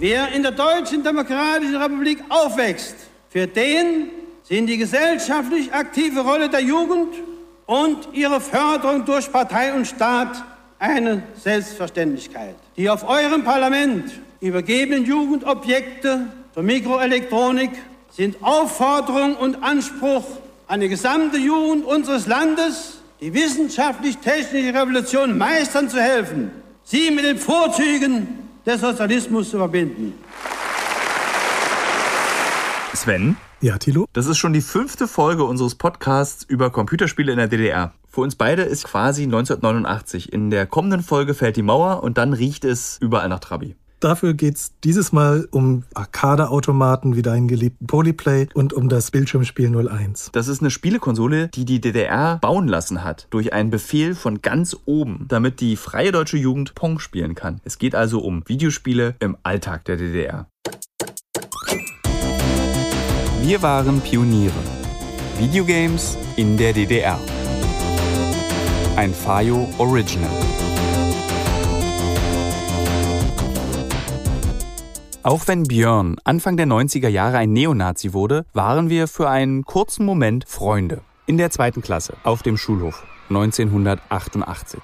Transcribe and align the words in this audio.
Wer 0.00 0.32
in 0.32 0.42
der 0.42 0.52
Deutschen 0.52 1.02
Demokratischen 1.02 1.76
Republik 1.76 2.24
aufwächst, 2.30 2.94
für 3.28 3.46
den 3.46 4.08
sind 4.44 4.66
die 4.66 4.78
gesellschaftlich 4.78 5.74
aktive 5.74 6.20
Rolle 6.20 6.48
der 6.48 6.60
Jugend 6.60 7.12
und 7.66 8.08
ihre 8.14 8.40
Förderung 8.40 9.04
durch 9.04 9.30
Partei 9.30 9.74
und 9.74 9.86
Staat 9.86 10.42
eine 10.78 11.22
Selbstverständlichkeit. 11.34 12.54
Die 12.78 12.88
auf 12.88 13.06
eurem 13.06 13.44
Parlament 13.44 14.10
übergebenen 14.40 15.04
Jugendobjekte 15.04 16.28
zur 16.54 16.62
Mikroelektronik 16.62 17.72
sind 18.10 18.42
Aufforderung 18.42 19.36
und 19.36 19.62
Anspruch 19.62 20.24
an 20.66 20.80
die 20.80 20.88
gesamte 20.88 21.36
Jugend 21.36 21.84
unseres 21.84 22.26
Landes, 22.26 23.02
die 23.20 23.34
wissenschaftlich-technische 23.34 24.72
Revolution 24.72 25.36
meistern 25.36 25.90
zu 25.90 26.00
helfen, 26.00 26.52
sie 26.84 27.10
mit 27.10 27.26
den 27.26 27.36
Vorzügen 27.36 28.39
des 28.66 28.80
Sozialismus 28.80 29.50
zu 29.50 29.58
verbinden. 29.58 30.14
Sven? 32.94 33.36
Ja, 33.60 33.78
Tilo? 33.78 34.06
Das 34.12 34.26
ist 34.26 34.38
schon 34.38 34.52
die 34.52 34.60
fünfte 34.60 35.06
Folge 35.06 35.44
unseres 35.44 35.74
Podcasts 35.74 36.44
über 36.44 36.70
Computerspiele 36.70 37.32
in 37.32 37.38
der 37.38 37.48
DDR. 37.48 37.92
Für 38.08 38.22
uns 38.22 38.34
beide 38.34 38.62
ist 38.62 38.84
quasi 38.84 39.22
1989. 39.24 40.32
In 40.32 40.50
der 40.50 40.66
kommenden 40.66 41.02
Folge 41.02 41.34
fällt 41.34 41.56
die 41.56 41.62
Mauer 41.62 42.02
und 42.02 42.18
dann 42.18 42.32
riecht 42.32 42.64
es 42.64 42.98
überall 43.00 43.28
nach 43.28 43.40
Trabi. 43.40 43.76
Dafür 44.00 44.32
geht's 44.32 44.72
dieses 44.82 45.12
Mal 45.12 45.46
um 45.50 45.84
Arcade-Automaten 45.92 47.16
wie 47.16 47.22
deinen 47.22 47.48
geliebten 47.48 47.86
Polyplay 47.86 48.48
und 48.54 48.72
um 48.72 48.88
das 48.88 49.10
Bildschirmspiel 49.10 49.76
01. 49.76 50.30
Das 50.32 50.48
ist 50.48 50.62
eine 50.62 50.70
Spielekonsole, 50.70 51.48
die 51.48 51.66
die 51.66 51.82
DDR 51.82 52.38
bauen 52.38 52.66
lassen 52.66 53.04
hat 53.04 53.26
durch 53.28 53.52
einen 53.52 53.68
Befehl 53.68 54.14
von 54.14 54.40
ganz 54.40 54.74
oben, 54.86 55.26
damit 55.28 55.60
die 55.60 55.76
freie 55.76 56.12
deutsche 56.12 56.38
Jugend 56.38 56.74
Pong 56.74 56.98
spielen 56.98 57.34
kann. 57.34 57.60
Es 57.64 57.78
geht 57.78 57.94
also 57.94 58.20
um 58.20 58.42
Videospiele 58.46 59.16
im 59.20 59.36
Alltag 59.42 59.84
der 59.84 59.98
DDR. 59.98 60.46
Wir 63.42 63.60
waren 63.60 64.00
Pioniere. 64.00 64.52
Videogames 65.38 66.16
in 66.36 66.56
der 66.56 66.72
DDR. 66.72 67.20
Ein 68.96 69.12
Fayo 69.12 69.68
Original. 69.78 70.69
Auch 75.22 75.48
wenn 75.48 75.64
Björn 75.64 76.16
Anfang 76.24 76.56
der 76.56 76.66
90er 76.66 77.08
Jahre 77.08 77.36
ein 77.36 77.52
Neonazi 77.52 78.14
wurde, 78.14 78.46
waren 78.54 78.88
wir 78.88 79.06
für 79.06 79.28
einen 79.28 79.66
kurzen 79.66 80.06
Moment 80.06 80.46
Freunde. 80.48 81.02
In 81.26 81.36
der 81.36 81.50
zweiten 81.50 81.82
Klasse, 81.82 82.14
auf 82.24 82.42
dem 82.42 82.56
Schulhof, 82.56 83.04
1988. 83.28 84.80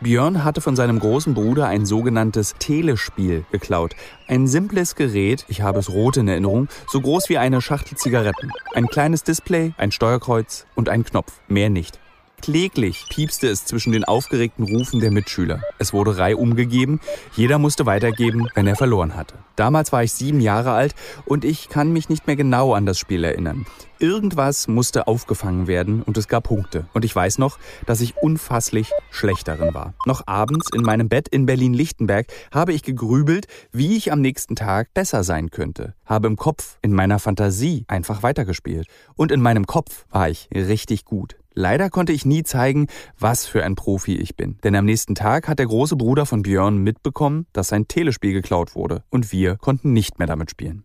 Björn 0.00 0.42
hatte 0.42 0.60
von 0.60 0.74
seinem 0.74 0.98
großen 0.98 1.34
Bruder 1.34 1.68
ein 1.68 1.86
sogenanntes 1.86 2.56
Telespiel 2.58 3.44
geklaut. 3.52 3.94
Ein 4.26 4.48
simples 4.48 4.96
Gerät, 4.96 5.44
ich 5.46 5.62
habe 5.62 5.78
es 5.78 5.90
rot 5.90 6.16
in 6.16 6.26
Erinnerung, 6.26 6.66
so 6.88 7.00
groß 7.00 7.28
wie 7.28 7.38
eine 7.38 7.60
Schachtel 7.60 7.96
Zigaretten. 7.96 8.50
Ein 8.74 8.88
kleines 8.88 9.22
Display, 9.22 9.72
ein 9.76 9.92
Steuerkreuz 9.92 10.66
und 10.74 10.88
ein 10.88 11.04
Knopf, 11.04 11.40
mehr 11.46 11.70
nicht. 11.70 12.00
Kläglich 12.42 13.04
piepste 13.10 13.48
es 13.48 13.66
zwischen 13.66 13.92
den 13.92 14.04
aufgeregten 14.04 14.64
Rufen 14.64 14.98
der 15.00 15.10
Mitschüler. 15.10 15.62
Es 15.78 15.92
wurde 15.92 16.16
Reihe 16.16 16.38
umgegeben, 16.38 16.98
jeder 17.36 17.58
musste 17.58 17.84
weitergeben, 17.84 18.48
wenn 18.54 18.66
er 18.66 18.76
verloren 18.76 19.14
hatte. 19.14 19.34
Damals 19.56 19.92
war 19.92 20.02
ich 20.02 20.12
sieben 20.12 20.40
Jahre 20.40 20.72
alt 20.72 20.94
und 21.26 21.44
ich 21.44 21.68
kann 21.68 21.92
mich 21.92 22.08
nicht 22.08 22.26
mehr 22.26 22.36
genau 22.36 22.72
an 22.72 22.86
das 22.86 22.98
Spiel 22.98 23.24
erinnern. 23.24 23.66
Irgendwas 23.98 24.68
musste 24.68 25.06
aufgefangen 25.06 25.66
werden 25.66 26.02
und 26.02 26.16
es 26.16 26.28
gab 26.28 26.44
Punkte. 26.44 26.86
Und 26.94 27.04
ich 27.04 27.14
weiß 27.14 27.36
noch, 27.36 27.58
dass 27.84 28.00
ich 28.00 28.16
unfasslich 28.16 28.90
schlecht 29.10 29.46
darin 29.46 29.74
war. 29.74 29.92
Noch 30.06 30.26
abends 30.26 30.68
in 30.74 30.80
meinem 30.80 31.10
Bett 31.10 31.28
in 31.28 31.44
Berlin-Lichtenberg 31.44 32.26
habe 32.50 32.72
ich 32.72 32.82
gegrübelt, 32.82 33.46
wie 33.70 33.98
ich 33.98 34.10
am 34.10 34.22
nächsten 34.22 34.56
Tag 34.56 34.94
besser 34.94 35.22
sein 35.22 35.50
könnte. 35.50 35.94
Habe 36.06 36.28
im 36.28 36.36
Kopf, 36.36 36.78
in 36.80 36.94
meiner 36.94 37.18
Fantasie 37.18 37.84
einfach 37.88 38.22
weitergespielt. 38.22 38.86
Und 39.16 39.30
in 39.30 39.42
meinem 39.42 39.66
Kopf 39.66 40.06
war 40.08 40.30
ich 40.30 40.48
richtig 40.54 41.04
gut. 41.04 41.39
Leider 41.54 41.90
konnte 41.90 42.12
ich 42.12 42.24
nie 42.24 42.42
zeigen, 42.42 42.86
was 43.18 43.46
für 43.46 43.64
ein 43.64 43.74
Profi 43.74 44.16
ich 44.16 44.36
bin. 44.36 44.58
Denn 44.62 44.76
am 44.76 44.84
nächsten 44.84 45.14
Tag 45.14 45.48
hat 45.48 45.58
der 45.58 45.66
große 45.66 45.96
Bruder 45.96 46.26
von 46.26 46.42
Björn 46.42 46.78
mitbekommen, 46.78 47.46
dass 47.52 47.68
sein 47.68 47.88
Telespiel 47.88 48.32
geklaut 48.32 48.74
wurde. 48.74 49.02
Und 49.10 49.32
wir 49.32 49.56
konnten 49.56 49.92
nicht 49.92 50.18
mehr 50.18 50.28
damit 50.28 50.50
spielen. 50.50 50.84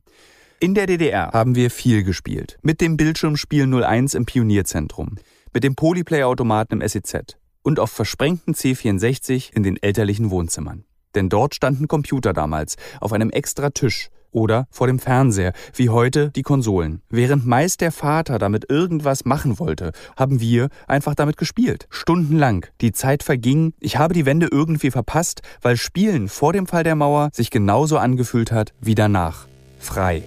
In 0.59 0.73
der 0.73 0.87
DDR 0.87 1.31
haben 1.31 1.55
wir 1.55 1.69
viel 1.69 2.03
gespielt. 2.03 2.57
Mit 2.61 2.81
dem 2.81 2.97
Bildschirmspiel 2.97 3.71
01 3.83 4.15
im 4.15 4.25
Pionierzentrum. 4.25 5.17
Mit 5.53 5.63
dem 5.63 5.75
Polyplay-Automaten 5.75 6.81
im 6.81 6.87
SEZ. 6.87 7.37
Und 7.61 7.79
auf 7.79 7.91
versprengten 7.91 8.53
C64 8.53 9.53
in 9.53 9.63
den 9.63 9.77
elterlichen 9.81 10.31
Wohnzimmern. 10.31 10.85
Denn 11.13 11.29
dort 11.29 11.55
standen 11.55 11.87
Computer 11.87 12.33
damals 12.33 12.75
auf 13.01 13.13
einem 13.13 13.29
extra 13.29 13.69
Tisch 13.69 14.09
oder 14.35 14.67
vor 14.69 14.87
dem 14.87 14.99
Fernseher, 14.99 15.53
wie 15.73 15.89
heute 15.89 16.29
die 16.29 16.43
Konsolen. 16.43 17.01
Während 17.09 17.45
meist 17.45 17.81
der 17.81 17.91
Vater 17.91 18.37
damit 18.37 18.69
irgendwas 18.69 19.25
machen 19.25 19.57
wollte, 19.57 19.91
haben 20.15 20.39
wir 20.39 20.69
einfach 20.87 21.15
damit 21.15 21.37
gespielt. 21.37 21.87
Stundenlang. 21.89 22.65
Die 22.81 22.91
Zeit 22.91 23.23
verging, 23.23 23.73
ich 23.79 23.97
habe 23.97 24.13
die 24.13 24.25
Wende 24.25 24.49
irgendwie 24.51 24.91
verpasst, 24.91 25.41
weil 25.61 25.77
Spielen 25.77 26.27
vor 26.27 26.53
dem 26.53 26.67
Fall 26.67 26.83
der 26.83 26.95
Mauer 26.95 27.29
sich 27.33 27.49
genauso 27.49 27.97
angefühlt 27.97 28.51
hat 28.51 28.73
wie 28.81 28.95
danach. 28.95 29.47
Frei. 29.79 30.23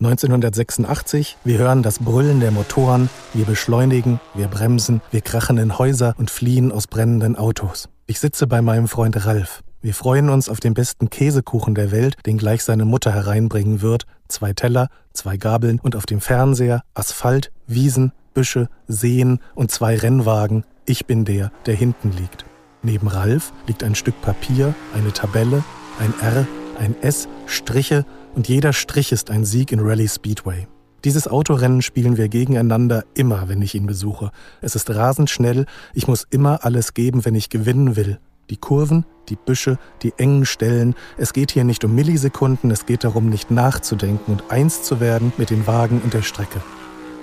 1986, 0.00 1.36
wir 1.44 1.58
hören 1.58 1.82
das 1.82 1.98
Brüllen 1.98 2.40
der 2.40 2.52
Motoren, 2.52 3.10
wir 3.34 3.44
beschleunigen, 3.44 4.18
wir 4.32 4.48
bremsen, 4.48 5.02
wir 5.10 5.20
krachen 5.20 5.58
in 5.58 5.76
Häuser 5.76 6.14
und 6.16 6.30
fliehen 6.30 6.72
aus 6.72 6.86
brennenden 6.86 7.36
Autos. 7.36 7.90
Ich 8.06 8.18
sitze 8.18 8.46
bei 8.46 8.62
meinem 8.62 8.88
Freund 8.88 9.26
Ralf. 9.26 9.62
Wir 9.82 9.92
freuen 9.92 10.30
uns 10.30 10.48
auf 10.48 10.58
den 10.58 10.72
besten 10.72 11.10
Käsekuchen 11.10 11.74
der 11.74 11.90
Welt, 11.90 12.16
den 12.24 12.38
gleich 12.38 12.64
seine 12.64 12.86
Mutter 12.86 13.12
hereinbringen 13.12 13.82
wird. 13.82 14.06
Zwei 14.26 14.54
Teller, 14.54 14.88
zwei 15.12 15.36
Gabeln 15.36 15.78
und 15.78 15.94
auf 15.94 16.06
dem 16.06 16.22
Fernseher 16.22 16.82
Asphalt, 16.94 17.52
Wiesen, 17.66 18.12
Büsche, 18.32 18.70
Seen 18.88 19.40
und 19.54 19.70
zwei 19.70 19.98
Rennwagen. 19.98 20.64
Ich 20.86 21.04
bin 21.04 21.26
der, 21.26 21.52
der 21.66 21.74
hinten 21.74 22.12
liegt. 22.12 22.46
Neben 22.82 23.06
Ralf 23.06 23.52
liegt 23.66 23.84
ein 23.84 23.94
Stück 23.94 24.18
Papier, 24.22 24.74
eine 24.94 25.12
Tabelle, 25.12 25.62
ein 25.98 26.14
R, 26.22 26.46
ein 26.78 26.94
S, 27.02 27.28
Striche 27.44 28.06
und 28.34 28.48
jeder 28.48 28.72
Strich 28.72 29.12
ist 29.12 29.30
ein 29.30 29.44
Sieg 29.44 29.72
in 29.72 29.80
Rally 29.80 30.08
Speedway. 30.08 30.66
Dieses 31.04 31.28
Autorennen 31.28 31.80
spielen 31.80 32.16
wir 32.18 32.28
gegeneinander 32.28 33.04
immer, 33.14 33.48
wenn 33.48 33.62
ich 33.62 33.74
ihn 33.74 33.86
besuche. 33.86 34.30
Es 34.60 34.74
ist 34.74 34.90
rasend 34.90 35.30
schnell, 35.30 35.64
ich 35.94 36.06
muss 36.06 36.26
immer 36.28 36.64
alles 36.64 36.92
geben, 36.92 37.24
wenn 37.24 37.34
ich 37.34 37.48
gewinnen 37.48 37.96
will. 37.96 38.18
Die 38.50 38.58
Kurven, 38.58 39.06
die 39.28 39.36
Büsche, 39.36 39.78
die 40.02 40.12
engen 40.18 40.44
Stellen. 40.44 40.94
Es 41.16 41.32
geht 41.32 41.52
hier 41.52 41.64
nicht 41.64 41.84
um 41.84 41.94
Millisekunden, 41.94 42.70
es 42.70 42.84
geht 42.84 43.04
darum, 43.04 43.30
nicht 43.30 43.50
nachzudenken 43.50 44.32
und 44.32 44.50
eins 44.50 44.82
zu 44.82 45.00
werden 45.00 45.32
mit 45.38 45.50
den 45.50 45.66
Wagen 45.66 46.00
und 46.02 46.12
der 46.12 46.22
Strecke. 46.22 46.60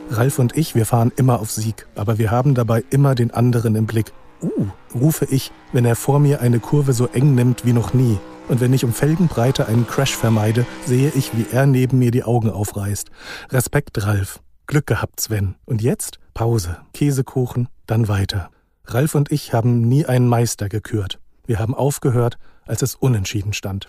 Ralf 0.10 0.40
und 0.40 0.58
ich, 0.58 0.74
wir 0.74 0.86
fahren 0.86 1.12
immer 1.16 1.40
auf 1.40 1.52
Sieg, 1.52 1.86
aber 1.96 2.18
wir 2.18 2.32
haben 2.32 2.56
dabei 2.56 2.84
immer 2.90 3.14
den 3.14 3.32
anderen 3.32 3.76
im 3.76 3.86
Blick. 3.86 4.14
Uh, 4.42 4.68
rufe 4.96 5.26
ich, 5.26 5.52
wenn 5.74 5.86
er 5.86 5.96
vor 5.96 6.20
mir 6.20 6.42
eine 6.42 6.60
Kurve 6.60 6.94
so 6.94 7.08
eng 7.08 7.36
nimmt 7.36 7.66
wie 7.66 7.74
noch 7.74 7.94
nie. 7.94 8.18
Und 8.48 8.62
wenn 8.62 8.74
ich 8.74 8.86
um 8.86 8.94
Felgenbreite 8.94 9.68
einen 9.68 9.88
Crash 9.88 10.16
vermeide, 10.16 10.66
sehe 10.86 11.12
ich, 11.14 11.36
wie 11.36 11.46
er 11.52 11.66
neben 11.66 12.00
mir 12.00 12.12
die 12.12 12.24
Augen 12.24 12.50
aufreißt. 12.50 13.12
Respekt, 13.50 14.04
Ralf. 14.06 14.40
Glück 14.68 14.88
gehabt, 14.88 15.20
Sven. 15.20 15.56
Und 15.66 15.82
jetzt? 15.82 16.20
Pause. 16.34 16.78
Käsekuchen, 16.94 17.68
dann 17.88 18.08
weiter. 18.08 18.50
Ralf 18.86 19.16
und 19.16 19.32
ich 19.32 19.54
haben 19.54 19.82
nie 19.82 20.06
einen 20.06 20.28
Meister 20.28 20.70
gekürt. 20.70 21.20
Wir 21.46 21.60
haben 21.60 21.76
aufgehört, 21.76 22.38
als 22.66 22.82
es 22.82 22.96
unentschieden 22.96 23.54
stand. 23.54 23.88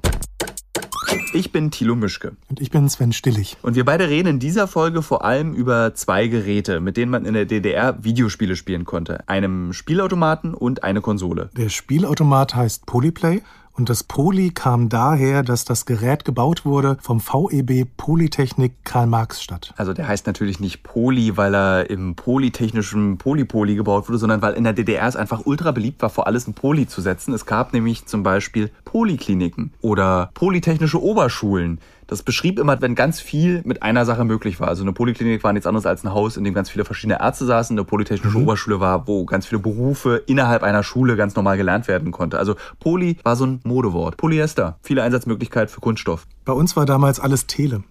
Ich 1.35 1.53
bin 1.53 1.71
Thilo 1.71 1.95
Mischke. 1.95 2.37
Und 2.49 2.61
ich 2.61 2.71
bin 2.71 2.89
Sven 2.89 3.13
Stillig. 3.13 3.57
Und 3.63 3.77
wir 3.77 3.85
beide 3.85 4.09
reden 4.09 4.29
in 4.29 4.39
dieser 4.39 4.67
Folge 4.67 5.03
vor 5.03 5.25
allem 5.25 5.55
über 5.55 5.95
zwei 5.95 6.27
Geräte, 6.27 6.81
mit 6.81 6.97
denen 6.97 7.11
man 7.11 7.25
in 7.25 7.35
der 7.35 7.45
DDR 7.45 8.03
Videospiele 8.03 8.57
spielen 8.57 8.85
konnte. 8.85 9.29
Einem 9.29 9.73
Spielautomaten 9.73 10.55
und 10.55 10.85
eine 10.85 11.01
Konsole. 11.01 11.51
Der 11.57 11.69
Spielautomat 11.69 12.55
heißt 12.55 12.87
Polyplay 12.87 13.43
und 13.79 13.89
das 13.89 14.03
Poly 14.03 14.51
kam 14.51 14.89
daher, 14.89 15.45
dass 15.45 15.65
das 15.65 15.87
Gerät 15.87 16.25
gebaut 16.25 16.65
wurde 16.65 16.97
vom 17.01 17.21
VEB 17.21 17.87
Polytechnik 17.97 18.73
Karl-Marx-Stadt. 18.85 19.73
Also 19.77 19.93
der 19.93 20.09
heißt 20.09 20.27
natürlich 20.27 20.59
nicht 20.59 20.83
Poly, 20.83 21.37
weil 21.37 21.55
er 21.55 21.89
im 21.89 22.17
polytechnischen 22.17 23.19
Polypoly 23.19 23.77
gebaut 23.77 24.09
wurde, 24.09 24.19
sondern 24.19 24.43
weil 24.43 24.55
in 24.55 24.65
der 24.65 24.73
DDR 24.73 25.07
es 25.07 25.15
einfach 25.15 25.47
ultra 25.47 25.71
beliebt 25.71 26.03
war, 26.03 26.11
vor 26.11 26.27
alles 26.27 26.49
ein 26.49 26.55
Poly 26.55 26.89
zu 26.89 27.01
setzen. 27.01 27.33
Es 27.33 27.47
gab 27.47 27.73
nämlich 27.73 28.07
zum 28.07 28.25
Beispiel 28.25 28.71
Polykliniken 28.85 29.73
oder 29.81 30.31
polytechnische 30.35 31.01
Oberschulen. 31.01 31.79
Das 32.08 32.22
beschrieb 32.22 32.58
immer, 32.58 32.81
wenn 32.81 32.94
ganz 32.94 33.20
viel 33.20 33.60
mit 33.64 33.82
einer 33.82 34.06
Sache 34.06 34.25
möglich 34.25 34.60
war. 34.60 34.69
Also 34.69 34.82
eine 34.82 34.94
Poliklinik 34.94 35.44
war 35.44 35.52
nichts 35.52 35.66
anderes 35.66 35.84
als 35.84 36.05
ein 36.05 36.12
Haus, 36.14 36.38
in 36.38 36.44
dem 36.44 36.55
ganz 36.55 36.70
viele 36.70 36.87
verschiedene 36.87 37.20
Ärzte 37.20 37.44
saßen. 37.44 37.75
Eine 37.75 37.84
polytechnische 37.84 38.38
mhm. 38.38 38.44
Oberschule 38.44 38.81
war, 38.81 39.06
wo 39.06 39.26
ganz 39.26 39.46
viele 39.46 39.58
Berufe 39.58 40.22
innerhalb 40.26 40.62
einer 40.62 40.82
Schule 40.82 41.16
ganz 41.16 41.37
normal 41.37 41.58
gelernt 41.58 41.87
werden 41.87 42.10
konnte. 42.10 42.38
Also 42.38 42.56
Poly 42.81 43.19
war 43.25 43.37
so 43.37 43.44
ein 43.44 43.60
Modewort. 43.62 44.16
Polyester, 44.16 44.78
viele 44.82 45.02
Einsatzmöglichkeiten 45.02 45.69
für 45.69 45.81
Kunststoff. 45.81 46.26
Bei 46.46 46.55
uns 46.55 46.76
war 46.76 46.87
damals 46.87 47.20
alles 47.20 47.46
Tele. 47.46 47.84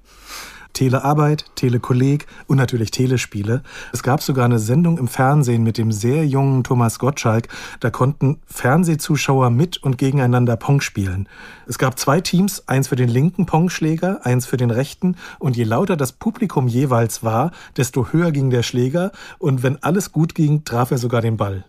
Telearbeit, 0.77 1.45
Telekolleg 1.55 2.27
und 2.45 2.57
natürlich 2.57 2.91
Telespiele. 2.91 3.63
Es 3.93 4.03
gab 4.03 4.21
sogar 4.21 4.45
eine 4.45 4.59
Sendung 4.59 4.99
im 4.99 5.07
Fernsehen 5.07 5.63
mit 5.63 5.79
dem 5.79 5.91
sehr 5.91 6.23
jungen 6.27 6.63
Thomas 6.63 6.99
Gottschalk. 6.99 7.47
Da 7.79 7.89
konnten 7.89 8.37
Fernsehzuschauer 8.45 9.49
mit 9.49 9.77
und 9.81 9.97
gegeneinander 9.97 10.55
Pong 10.55 10.81
spielen. 10.81 11.27
Es 11.65 11.79
gab 11.79 11.97
zwei 11.97 12.21
Teams, 12.21 12.67
eins 12.67 12.89
für 12.89 12.95
den 12.95 13.09
linken 13.09 13.47
Pongschläger, 13.47 14.23
eins 14.23 14.45
für 14.45 14.57
den 14.57 14.69
rechten. 14.69 15.15
Und 15.39 15.57
je 15.57 15.63
lauter 15.63 15.97
das 15.97 16.11
Publikum 16.11 16.67
jeweils 16.67 17.23
war, 17.23 17.49
desto 17.75 18.09
höher 18.11 18.31
ging 18.31 18.51
der 18.51 18.61
Schläger. 18.61 19.11
Und 19.39 19.63
wenn 19.63 19.81
alles 19.81 20.11
gut 20.11 20.35
ging, 20.35 20.63
traf 20.63 20.91
er 20.91 20.99
sogar 20.99 21.21
den 21.21 21.37
Ball. 21.37 21.65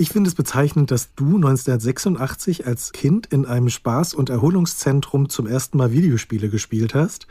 Ich 0.00 0.10
finde 0.10 0.28
es 0.28 0.36
bezeichnend, 0.36 0.92
dass 0.92 1.16
du 1.16 1.24
1986 1.24 2.68
als 2.68 2.92
Kind 2.92 3.26
in 3.26 3.44
einem 3.46 3.66
Spaß- 3.66 4.14
und 4.14 4.30
Erholungszentrum 4.30 5.28
zum 5.28 5.48
ersten 5.48 5.76
Mal 5.76 5.90
Videospiele 5.90 6.50
gespielt 6.50 6.94
hast. 6.94 7.26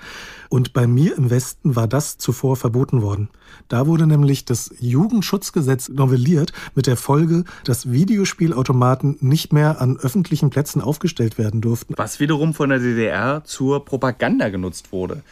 Und 0.49 0.73
bei 0.73 0.85
mir 0.85 1.17
im 1.17 1.29
Westen 1.29 1.77
war 1.77 1.87
das 1.87 2.17
zuvor 2.17 2.57
verboten 2.57 3.01
worden. 3.01 3.29
Da 3.69 3.87
wurde 3.87 4.05
nämlich 4.05 4.43
das 4.43 4.75
Jugendschutzgesetz 4.81 5.87
novelliert 5.87 6.51
mit 6.75 6.87
der 6.87 6.97
Folge, 6.97 7.45
dass 7.63 7.89
Videospielautomaten 7.89 9.15
nicht 9.21 9.53
mehr 9.53 9.79
an 9.79 9.95
öffentlichen 9.95 10.49
Plätzen 10.49 10.81
aufgestellt 10.81 11.37
werden 11.37 11.61
durften. 11.61 11.93
Was 11.95 12.19
wiederum 12.19 12.53
von 12.53 12.69
der 12.69 12.79
DDR 12.79 13.45
zur 13.45 13.85
Propaganda 13.85 14.49
genutzt 14.49 14.91
wurde. 14.91 15.23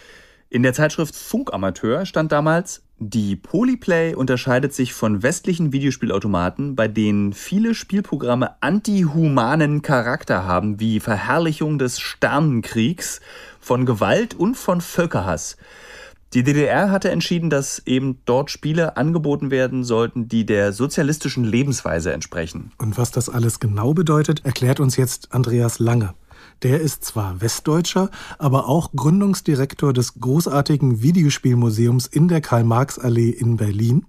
In 0.49 0.63
der 0.63 0.71
Zeitschrift 0.71 1.13
Funkamateur 1.13 2.05
stand 2.05 2.31
damals, 2.31 2.84
die 2.97 3.35
Polyplay 3.35 4.15
unterscheidet 4.15 4.73
sich 4.73 4.93
von 4.93 5.21
westlichen 5.21 5.73
Videospielautomaten, 5.73 6.75
bei 6.75 6.87
denen 6.87 7.33
viele 7.33 7.75
Spielprogramme 7.75 8.61
antihumanen 8.61 9.81
Charakter 9.81 10.45
haben, 10.45 10.79
wie 10.79 11.01
Verherrlichung 11.01 11.77
des 11.77 11.99
Sternenkriegs, 11.99 13.19
von 13.59 13.85
Gewalt 13.85 14.33
und 14.33 14.55
von 14.55 14.79
Völkerhass. 14.79 15.57
Die 16.33 16.43
DDR 16.43 16.91
hatte 16.91 17.11
entschieden, 17.11 17.49
dass 17.49 17.81
eben 17.85 18.19
dort 18.25 18.49
Spiele 18.49 18.95
angeboten 18.95 19.51
werden 19.51 19.83
sollten, 19.83 20.27
die 20.27 20.45
der 20.45 20.71
sozialistischen 20.71 21.43
Lebensweise 21.43 22.13
entsprechen. 22.13 22.71
Und 22.77 22.97
was 22.97 23.11
das 23.11 23.29
alles 23.29 23.59
genau 23.59 23.93
bedeutet, 23.93 24.45
erklärt 24.45 24.79
uns 24.79 24.95
jetzt 24.95 25.33
Andreas 25.33 25.79
Lange. 25.79 26.13
Der 26.63 26.81
ist 26.81 27.03
zwar 27.03 27.41
Westdeutscher, 27.41 28.09
aber 28.37 28.67
auch 28.67 28.91
Gründungsdirektor 28.95 29.93
des 29.93 30.19
großartigen 30.19 31.01
Videospielmuseums 31.01 32.07
in 32.07 32.27
der 32.27 32.41
Karl-Marx-Allee 32.41 33.29
in 33.29 33.57
Berlin. 33.57 34.05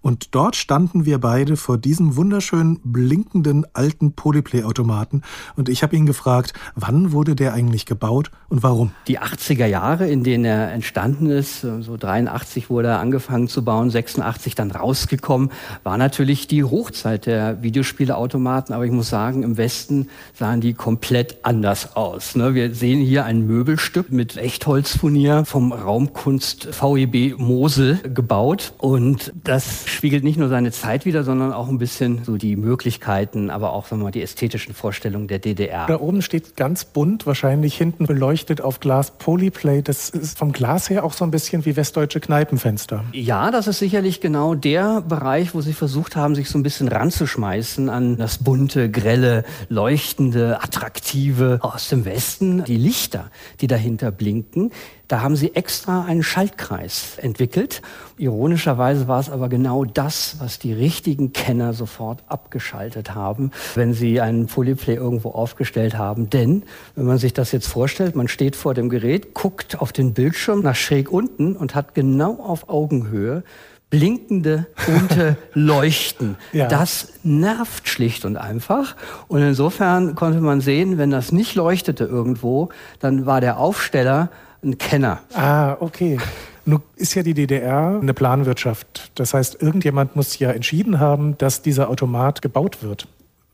Und 0.00 0.34
dort 0.34 0.56
standen 0.56 1.04
wir 1.04 1.18
beide 1.18 1.56
vor 1.56 1.78
diesem 1.78 2.16
wunderschönen, 2.16 2.80
blinkenden 2.84 3.66
alten 3.72 4.12
Polyplay-Automaten. 4.12 5.22
Und 5.56 5.68
ich 5.68 5.82
habe 5.82 5.96
ihn 5.96 6.06
gefragt, 6.06 6.52
wann 6.74 7.12
wurde 7.12 7.34
der 7.34 7.54
eigentlich 7.54 7.86
gebaut 7.86 8.30
und 8.48 8.62
warum? 8.62 8.92
Die 9.08 9.18
80er 9.18 9.66
Jahre, 9.66 10.08
in 10.08 10.22
denen 10.22 10.44
er 10.44 10.72
entstanden 10.72 11.30
ist, 11.30 11.60
so 11.60 11.96
83 11.96 12.70
wurde 12.70 12.88
er 12.88 13.00
angefangen 13.00 13.48
zu 13.48 13.64
bauen, 13.64 13.90
86 13.90 14.54
dann 14.54 14.70
rausgekommen, 14.70 15.50
war 15.82 15.98
natürlich 15.98 16.46
die 16.46 16.62
Hochzeit 16.62 17.26
der 17.26 17.62
Videospieleautomaten. 17.62 18.74
Aber 18.74 18.84
ich 18.84 18.92
muss 18.92 19.08
sagen, 19.08 19.42
im 19.42 19.56
Westen 19.56 20.08
sahen 20.34 20.60
die 20.60 20.74
komplett 20.74 21.38
anders 21.42 21.96
aus. 21.96 22.36
Ne? 22.36 22.54
Wir 22.54 22.74
sehen 22.74 23.00
hier 23.00 23.24
ein 23.24 23.46
Möbelstück 23.46 24.12
mit 24.12 24.36
Echtholzfurnier 24.36 25.44
vom 25.44 25.72
Raumkunst 25.72 26.68
VEB 26.80 27.38
Mosel 27.38 27.98
gebaut. 28.14 28.72
Und 28.78 29.32
das 29.56 29.88
spiegelt 29.88 30.22
nicht 30.22 30.38
nur 30.38 30.50
seine 30.50 30.70
Zeit 30.70 31.06
wider, 31.06 31.24
sondern 31.24 31.50
auch 31.50 31.70
ein 31.70 31.78
bisschen 31.78 32.24
so 32.24 32.36
die 32.36 32.56
Möglichkeiten, 32.56 33.48
aber 33.48 33.72
auch 33.72 33.86
sagen 33.86 34.02
wir 34.02 34.04
mal, 34.04 34.10
die 34.10 34.20
ästhetischen 34.20 34.74
Vorstellungen 34.74 35.28
der 35.28 35.38
DDR. 35.38 35.86
Da 35.86 35.98
oben 35.98 36.20
steht 36.20 36.56
ganz 36.56 36.84
bunt, 36.84 37.24
wahrscheinlich 37.24 37.74
hinten 37.74 38.04
beleuchtet 38.04 38.60
auf 38.60 38.80
Glas 38.80 39.12
Polyplay. 39.12 39.80
Das 39.80 40.10
ist 40.10 40.36
vom 40.36 40.52
Glas 40.52 40.90
her 40.90 41.04
auch 41.04 41.14
so 41.14 41.24
ein 41.24 41.30
bisschen 41.30 41.64
wie 41.64 41.74
westdeutsche 41.74 42.20
Kneipenfenster. 42.20 43.02
Ja, 43.12 43.50
das 43.50 43.66
ist 43.66 43.78
sicherlich 43.78 44.20
genau 44.20 44.54
der 44.54 45.00
Bereich, 45.00 45.54
wo 45.54 45.62
sie 45.62 45.72
versucht 45.72 46.16
haben, 46.16 46.34
sich 46.34 46.50
so 46.50 46.58
ein 46.58 46.62
bisschen 46.62 46.88
ranzuschmeißen 46.88 47.88
an 47.88 48.18
das 48.18 48.44
bunte, 48.44 48.90
grelle, 48.90 49.42
leuchtende, 49.70 50.62
attraktive 50.62 51.60
aus 51.62 51.88
dem 51.88 52.04
Westen. 52.04 52.62
Die 52.64 52.76
Lichter, 52.76 53.30
die 53.62 53.68
dahinter 53.68 54.10
blinken, 54.10 54.70
da 55.08 55.22
haben 55.22 55.36
sie 55.36 55.54
extra 55.54 56.04
einen 56.04 56.22
Schaltkreis 56.22 57.18
entwickelt. 57.18 57.82
Ironischerweise 58.18 59.06
war 59.06 59.20
es 59.20 59.30
aber 59.30 59.48
genau 59.48 59.84
das, 59.84 60.36
was 60.38 60.58
die 60.58 60.72
richtigen 60.72 61.32
Kenner 61.32 61.74
sofort 61.74 62.24
abgeschaltet 62.26 63.14
haben, 63.14 63.52
wenn 63.74 63.92
sie 63.92 64.20
einen 64.20 64.46
Polyplay 64.46 64.94
irgendwo 64.94 65.30
aufgestellt 65.30 65.96
haben. 65.96 66.28
Denn 66.30 66.64
wenn 66.94 67.06
man 67.06 67.18
sich 67.18 67.34
das 67.34 67.52
jetzt 67.52 67.68
vorstellt, 67.68 68.16
man 68.16 68.28
steht 68.28 68.56
vor 68.56 68.74
dem 68.74 68.88
Gerät, 68.88 69.34
guckt 69.34 69.80
auf 69.80 69.92
den 69.92 70.12
Bildschirm 70.12 70.60
nach 70.60 70.76
schräg 70.76 71.12
unten 71.12 71.56
und 71.56 71.74
hat 71.74 71.94
genau 71.94 72.40
auf 72.40 72.68
Augenhöhe 72.68 73.44
blinkende, 73.90 74.66
bunte 74.84 75.36
Leuchten. 75.54 76.36
Ja. 76.52 76.66
Das 76.66 77.12
nervt 77.22 77.88
schlicht 77.88 78.24
und 78.24 78.36
einfach. 78.36 78.96
Und 79.28 79.42
insofern 79.42 80.14
konnte 80.14 80.40
man 80.40 80.60
sehen, 80.60 80.98
wenn 80.98 81.10
das 81.10 81.32
nicht 81.32 81.54
leuchtete 81.54 82.04
irgendwo, 82.04 82.70
dann 82.98 83.26
war 83.26 83.40
der 83.40 83.58
Aufsteller 83.58 84.30
ein 84.66 84.78
Kenner. 84.78 85.20
Ah, 85.34 85.76
okay. 85.80 86.18
Nun 86.64 86.82
ist 86.96 87.14
ja 87.14 87.22
die 87.22 87.34
DDR 87.34 87.98
eine 88.02 88.12
Planwirtschaft. 88.12 89.12
Das 89.14 89.34
heißt, 89.34 89.62
irgendjemand 89.62 90.16
muss 90.16 90.38
ja 90.38 90.50
entschieden 90.50 90.98
haben, 90.98 91.38
dass 91.38 91.62
dieser 91.62 91.88
Automat 91.88 92.42
gebaut 92.42 92.82
wird. 92.82 93.06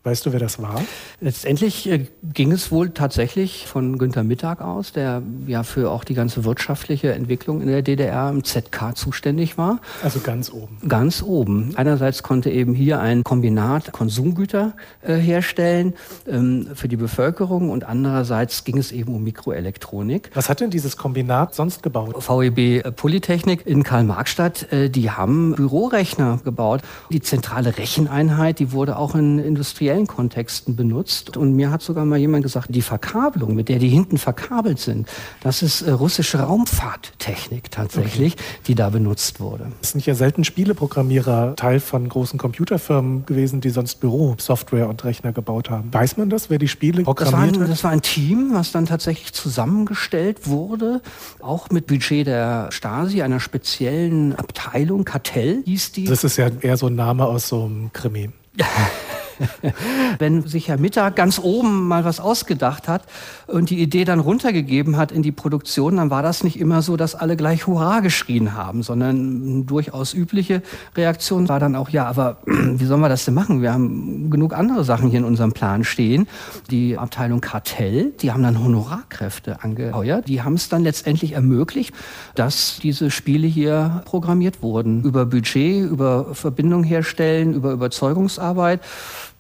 Weißt 0.05 0.27
du, 0.27 0.33
wer 0.33 0.41
das 0.41 0.61
war? 0.61 0.83
Letztendlich 1.21 1.89
äh, 1.89 2.07
ging 2.25 2.51
es 2.51 2.73
wohl 2.73 2.91
tatsächlich 2.91 3.69
von 3.69 3.99
Günter 3.99 4.25
Mittag 4.25 4.61
aus, 4.61 4.91
der 4.93 5.23
ja 5.47 5.63
für 5.63 5.93
auch 5.93 6.03
die 6.03 6.15
ganze 6.15 6.45
wirtschaftliche 6.45 7.13
Entwicklung 7.13 7.61
in 7.61 7.69
der 7.69 7.83
DDR 7.83 8.29
im 8.29 8.43
ZK 8.43 8.97
zuständig 8.97 9.59
war. 9.59 9.81
Also 10.03 10.19
ganz 10.19 10.51
oben. 10.51 10.79
Ganz 10.89 11.23
oben. 11.23 11.77
Einerseits 11.77 12.25
konnte 12.25 12.51
eben 12.51 12.75
hier 12.75 12.99
ein 12.99 13.23
Kombinat 13.23 13.93
Konsumgüter 13.93 14.73
äh, 15.03 15.15
herstellen 15.15 15.95
ähm, 16.27 16.67
für 16.75 16.89
die 16.89 16.97
Bevölkerung 16.97 17.71
und 17.71 17.85
andererseits 17.85 18.65
ging 18.65 18.79
es 18.79 18.91
eben 18.91 19.15
um 19.15 19.23
Mikroelektronik. 19.23 20.33
Was 20.35 20.49
hat 20.49 20.61
denn 20.61 20.71
dieses 20.71 20.97
Kombinat 20.97 21.55
sonst 21.55 21.85
gebaut? 21.85 22.17
VEB 22.29 22.59
äh, 22.85 22.91
Polytechnik 22.91 23.65
in 23.69 23.85
Karl-Marx-Stadt, 23.85 24.67
die 24.73 25.11
haben 25.11 25.55
Bürorechner 25.55 26.41
gebaut. 26.45 26.83
Die 27.11 27.21
zentrale 27.21 27.79
Recheneinheit, 27.79 28.59
die 28.59 28.73
wurde 28.73 28.97
auch 28.97 29.15
in 29.15 29.39
industriellen 29.39 29.92
industriellen 29.93 30.07
Kontexten 30.07 30.77
benutzt. 30.77 31.37
Und 31.37 31.55
mir 31.55 31.71
hat 31.71 31.83
sogar 31.83 32.05
mal 32.05 32.19
jemand 32.19 32.43
gesagt, 32.43 32.69
die 32.71 32.83
Verkabelung, 32.83 33.55
mit 33.55 33.69
der 33.69 33.79
die 33.79 33.89
hinten 33.89 34.19
verkabelt 34.19 34.79
sind, 34.79 35.09
das 35.43 35.63
ist 35.63 35.83
äh, 35.83 35.91
russische 35.91 36.41
Raumfahrttechnik 36.41 37.71
tatsächlich, 37.71 38.35
okay. 38.35 38.43
die 38.67 38.75
da 38.75 38.91
benutzt 38.91 39.41
wurde. 39.41 39.73
Es 39.81 39.93
sind 39.93 40.05
ja 40.07 40.15
selten 40.15 40.45
Spieleprogrammierer 40.45 41.57
Teil 41.57 41.81
von 41.81 42.09
großen 42.09 42.39
Computerfirmen 42.39 43.27
gewesen, 43.27 43.61
die 43.61 43.71
sonst 43.71 43.97
Bürosoftware 43.97 44.89
und 44.89 45.05
Rechner 45.05 45.33
gebaut 45.33 45.71
haben. 45.71 45.93
Weiß 45.93 46.17
man 46.17 46.31
das, 46.31 46.51
wer 46.51 46.59
die 46.59 46.69
Spiele 46.69 47.03
programmiert 47.03 47.53
das 47.53 47.59
war, 47.59 47.65
ein, 47.65 47.71
das 47.71 47.85
war 47.85 47.91
ein 47.91 48.03
Team, 48.03 48.51
was 48.53 48.73
dann 48.73 48.87
tatsächlich 48.87 49.33
zusammengestellt 49.33 50.47
wurde, 50.47 51.03
auch 51.41 51.71
mit 51.71 51.87
Budget 51.87 52.27
der 52.27 52.69
Stasi, 52.71 53.23
einer 53.23 53.41
speziellen 53.41 54.35
Abteilung, 54.35 55.05
Kartell 55.05 55.63
hieß 55.65 55.93
die. 55.93 56.05
Das 56.05 56.25
ist 56.25 56.37
ja 56.37 56.49
eher 56.61 56.77
so 56.77 56.87
ein 56.87 56.95
Name 56.95 57.27
aus 57.27 57.49
so 57.49 57.65
einem 57.65 57.93
Krimi. 57.93 58.31
Wenn 60.19 60.43
sich 60.43 60.69
Herr 60.69 60.79
Mittag 60.79 61.17
ganz 61.17 61.39
oben 61.39 61.89
mal 61.89 62.05
was 62.05 62.21
ausgedacht 62.21 62.89
hat 62.89 63.03
und 63.47 63.71
die 63.71 63.81
Idee 63.81 64.05
dann 64.05 64.21
runtergegeben 64.21 64.97
hat 64.97 65.13
in 65.13 65.23
die 65.23 65.33
Produktion, 65.33 65.97
dann 65.97 66.11
war 66.11 66.23
das 66.23 66.45
nicht 66.45 66.59
immer 66.59 66.83
so, 66.83 66.97
dass 66.97 67.15
alle 67.15 67.37
gleich 67.37 67.67
Hurra 67.67 68.01
geschrien 68.01 68.55
haben, 68.55 68.83
sondern 68.83 69.67
durchaus 69.67 70.15
übliche 70.15 70.63
Reaktion 70.97 71.49
war 71.49 71.61
dann 71.61 71.77
auch, 71.77 71.89
ja, 71.89 72.07
aber 72.07 72.39
wie 72.47 72.85
sollen 72.85 73.01
wir 73.01 73.09
das 73.09 73.25
denn 73.25 73.35
machen? 73.35 73.63
Wir 73.63 73.73
haben 73.73 74.31
genug 74.31 74.55
andere 74.55 74.85
Sachen 74.85 75.11
hier 75.11 75.21
in 75.21 75.25
unserem 75.25 75.53
Plan 75.53 75.85
stehen. 75.85 76.27
Die 76.71 76.99
Abteilung 76.99 77.41
Kartell, 77.41 78.13
die 78.21 78.33
haben 78.33 78.43
dann 78.43 78.63
Honorarkräfte 78.63 79.63
angeheuert. 79.63 80.29
Die 80.29 80.43
haben 80.43 80.55
es 80.55 80.69
dann 80.69 80.83
letztendlich 80.83 81.33
ermöglicht, 81.33 81.95
dass 82.35 82.79
diese 82.83 83.11
Spiele 83.11 83.47
hier 83.47 84.03
programmiert 84.05 84.63
wurden. 84.63 85.03
Über 85.05 85.27
Budget, 85.27 85.89
über 85.91 86.35
Verbindung 86.35 86.85
herstellen, 86.85 87.55
über 87.55 87.73
Überzeugungsarbeit. 87.73 88.81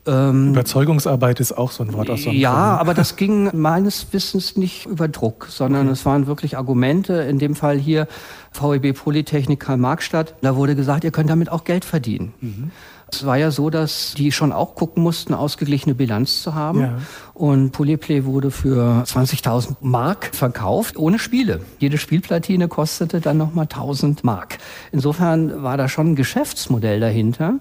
Ähm, 0.04 0.50
Überzeugungsarbeit 0.50 1.38
ist 1.38 1.52
auch 1.52 1.70
so 1.70 1.84
ein 1.84 1.92
Wort 1.92 2.10
aus 2.10 2.24
so 2.24 2.30
einem 2.30 2.38
Ja, 2.40 2.50
Film. 2.50 2.80
aber 2.80 2.94
das 2.94 3.16
ging 3.16 3.50
meines 3.52 4.12
Wissens 4.12 4.56
nicht 4.56 4.86
über 4.86 5.06
Druck, 5.08 5.46
sondern 5.48 5.82
okay. 5.82 5.92
es 5.92 6.04
waren 6.04 6.26
wirklich 6.26 6.56
Argumente. 6.56 7.14
In 7.22 7.38
dem 7.38 7.54
Fall 7.54 7.78
hier 7.78 8.08
VEB 8.52 8.94
Polytechnik 8.96 9.60
Karl-Marx-Stadt. 9.60 10.34
Da 10.42 10.56
wurde 10.56 10.74
gesagt, 10.74 11.04
ihr 11.04 11.12
könnt 11.12 11.30
damit 11.30 11.50
auch 11.50 11.64
Geld 11.64 11.84
verdienen. 11.84 12.34
Mhm. 12.40 12.70
Es 13.12 13.26
war 13.26 13.36
ja 13.36 13.50
so, 13.50 13.68
dass 13.68 14.14
die 14.16 14.32
schon 14.32 14.52
auch 14.52 14.74
gucken 14.74 15.02
mussten, 15.02 15.34
ausgeglichene 15.34 15.94
Bilanz 15.94 16.42
zu 16.42 16.54
haben. 16.54 16.80
Ja. 16.80 16.98
Und 17.34 17.72
Polyplay 17.72 18.24
wurde 18.24 18.50
für 18.50 19.04
20.000 19.06 19.76
Mark 19.82 20.30
verkauft, 20.34 20.96
ohne 20.96 21.18
Spiele. 21.18 21.60
Jede 21.78 21.98
Spielplatine 21.98 22.68
kostete 22.68 23.20
dann 23.20 23.36
nochmal 23.36 23.66
1.000 23.66 24.20
Mark. 24.22 24.58
Insofern 24.92 25.62
war 25.62 25.76
da 25.76 25.88
schon 25.88 26.12
ein 26.12 26.16
Geschäftsmodell 26.16 27.00
dahinter. 27.00 27.54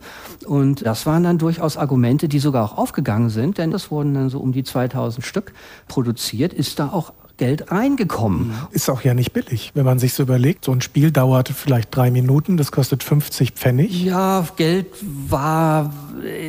Und 0.45 0.85
das 0.85 1.05
waren 1.05 1.23
dann 1.23 1.37
durchaus 1.37 1.75
Argumente, 1.75 2.29
die 2.29 2.39
sogar 2.39 2.63
auch 2.63 2.77
aufgegangen 2.77 3.29
sind, 3.29 3.57
denn 3.57 3.73
es 3.73 3.91
wurden 3.91 4.13
dann 4.13 4.29
so 4.29 4.39
um 4.39 4.53
die 4.53 4.63
2.000 4.63 5.21
Stück 5.21 5.53
produziert. 5.87 6.53
Ist 6.53 6.79
da 6.79 6.87
auch 6.87 7.13
Geld 7.41 7.71
reingekommen. 7.71 8.53
Ist 8.69 8.87
auch 8.87 9.01
ja 9.01 9.15
nicht 9.15 9.33
billig, 9.33 9.71
wenn 9.73 9.83
man 9.83 9.97
sich 9.97 10.13
so 10.13 10.21
überlegt. 10.21 10.65
So 10.65 10.71
ein 10.71 10.81
Spiel 10.81 11.09
dauert 11.09 11.49
vielleicht 11.49 11.95
drei 11.95 12.11
Minuten, 12.11 12.55
das 12.55 12.71
kostet 12.71 13.01
50 13.03 13.53
Pfennig. 13.53 14.03
Ja, 14.03 14.47
Geld 14.57 14.85
war 15.01 15.91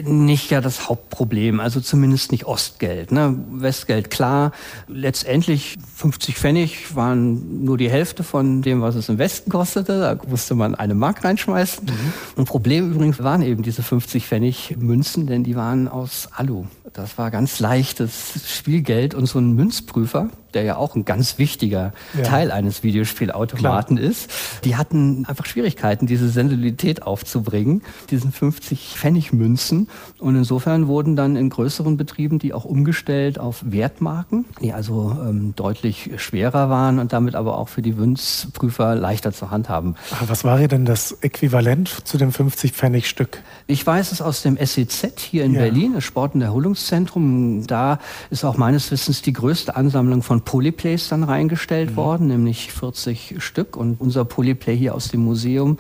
nicht 0.05 0.51
ja 0.51 0.61
das 0.61 0.91
Hauptproblem, 0.91 1.61
also 1.61 1.81
zumindest 1.81 2.31
nicht 2.31 2.45
Ostgeld. 2.45 3.11
Ne? 3.11 3.39
Westgeld 3.53 4.11
klar, 4.11 4.53
letztendlich 4.87 5.79
50 5.97 6.37
Pfennig 6.37 6.95
waren 6.95 7.65
nur 7.65 7.79
die 7.79 7.89
Hälfte 7.89 8.23
von 8.23 8.61
dem, 8.61 8.83
was 8.83 8.95
es 8.95 9.09
im 9.09 9.17
Westen 9.17 9.51
kostete. 9.51 9.99
Da 9.99 10.29
musste 10.29 10.55
man 10.55 10.75
eine 10.75 10.95
Mark 10.95 11.25
reinschmeißen. 11.25 11.87
Mhm. 11.87 12.13
Ein 12.37 12.45
Problem 12.45 12.93
übrigens 12.93 13.23
waren 13.23 13.41
eben 13.41 13.63
diese 13.63 13.83
50 13.83 14.27
Pfennig 14.27 14.77
Münzen, 14.79 15.27
denn 15.27 15.43
die 15.43 15.57
waren 15.57 15.89
aus 15.89 16.29
Alu. 16.37 16.67
Das 16.93 17.17
war 17.17 17.31
ganz 17.31 17.61
leichtes 17.61 18.35
Spielgeld 18.47 19.15
und 19.15 19.25
so 19.25 19.39
ein 19.39 19.53
Münzprüfer, 19.53 20.29
der 20.55 20.63
ja 20.63 20.77
auch 20.77 20.95
ein 20.95 21.05
ganz 21.05 21.39
wichtiger 21.39 21.93
ja. 22.17 22.23
Teil 22.23 22.51
eines 22.51 22.83
Videospielautomaten 22.83 23.97
Klar. 23.97 24.11
ist, 24.11 24.31
die 24.65 24.77
hatten 24.77 25.25
einfach 25.27 25.47
Schwierigkeiten, 25.47 26.07
diese 26.07 26.29
Sensibilität 26.29 27.03
aufzubringen, 27.03 27.83
diesen 28.11 28.33
50 28.33 28.95
Pfennig 28.97 29.33
Münzen. 29.33 29.89
Und 30.19 30.37
insofern 30.37 30.87
wurden 30.87 31.17
dann 31.17 31.37
in 31.37 31.51
größeren 31.51 31.97
Betrieben 31.97 32.39
die 32.39 32.53
auch 32.53 32.65
umgestellt 32.65 33.39
auf 33.39 33.63
Wertmarken, 33.65 34.45
die 34.61 34.73
also 34.73 35.17
ähm, 35.23 35.55
deutlich 35.57 36.11
schwerer 36.17 36.71
waren 36.71 36.99
und 36.99 37.13
damit 37.13 37.35
aber 37.35 37.59
auch 37.59 37.69
für 37.69 37.83
die 37.83 37.93
Münzprüfer 37.93 38.95
leichter 38.95 39.33
zu 39.33 39.51
handhaben. 39.51 39.97
Aber 40.19 40.29
was 40.29 40.45
war 40.45 40.59
denn 40.59 40.85
das 40.85 41.13
Äquivalent 41.21 41.89
zu 41.89 42.19
dem 42.19 42.33
50 42.33 42.73
Pfennig 42.73 43.09
Stück? 43.09 43.43
Ich 43.67 43.87
weiß 43.87 44.13
es 44.13 44.21
aus 44.21 44.43
dem 44.43 44.57
SEZ 44.57 45.21
hier 45.21 45.45
in 45.45 45.55
ja. 45.55 45.61
Berlin, 45.61 45.95
das 45.95 46.05
Sport- 46.05 46.35
und 46.35 46.43
Erholungszentrum. 46.43 47.67
Da 47.67 47.99
ist 48.31 48.45
auch 48.45 48.57
meines 48.57 48.91
Wissens 48.91 49.23
die 49.23 49.33
größte 49.33 49.77
Ansammlung 49.77 50.23
von 50.23 50.42
Polyplays 50.45 51.09
dann 51.09 51.25
reingestellt 51.25 51.93
mhm. 51.93 51.97
worden, 51.97 52.27
nämlich 52.29 52.73
40 52.73 53.37
Stück. 53.39 53.77
Und 53.77 54.01
unser 54.01 54.25
Polyplay 54.25 54.77
hier 54.77 54.95
aus 54.95 55.09
dem 55.09 55.25
Museum, 55.25 55.79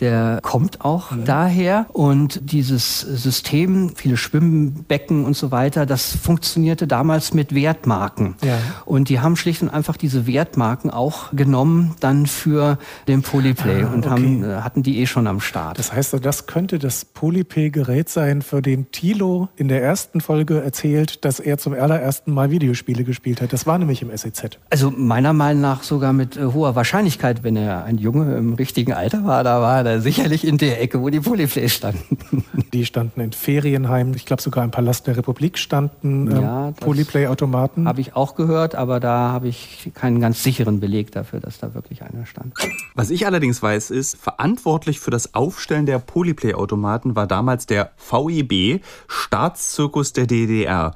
der 0.00 0.40
kommt 0.42 0.80
auch 0.82 1.10
mhm. 1.10 1.24
daher. 1.24 1.86
Und 1.92 2.40
dieses 2.52 3.00
System, 3.00 3.92
viele 3.94 4.16
Schwimmbecken 4.16 5.24
und 5.24 5.36
so 5.36 5.50
weiter, 5.50 5.86
das 5.86 6.14
funktionierte 6.14 6.86
damals 6.86 7.34
mit 7.34 7.54
Wertmarken. 7.54 8.34
Ja. 8.44 8.58
Und 8.84 9.08
die 9.08 9.20
haben 9.20 9.36
schlicht 9.36 9.62
und 9.62 9.68
einfach 9.68 9.96
diese 9.96 10.26
Wertmarken 10.26 10.90
auch 10.90 11.32
genommen 11.32 11.94
dann 12.00 12.26
für 12.26 12.78
den 13.08 13.22
Polyplay 13.22 13.82
ah, 13.82 13.92
und 13.92 14.06
okay. 14.06 14.10
haben, 14.10 14.44
äh, 14.44 14.46
hatten 14.62 14.82
die 14.82 15.00
eh 15.00 15.06
schon 15.06 15.26
am 15.26 15.40
Start. 15.40 15.78
Das 15.78 15.92
heißt, 15.92 16.18
das 16.22 16.46
könnte 16.46 16.78
das 16.78 17.04
Polyplay-Gerät 17.04 18.08
sein, 18.08 18.42
für 18.42 18.62
den 18.62 18.90
Thilo 18.90 19.48
in 19.56 19.68
der 19.68 19.82
ersten 19.82 20.20
Folge 20.20 20.62
erzählt, 20.62 21.24
dass 21.24 21.40
er 21.40 21.58
zum 21.58 21.74
allerersten 21.74 22.32
Mal 22.32 22.50
Videospiele 22.50 23.04
gespielt 23.04 23.40
hat. 23.40 23.52
Das 23.52 23.66
war 23.66 23.78
nämlich 23.78 24.02
im 24.08 24.16
SEZ. 24.16 24.58
Also 24.70 24.90
meiner 24.90 25.32
Meinung 25.32 25.62
nach 25.62 25.82
sogar 25.82 26.12
mit 26.12 26.36
äh, 26.36 26.44
hoher 26.44 26.74
Wahrscheinlichkeit, 26.74 27.42
wenn 27.42 27.56
er 27.56 27.84
ein 27.84 27.98
Junge 27.98 28.36
im 28.36 28.54
richtigen 28.54 28.92
Alter 28.92 29.24
war, 29.24 29.44
da 29.44 29.60
war 29.60 29.84
er 29.84 30.00
sicherlich 30.00 30.46
in 30.46 30.58
der 30.58 30.80
Ecke, 30.80 31.00
wo 31.00 31.10
die 31.10 31.20
Polyplays 31.20 31.74
standen. 31.74 32.44
Die 32.72 32.86
standen 32.86 33.20
in 33.20 33.32
Ferienheimen, 33.32 34.14
ich 34.14 34.26
glaube 34.26 34.42
sogar 34.42 34.64
im 34.64 34.72
Palast 34.72 35.06
der 35.06 35.16
Republik 35.16 35.58
standen 35.58 36.28
ähm, 36.28 36.42
ja, 36.42 36.72
Polyplay-Automaten. 36.80 37.86
Habe 37.86 38.00
ich 38.00 38.16
auch 38.16 38.34
gehört, 38.34 38.74
aber 38.74 38.98
da 38.98 39.30
habe 39.30 39.46
ich 39.46 39.92
keinen 39.94 40.20
ganz 40.20 40.42
sicheren 40.42 40.80
Beleg 40.80 41.12
dafür, 41.12 41.38
dass 41.38 41.58
da 41.58 41.74
wirklich 41.74 42.02
einer 42.02 42.26
stand. 42.26 42.54
Was 42.94 43.10
ich 43.10 43.26
allerdings 43.26 43.62
weiß, 43.62 43.90
ist, 43.90 44.16
verantwortlich 44.16 44.98
für 44.98 45.10
das 45.10 45.34
Aufstellen 45.34 45.86
der 45.86 46.00
Polyplay-Automaten 46.00 47.14
war 47.14 47.26
damals 47.26 47.66
der 47.66 47.92
VEB, 47.96 48.82
Staatszirkus 49.06 50.12
der 50.12 50.26
DDR 50.26 50.94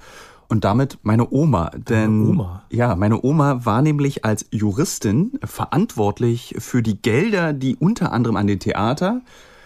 und 0.49 0.64
damit 0.64 0.99
meine 1.02 1.31
Oma. 1.31 1.71
Denn 1.76 2.19
meine 2.19 2.31
Oma. 2.31 2.62
ja, 2.71 2.97
meine 2.97 3.23
Oma 3.23 3.64
war 3.64 3.83
nämlich 3.83 4.25
als 4.25 4.47
Juristin 4.50 5.38
verantwortlich 5.45 6.55
für 6.59 6.83
die 6.83 7.00
Gelder, 7.00 7.52
die 7.52 7.76
unter 7.76 8.12
anderem 8.12 8.37
an 8.37 8.47
den 8.47 8.59
Theater, 8.59 9.21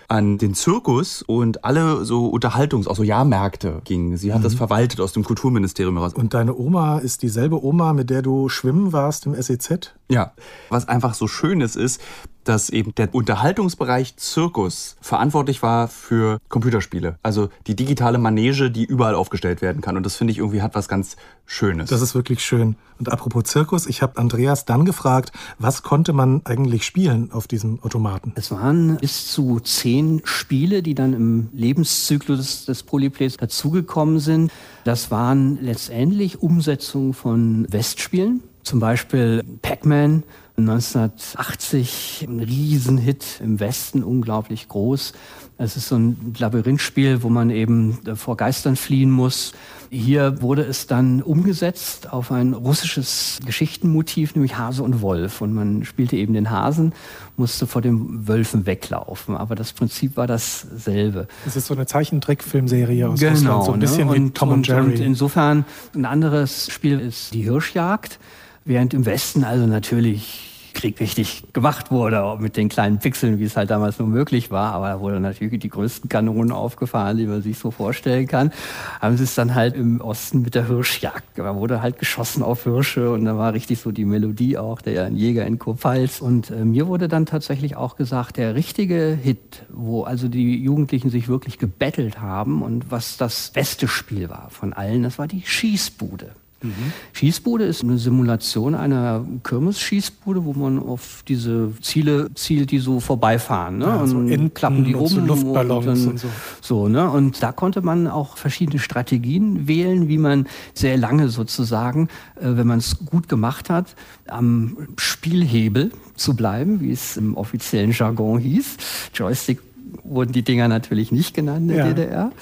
an 0.09 0.37
den 0.37 0.55
Zirkus 0.55 1.23
und 1.23 1.65
alle 1.65 2.05
so 2.05 2.27
Unterhaltungs-, 2.27 2.87
auch 2.87 2.97
so 2.97 3.03
Jahrmärkte 3.03 3.81
gingen. 3.85 4.17
Sie 4.17 4.33
hat 4.33 4.41
mhm. 4.41 4.45
das 4.45 4.55
verwaltet 4.55 5.01
aus 5.01 5.13
dem 5.13 5.25
Kulturministerium 5.25 5.97
heraus. 5.97 6.13
Und 6.13 6.35
deine 6.35 6.55
Oma 6.55 6.99
ist 6.99 7.23
dieselbe 7.23 7.65
Oma, 7.65 7.93
mit 7.93 8.11
der 8.11 8.21
du 8.21 8.49
schwimmen 8.49 8.93
warst 8.93 9.27
im 9.27 9.35
SEZ? 9.41 9.95
Ja. 10.13 10.33
Was 10.69 10.89
einfach 10.89 11.15
so 11.15 11.27
schön 11.27 11.61
ist, 11.61 11.77
ist, 11.77 12.01
dass 12.45 12.71
eben 12.71 12.95
der 12.97 13.15
Unterhaltungsbereich 13.15 14.17
Zirkus 14.17 14.97
verantwortlich 15.01 15.63
war 15.63 15.89
für 15.89 16.39
Computerspiele. 16.49 17.19
Also 17.23 17.49
die 17.67 17.77
digitale 17.77 18.19
Manege, 18.19 18.71
die 18.71 18.85
überall 18.85 19.15
aufgestellt 19.15 19.63
werden 19.63 19.81
kann. 19.81 19.97
Und 19.97 20.05
das 20.05 20.17
finde 20.17 20.33
ich 20.33 20.39
irgendwie 20.39 20.63
hat 20.63 20.75
was 20.75 20.89
ganz 20.89 21.17
Schönes. 21.47 21.91
Das 21.91 22.03
ist 22.03 22.15
wirklich 22.15 22.43
schön. 22.43 22.77
Und 22.99 23.11
apropos 23.11 23.45
Zirkus, 23.45 23.87
ich 23.87 24.03
habe 24.03 24.19
Andreas 24.19 24.65
dann 24.65 24.85
gefragt, 24.85 25.33
was 25.59 25.83
konnte 25.83 26.13
man 26.13 26.43
eigentlich 26.45 26.85
spielen 26.85 27.31
auf 27.33 27.47
diesem 27.47 27.83
Automaten? 27.83 28.33
Es 28.37 28.51
waren 28.51 28.97
bis 28.97 29.29
zu 29.31 29.61
zehn 29.61 30.23
Spiele, 30.25 30.83
die 30.83 30.95
dann 30.95 31.13
im 31.13 31.49
Lebenszyklus 31.53 32.65
des 32.65 32.83
Polyplays 32.83 33.37
dazugekommen 33.37 34.19
sind. 34.19 34.51
Das 34.85 35.11
waren 35.11 35.59
letztendlich 35.61 36.43
Umsetzungen 36.43 37.13
von 37.13 37.67
Westspielen. 37.71 38.43
Zum 38.63 38.81
Beispiel 38.81 39.45
Pac-Man 39.63 40.23
1980 40.57 42.27
ein 42.29 42.41
Riesenhit 42.41 43.41
im 43.43 43.59
Westen, 43.59 44.05
unglaublich 44.05 44.69
groß. 44.69 45.15
Es 45.59 45.77
ist 45.77 45.89
so 45.89 45.97
ein 45.97 46.35
Labyrinthspiel, 46.39 47.23
wo 47.23 47.29
man 47.29 47.51
eben 47.51 47.99
vor 48.17 48.37
Geistern 48.37 48.77
fliehen 48.77 49.11
muss. 49.11 49.53
Hier 49.91 50.43
wurde 50.43 50.63
es 50.63 50.87
dann 50.87 51.23
umgesetzt 51.23 52.13
auf 52.13 52.33
ein 52.33 52.53
russisches 52.53 53.41
Geschichtenmotiv, 53.45 54.35
nämlich 54.35 54.57
Hase 54.57 54.83
und 54.83 55.03
Wolf. 55.03 55.41
Und 55.41 55.55
man 55.55 55.85
spielte 55.85 56.17
eben 56.17 56.35
den 56.35 56.51
Hasen, 56.51 56.93
musste 57.37 57.67
vor 57.67 57.81
den 57.83 58.27
Wölfen 58.27 58.67
weglaufen. 58.67 59.37
Aber 59.37 59.55
das 59.55 59.73
Prinzip 59.73 60.17
war 60.17 60.27
dasselbe. 60.27 61.29
Das 61.45 61.57
ist 61.57 61.67
so 61.67 61.75
eine 61.75 61.87
Zeichentrickfilmserie 61.87 63.09
aus 63.09 63.21
genau, 63.21 63.59
Russland, 63.59 63.65
so 63.65 63.73
ein 63.73 63.81
bisschen 63.81 64.09
ne? 64.09 64.15
wie 64.15 64.31
Tom 64.31 64.49
und, 64.49 64.55
und 64.55 64.69
Jerry. 64.69 64.85
Und 64.85 65.01
insofern 65.01 65.65
ein 65.95 66.05
anderes 66.05 66.71
Spiel 66.71 66.99
ist 66.99 67.35
die 67.35 67.43
Hirschjagd. 67.43 68.19
Während 68.65 68.95
im 68.95 69.07
Westen 69.07 69.45
also 69.45 69.67
natürlich 69.67 70.53
Krieg 70.73 71.01
richtig 71.01 71.45
gemacht 71.53 71.91
wurde, 71.91 72.37
mit 72.41 72.57
den 72.57 72.69
kleinen 72.69 72.99
Pixeln, 72.99 73.39
wie 73.39 73.45
es 73.45 73.57
halt 73.57 73.71
damals 73.71 73.99
nur 73.99 74.09
möglich 74.09 74.51
war. 74.51 74.73
Aber 74.73 74.89
da 74.89 75.01
wurde 75.01 75.21
natürlich 75.21 75.61
die 75.61 75.69
größten 75.69 76.09
Kanonen 76.09 76.53
aufgefahren, 76.53 77.17
die 77.17 77.27
man 77.27 77.43
sich 77.43 77.59
so 77.59 77.71
vorstellen 77.71 78.27
kann. 78.27 78.53
Haben 79.01 79.17
sie 79.17 79.25
es 79.25 79.35
dann 79.35 79.55
halt 79.55 79.75
im 79.75 80.01
Osten 80.01 80.43
mit 80.43 80.55
der 80.55 80.67
Hirschjagd. 80.67 81.39
Da 81.39 81.55
wurde 81.57 81.83
halt 81.83 81.99
geschossen 81.99 82.43
auf 82.43 82.65
Hirsche 82.65 83.11
und 83.11 83.25
da 83.25 83.37
war 83.37 83.53
richtig 83.53 83.81
so 83.81 83.93
die 83.93 84.05
Melodie 84.05 84.59
auch, 84.59 84.81
der 84.81 85.09
Jäger 85.11 85.47
in 85.47 85.59
Kurpfalz. 85.59 86.21
Und 86.21 86.51
äh, 86.51 86.65
mir 86.65 86.87
wurde 86.87 87.09
dann 87.09 87.27
tatsächlich 87.27 87.77
auch 87.77 87.97
gesagt, 87.97 88.37
der 88.37 88.55
richtige 88.55 89.19
Hit, 89.21 89.65
wo 89.71 90.03
also 90.03 90.29
die 90.29 90.63
Jugendlichen 90.63 91.11
sich 91.11 91.29
wirklich 91.29 91.59
gebettelt 91.59 92.21
haben 92.21 92.63
und 92.63 92.91
was 92.91 93.17
das 93.17 93.51
beste 93.51 93.89
Spiel 93.89 94.31
war 94.31 94.49
von 94.51 94.73
allen, 94.73 95.03
das 95.03 95.19
war 95.19 95.27
die 95.27 95.43
Schießbude. 95.45 96.31
Mhm. 96.63 96.93
Schießbude 97.13 97.65
ist 97.65 97.83
eine 97.83 97.99
Simulation 97.99 98.75
einer 98.75 99.25
Kirmes-Schießbude, 99.43 100.45
wo 100.45 100.53
man 100.53 100.79
auf 100.79 101.23
diese 101.27 101.73
Ziele 101.81 102.33
zielt, 102.35 102.71
die 102.71 102.79
so 102.79 103.01
vorbeifahren. 103.01 103.79
Ne? 103.79 103.85
Ja, 103.85 103.97
und 103.97 104.09
so 104.09 104.49
klappen 104.55 104.85
die 104.85 104.95
um. 104.95 105.09
So 105.09 105.21
Luftballons 105.21 105.87
und, 105.87 105.99
dann, 105.99 106.09
und 106.09 106.19
so. 106.19 106.29
so 106.61 106.89
ne? 106.89 107.11
und 107.11 107.43
da 107.43 107.53
konnte 107.53 107.83
man 107.83 108.07
auch 108.07 108.37
verschiedene 108.37 108.79
Strategien 108.79 109.67
wählen, 109.69 110.09
wie 110.09 110.19
man 110.19 110.47
sehr 110.75 110.97
lange 110.97 111.29
sozusagen, 111.29 112.09
äh, 112.37 112.57
wenn 112.57 112.67
man 112.67 112.79
es 112.79 113.05
gut 113.05 113.29
gemacht 113.29 113.71
hat, 113.71 113.95
am 114.27 114.77
Spielhebel 114.97 115.91
zu 116.17 116.35
bleiben, 116.35 116.81
wie 116.81 116.93
es 116.93 117.17
im 117.17 117.37
offiziellen 117.37 117.93
Jargon 117.93 118.39
hieß. 118.39 118.77
Joystick 119.15 119.61
wurden 120.05 120.33
die 120.33 120.43
Dinger 120.43 120.69
natürlich 120.69 121.13
nicht 121.13 121.35
genannt 121.35 121.63
in 121.63 121.69
der 121.69 121.77
ja. 121.77 121.93
DDR. 121.93 122.33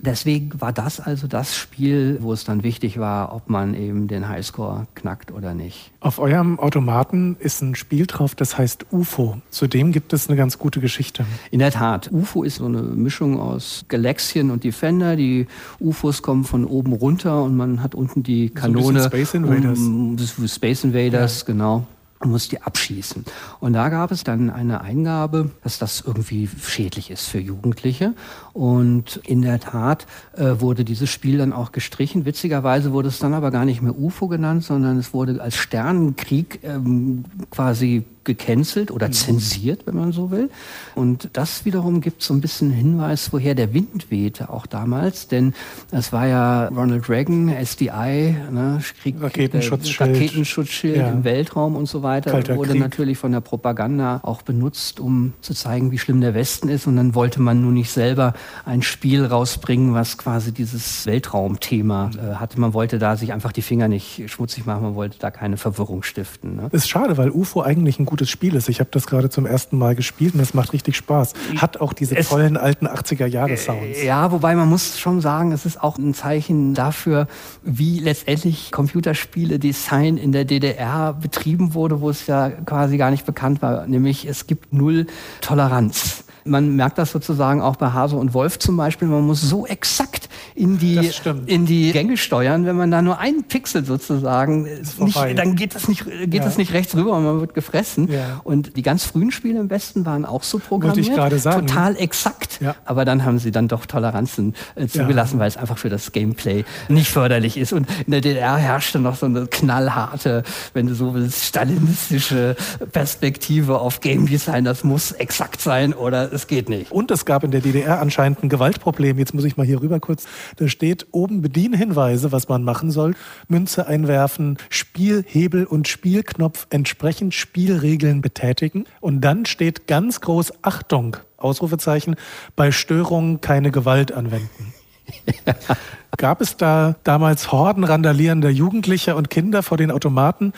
Deswegen 0.00 0.50
war 0.60 0.72
das 0.72 1.00
also 1.00 1.26
das 1.26 1.56
Spiel, 1.56 2.18
wo 2.20 2.32
es 2.32 2.44
dann 2.44 2.62
wichtig 2.62 2.98
war, 2.98 3.34
ob 3.34 3.48
man 3.48 3.74
eben 3.74 4.08
den 4.08 4.28
Highscore 4.28 4.86
knackt 4.94 5.32
oder 5.32 5.54
nicht. 5.54 5.90
Auf 6.00 6.18
eurem 6.18 6.58
Automaten 6.58 7.36
ist 7.38 7.62
ein 7.62 7.74
Spiel 7.74 8.06
drauf, 8.06 8.34
das 8.34 8.56
heißt 8.56 8.86
UFO. 8.92 9.38
Zudem 9.50 9.92
gibt 9.92 10.12
es 10.12 10.28
eine 10.28 10.36
ganz 10.36 10.58
gute 10.58 10.80
Geschichte. 10.80 11.24
In 11.50 11.58
der 11.58 11.70
Tat. 11.70 12.10
UFO 12.12 12.42
ist 12.42 12.56
so 12.56 12.66
eine 12.66 12.82
Mischung 12.82 13.38
aus 13.40 13.84
Galaxien 13.88 14.50
und 14.50 14.64
Defender. 14.64 15.16
Die 15.16 15.46
UFOs 15.78 16.22
kommen 16.22 16.44
von 16.44 16.64
oben 16.64 16.92
runter 16.92 17.42
und 17.42 17.56
man 17.56 17.82
hat 17.82 17.94
unten 17.94 18.22
die 18.22 18.50
Kanone. 18.50 19.00
So 19.00 19.06
Space 19.08 19.34
Invaders. 19.34 19.78
Um, 19.78 20.16
Space 20.46 20.84
Invaders, 20.84 21.40
ja. 21.40 21.46
genau 21.46 21.86
und 22.20 22.30
muss 22.30 22.48
die 22.48 22.60
abschießen. 22.60 23.24
Und 23.60 23.72
da 23.72 23.88
gab 23.88 24.12
es 24.12 24.24
dann 24.24 24.50
eine 24.50 24.82
Eingabe, 24.82 25.50
dass 25.64 25.78
das 25.78 26.02
irgendwie 26.06 26.48
schädlich 26.48 27.10
ist 27.10 27.26
für 27.26 27.40
Jugendliche. 27.40 28.14
Und 28.52 29.20
in 29.24 29.42
der 29.42 29.60
Tat 29.60 30.06
äh, 30.36 30.60
wurde 30.60 30.84
dieses 30.84 31.10
Spiel 31.10 31.38
dann 31.38 31.52
auch 31.52 31.72
gestrichen. 31.72 32.24
Witzigerweise 32.24 32.92
wurde 32.92 33.08
es 33.08 33.18
dann 33.18 33.34
aber 33.34 33.50
gar 33.50 33.64
nicht 33.64 33.82
mehr 33.82 33.98
UFO 33.98 34.28
genannt, 34.28 34.64
sondern 34.64 34.98
es 34.98 35.14
wurde 35.14 35.40
als 35.40 35.56
Sternenkrieg 35.56 36.60
ähm, 36.62 37.24
quasi 37.50 38.04
gecancelt 38.24 38.90
oder 38.90 39.08
mhm. 39.08 39.12
zensiert, 39.12 39.86
wenn 39.86 39.96
man 39.96 40.12
so 40.12 40.30
will. 40.30 40.50
Und 40.94 41.30
das 41.32 41.64
wiederum 41.64 42.00
gibt 42.00 42.22
so 42.22 42.34
ein 42.34 42.40
bisschen 42.40 42.70
Hinweis, 42.70 43.32
woher 43.32 43.54
der 43.54 43.72
Wind 43.72 44.10
wehte, 44.10 44.50
auch 44.50 44.66
damals. 44.66 45.28
Denn 45.28 45.54
es 45.90 46.12
war 46.12 46.26
ja 46.26 46.68
Ronald 46.68 47.08
Reagan, 47.08 47.48
SDI, 47.48 48.36
ne, 48.50 48.80
Krieg, 49.00 49.16
Raketenschutzschild, 49.20 50.00
Raketenschutzschild 50.00 50.96
ja. 50.96 51.10
im 51.10 51.24
Weltraum 51.24 51.76
und 51.76 51.86
so 51.86 52.02
weiter. 52.02 52.32
Kalter 52.32 52.56
wurde 52.56 52.72
Krieg. 52.72 52.80
natürlich 52.80 53.18
von 53.18 53.32
der 53.32 53.40
Propaganda 53.40 54.20
auch 54.22 54.42
benutzt, 54.42 55.00
um 55.00 55.32
zu 55.40 55.54
zeigen, 55.54 55.90
wie 55.90 55.98
schlimm 55.98 56.20
der 56.20 56.34
Westen 56.34 56.68
ist. 56.68 56.86
Und 56.86 56.96
dann 56.96 57.14
wollte 57.14 57.40
man 57.40 57.62
nun 57.62 57.74
nicht 57.74 57.90
selber 57.90 58.34
ein 58.64 58.82
Spiel 58.82 59.24
rausbringen, 59.24 59.94
was 59.94 60.18
quasi 60.18 60.52
dieses 60.52 61.06
Weltraumthema 61.06 62.10
äh, 62.14 62.34
hatte. 62.36 62.60
Man 62.60 62.74
wollte 62.74 62.98
da 62.98 63.16
sich 63.16 63.32
einfach 63.32 63.52
die 63.52 63.62
Finger 63.62 63.88
nicht 63.88 64.30
schmutzig 64.30 64.66
machen, 64.66 64.82
man 64.82 64.94
wollte 64.94 65.18
da 65.18 65.30
keine 65.30 65.56
Verwirrung 65.56 66.02
stiften. 66.02 66.56
Ne? 66.56 66.68
Ist 66.72 66.88
schade, 66.88 67.16
weil 67.16 67.30
UFO 67.30 67.62
eigentlich 67.62 67.98
ein 67.98 68.06
gutes 68.06 68.30
Spiel 68.30 68.54
ist. 68.54 68.68
Ich 68.68 68.80
habe 68.80 68.90
das 68.92 69.06
gerade 69.06 69.30
zum 69.30 69.46
ersten 69.46 69.78
Mal 69.78 69.94
gespielt 69.94 70.34
und 70.34 70.40
es 70.40 70.54
macht 70.54 70.72
richtig 70.72 70.96
Spaß. 70.96 71.32
Hat 71.56 71.80
auch 71.80 71.92
diese 71.92 72.16
es, 72.16 72.28
tollen 72.28 72.56
alten 72.56 72.86
80er-Jahre-Sounds. 72.86 73.98
Äh, 73.98 74.06
ja, 74.06 74.30
wobei 74.32 74.54
man 74.54 74.68
muss 74.68 74.98
schon 74.98 75.20
sagen, 75.20 75.52
es 75.52 75.66
ist 75.66 75.82
auch 75.82 75.98
ein 75.98 76.14
Zeichen 76.14 76.74
dafür, 76.74 77.26
wie 77.62 77.98
letztendlich 77.98 78.70
Computerspiele-Design 78.72 80.16
in 80.16 80.32
der 80.32 80.44
DDR 80.44 81.14
betrieben 81.14 81.74
wurde, 81.74 82.00
wo 82.00 82.10
es 82.10 82.26
ja 82.26 82.50
quasi 82.50 82.96
gar 82.96 83.10
nicht 83.10 83.26
bekannt 83.26 83.62
war. 83.62 83.86
Nämlich 83.86 84.26
es 84.26 84.46
gibt 84.46 84.72
null 84.72 85.06
Toleranz. 85.40 86.24
Man 86.44 86.74
merkt 86.76 86.96
das 86.96 87.12
sozusagen 87.12 87.60
auch 87.60 87.76
bei 87.76 87.92
Hase 87.92 88.16
und 88.16 88.32
Wolf 88.32 88.58
zum 88.58 88.76
Beispiel. 88.76 89.08
Man 89.08 89.26
muss 89.26 89.42
so 89.42 89.66
exakt 89.66 90.29
in 90.54 90.78
die, 90.78 91.10
in 91.46 91.66
die 91.66 91.92
Gänge 91.92 92.16
steuern, 92.16 92.66
wenn 92.66 92.76
man 92.76 92.90
da 92.90 93.02
nur 93.02 93.18
einen 93.18 93.44
Pixel 93.44 93.84
sozusagen, 93.84 94.68
nicht, 94.98 95.16
dann 95.36 95.56
geht 95.56 95.74
das 95.74 95.88
nicht, 95.88 96.04
geht 96.04 96.34
ja. 96.34 96.44
das 96.44 96.58
nicht 96.58 96.72
rechts 96.72 96.94
rüber 96.96 97.16
und 97.16 97.24
man 97.24 97.40
wird 97.40 97.54
gefressen. 97.54 98.10
Ja. 98.10 98.40
Und 98.44 98.76
die 98.76 98.82
ganz 98.82 99.04
frühen 99.04 99.30
Spiele 99.30 99.60
im 99.60 99.70
Westen 99.70 100.04
waren 100.06 100.24
auch 100.24 100.42
so 100.42 100.58
programmiert. 100.58 101.08
Ich 101.08 101.42
sagen. 101.42 101.66
Total 101.66 101.96
exakt. 101.96 102.60
Ja. 102.60 102.74
Aber 102.84 103.04
dann 103.04 103.24
haben 103.24 103.38
sie 103.38 103.50
dann 103.50 103.68
doch 103.68 103.86
Toleranzen 103.86 104.54
äh, 104.74 104.86
zugelassen, 104.86 105.38
weil 105.38 105.48
es 105.48 105.56
einfach 105.56 105.78
für 105.78 105.88
das 105.88 106.12
Gameplay 106.12 106.64
nicht 106.88 107.10
förderlich 107.10 107.56
ist. 107.56 107.72
Und 107.72 107.88
in 108.06 108.12
der 108.12 108.20
DDR 108.20 108.56
herrschte 108.56 108.98
noch 108.98 109.16
so 109.16 109.26
eine 109.26 109.46
knallharte, 109.46 110.42
wenn 110.72 110.86
du 110.86 110.94
so 110.94 111.14
willst, 111.14 111.44
stalinistische 111.44 112.56
Perspektive 112.92 113.80
auf 113.80 114.00
Game 114.00 114.26
Design. 114.26 114.64
Das 114.64 114.84
muss 114.84 115.12
exakt 115.12 115.60
sein 115.60 115.92
oder 115.92 116.32
es 116.32 116.46
geht 116.46 116.68
nicht. 116.68 116.90
Und 116.90 117.10
es 117.10 117.24
gab 117.24 117.44
in 117.44 117.50
der 117.50 117.60
DDR 117.60 118.00
anscheinend 118.00 118.42
ein 118.42 118.48
Gewaltproblem. 118.48 119.18
Jetzt 119.18 119.34
muss 119.34 119.44
ich 119.44 119.56
mal 119.56 119.66
hier 119.66 119.80
rüber 119.80 120.00
kurz. 120.00 120.24
Da 120.56 120.68
steht 120.68 121.06
oben 121.12 121.42
Bedienhinweise, 121.42 122.32
was 122.32 122.48
man 122.48 122.64
machen 122.64 122.90
soll. 122.90 123.14
Münze 123.48 123.86
einwerfen, 123.86 124.58
Spielhebel 124.68 125.64
und 125.64 125.88
Spielknopf 125.88 126.66
entsprechend 126.70 127.34
Spielregeln 127.34 128.20
betätigen. 128.20 128.84
Und 129.00 129.20
dann 129.20 129.46
steht 129.46 129.86
ganz 129.86 130.20
groß 130.20 130.52
Achtung, 130.62 131.16
Ausrufezeichen, 131.36 132.16
bei 132.56 132.72
Störungen 132.72 133.40
keine 133.40 133.70
Gewalt 133.70 134.12
anwenden. 134.12 134.74
Gab 136.16 136.40
es 136.40 136.56
da 136.56 136.96
damals 137.04 137.52
Horden 137.52 137.84
randalierender 137.84 138.50
Jugendlicher 138.50 139.16
und 139.16 139.30
Kinder 139.30 139.62
vor 139.62 139.76
den 139.76 139.90
Automaten 139.90 140.52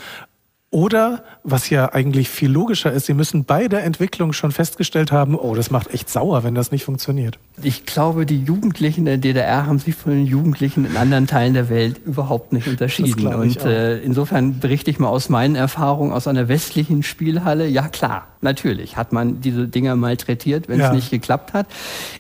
oder, 0.73 1.23
was 1.45 1.69
ja 1.69 1.93
eigentlich 1.93 2.31
viel 2.31 2.51
logischer 2.51 2.91
ist, 2.91 3.05
Sie 3.05 3.13
müssen 3.13 3.45
bei 3.45 3.69
der 3.69 3.85
Entwicklung 3.85 4.33
schon 4.33 4.53
festgestellt 4.53 5.13
haben, 5.13 5.35
oh, 5.35 5.55
das 5.55 5.71
macht 5.71 5.93
echt 5.93 6.09
sauer, 6.09 6.45
wenn 6.45 6.55
das 6.55 6.73
nicht 6.73 6.85
funktioniert. 6.85 7.39
Ich 7.63 7.85
glaube, 7.85 8.25
die 8.25 8.43
Jugendlichen 8.43 9.05
der 9.05 9.19
DDR 9.19 9.67
haben 9.67 9.79
sich 9.79 9.95
von 9.95 10.13
den 10.13 10.25
Jugendlichen 10.25 10.87
in 10.87 10.97
anderen 10.97 11.27
Teilen 11.27 11.53
der 11.53 11.69
Welt 11.69 12.01
überhaupt 12.07 12.55
nicht 12.55 12.69
unterschieden. 12.69 13.27
Und 13.27 13.63
äh, 13.67 13.99
insofern 13.99 14.61
berichte 14.61 14.91
ich 14.91 14.99
mal 14.99 15.09
aus 15.09 15.29
meinen 15.29 15.57
Erfahrungen 15.57 16.11
aus 16.11 16.27
einer 16.27 16.49
westlichen 16.49 17.03
Spielhalle. 17.03 17.69
Ja 17.69 17.89
klar, 17.89 18.29
natürlich 18.41 18.97
hat 18.97 19.13
man 19.13 19.43
diese 19.43 19.69
Dinger 19.69 19.95
malträtiert, 19.95 20.71
wenn 20.71 20.81
ja. 20.81 20.89
es 20.89 20.95
nicht 20.95 21.11
geklappt 21.11 21.53
hat. 21.53 21.67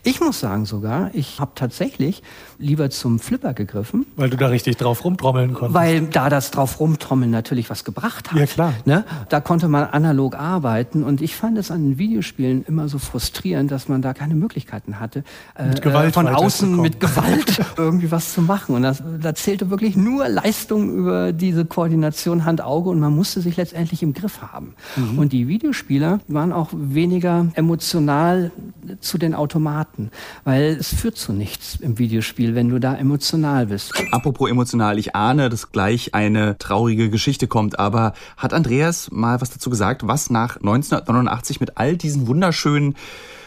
Ich 0.02 0.20
muss 0.20 0.40
sagen 0.40 0.66
sogar, 0.66 1.10
ich 1.14 1.40
habe 1.40 1.52
tatsächlich 1.54 2.22
lieber 2.58 2.90
zum 2.90 3.18
Flipper 3.18 3.54
gegriffen. 3.54 4.06
Weil 4.16 4.28
du 4.30 4.36
da 4.36 4.48
richtig 4.48 4.76
drauf 4.76 5.04
rumtrommeln 5.04 5.54
konntest. 5.54 5.74
Weil 5.74 6.02
da 6.02 6.28
das 6.28 6.50
drauf 6.50 6.80
rumtrommeln 6.80 7.30
natürlich 7.30 7.70
was 7.70 7.84
gebracht 7.84 8.30
hat. 8.30 8.38
Ja, 8.38 8.41
klar. 8.46 8.74
Ne? 8.84 9.04
Da 9.28 9.40
konnte 9.40 9.68
man 9.68 9.84
analog 9.84 10.36
arbeiten 10.36 11.02
und 11.02 11.20
ich 11.20 11.36
fand 11.36 11.58
es 11.58 11.70
an 11.70 11.82
den 11.82 11.98
Videospielen 11.98 12.64
immer 12.66 12.88
so 12.88 12.98
frustrierend, 12.98 13.70
dass 13.70 13.88
man 13.88 14.02
da 14.02 14.14
keine 14.14 14.34
Möglichkeiten 14.34 15.00
hatte, 15.00 15.24
mit 15.58 15.78
äh, 15.78 15.80
Gewalt 15.80 16.14
von 16.14 16.28
außen 16.28 16.80
mit 16.80 17.00
Gewalt 17.00 17.60
irgendwie 17.76 18.10
was 18.10 18.32
zu 18.34 18.42
machen. 18.42 18.74
Und 18.74 18.82
das, 18.82 19.02
da 19.20 19.34
zählte 19.34 19.70
wirklich 19.70 19.96
nur 19.96 20.28
Leistung 20.28 20.94
über 20.94 21.32
diese 21.32 21.64
Koordination 21.64 22.44
Hand-Auge 22.44 22.90
und 22.90 23.00
man 23.00 23.14
musste 23.14 23.40
sich 23.40 23.56
letztendlich 23.56 24.02
im 24.02 24.12
Griff 24.12 24.42
haben. 24.42 24.74
Mhm. 24.96 25.18
Und 25.18 25.32
die 25.32 25.48
Videospieler 25.48 26.20
waren 26.28 26.52
auch 26.52 26.70
weniger 26.72 27.46
emotional 27.54 28.50
zu 29.00 29.18
den 29.18 29.34
Automaten, 29.34 30.10
weil 30.44 30.76
es 30.78 30.94
führt 30.94 31.16
zu 31.16 31.32
nichts 31.32 31.76
im 31.80 31.98
Videospiel, 31.98 32.54
wenn 32.54 32.68
du 32.68 32.78
da 32.78 32.94
emotional 32.94 33.66
bist. 33.66 33.92
Apropos 34.10 34.50
emotional, 34.50 34.98
ich 34.98 35.14
ahne, 35.14 35.48
dass 35.48 35.72
gleich 35.72 36.14
eine 36.14 36.58
traurige 36.58 37.10
Geschichte 37.10 37.46
kommt, 37.46 37.78
aber 37.78 38.14
hat 38.36 38.52
Andreas 38.52 39.10
mal 39.10 39.40
was 39.40 39.50
dazu 39.50 39.70
gesagt, 39.70 40.06
was 40.06 40.30
nach 40.30 40.56
1989 40.56 41.60
mit 41.60 41.76
all 41.78 41.96
diesen 41.96 42.26
wunderschönen 42.26 42.94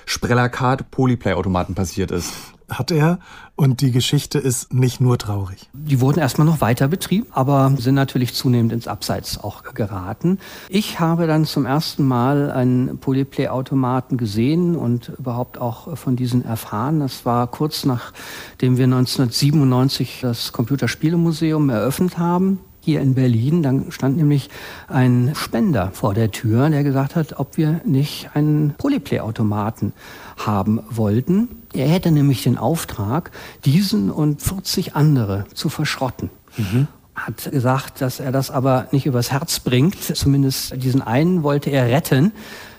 Spreller-Card 0.05 0.91
Polyplay-Automaten 0.91 1.75
passiert 1.75 2.11
ist? 2.11 2.33
Hat 2.69 2.89
er. 2.89 3.19
Und 3.55 3.81
die 3.81 3.91
Geschichte 3.91 4.39
ist 4.39 4.73
nicht 4.73 4.99
nur 4.99 5.17
traurig. 5.17 5.69
Die 5.73 6.01
wurden 6.01 6.19
erstmal 6.19 6.47
noch 6.47 6.61
weiter 6.61 6.87
betrieben, 6.87 7.27
aber 7.31 7.71
sind 7.77 7.95
natürlich 7.95 8.33
zunehmend 8.33 8.73
ins 8.73 8.87
Abseits 8.87 9.37
auch 9.37 9.63
geraten. 9.63 10.39
Ich 10.67 10.99
habe 10.99 11.27
dann 11.27 11.45
zum 11.45 11.65
ersten 11.65 12.05
Mal 12.05 12.51
einen 12.51 12.97
Polyplay-Automaten 12.97 14.17
gesehen 14.17 14.75
und 14.75 15.09
überhaupt 15.09 15.57
auch 15.57 15.95
von 15.95 16.15
diesen 16.15 16.43
erfahren. 16.43 16.99
Das 16.99 17.25
war 17.25 17.47
kurz 17.47 17.85
nachdem 17.85 18.77
wir 18.77 18.85
1997 18.85 20.19
das 20.21 20.51
Computerspielemuseum 20.51 21.69
eröffnet 21.69 22.17
haben 22.17 22.59
hier 22.85 23.01
in 23.01 23.15
Berlin. 23.15 23.63
Dann 23.63 23.91
stand 23.91 24.15
nämlich 24.15 24.49
ein 24.87 25.31
Spender 25.35 25.89
vor 25.91 26.13
der 26.13 26.31
Tür, 26.31 26.69
der 26.69 26.83
gesagt 26.83 27.15
hat, 27.15 27.39
ob 27.39 27.57
wir 27.57 27.81
nicht 27.83 28.29
einen 28.33 28.75
Polyplay-Automaten 28.77 29.91
haben 30.37 30.81
wollten. 30.89 31.49
Er 31.73 31.87
hätte 31.87 32.11
nämlich 32.11 32.43
den 32.43 32.57
Auftrag, 32.57 33.31
diesen 33.65 34.11
und 34.11 34.41
40 34.41 34.95
andere 34.95 35.45
zu 35.53 35.69
verschrotten. 35.69 36.29
Mhm 36.57 36.87
hat 37.15 37.49
gesagt, 37.49 38.01
dass 38.01 38.19
er 38.19 38.33
das 38.33 38.51
aber 38.51 38.87
nicht 38.91 39.05
übers 39.05 39.31
Herz 39.31 39.61
bringt. 39.61 39.95
Zumindest 40.03 40.83
diesen 40.83 41.01
einen 41.01 41.43
wollte 41.43 41.69
er 41.69 41.87
retten, 41.87 42.33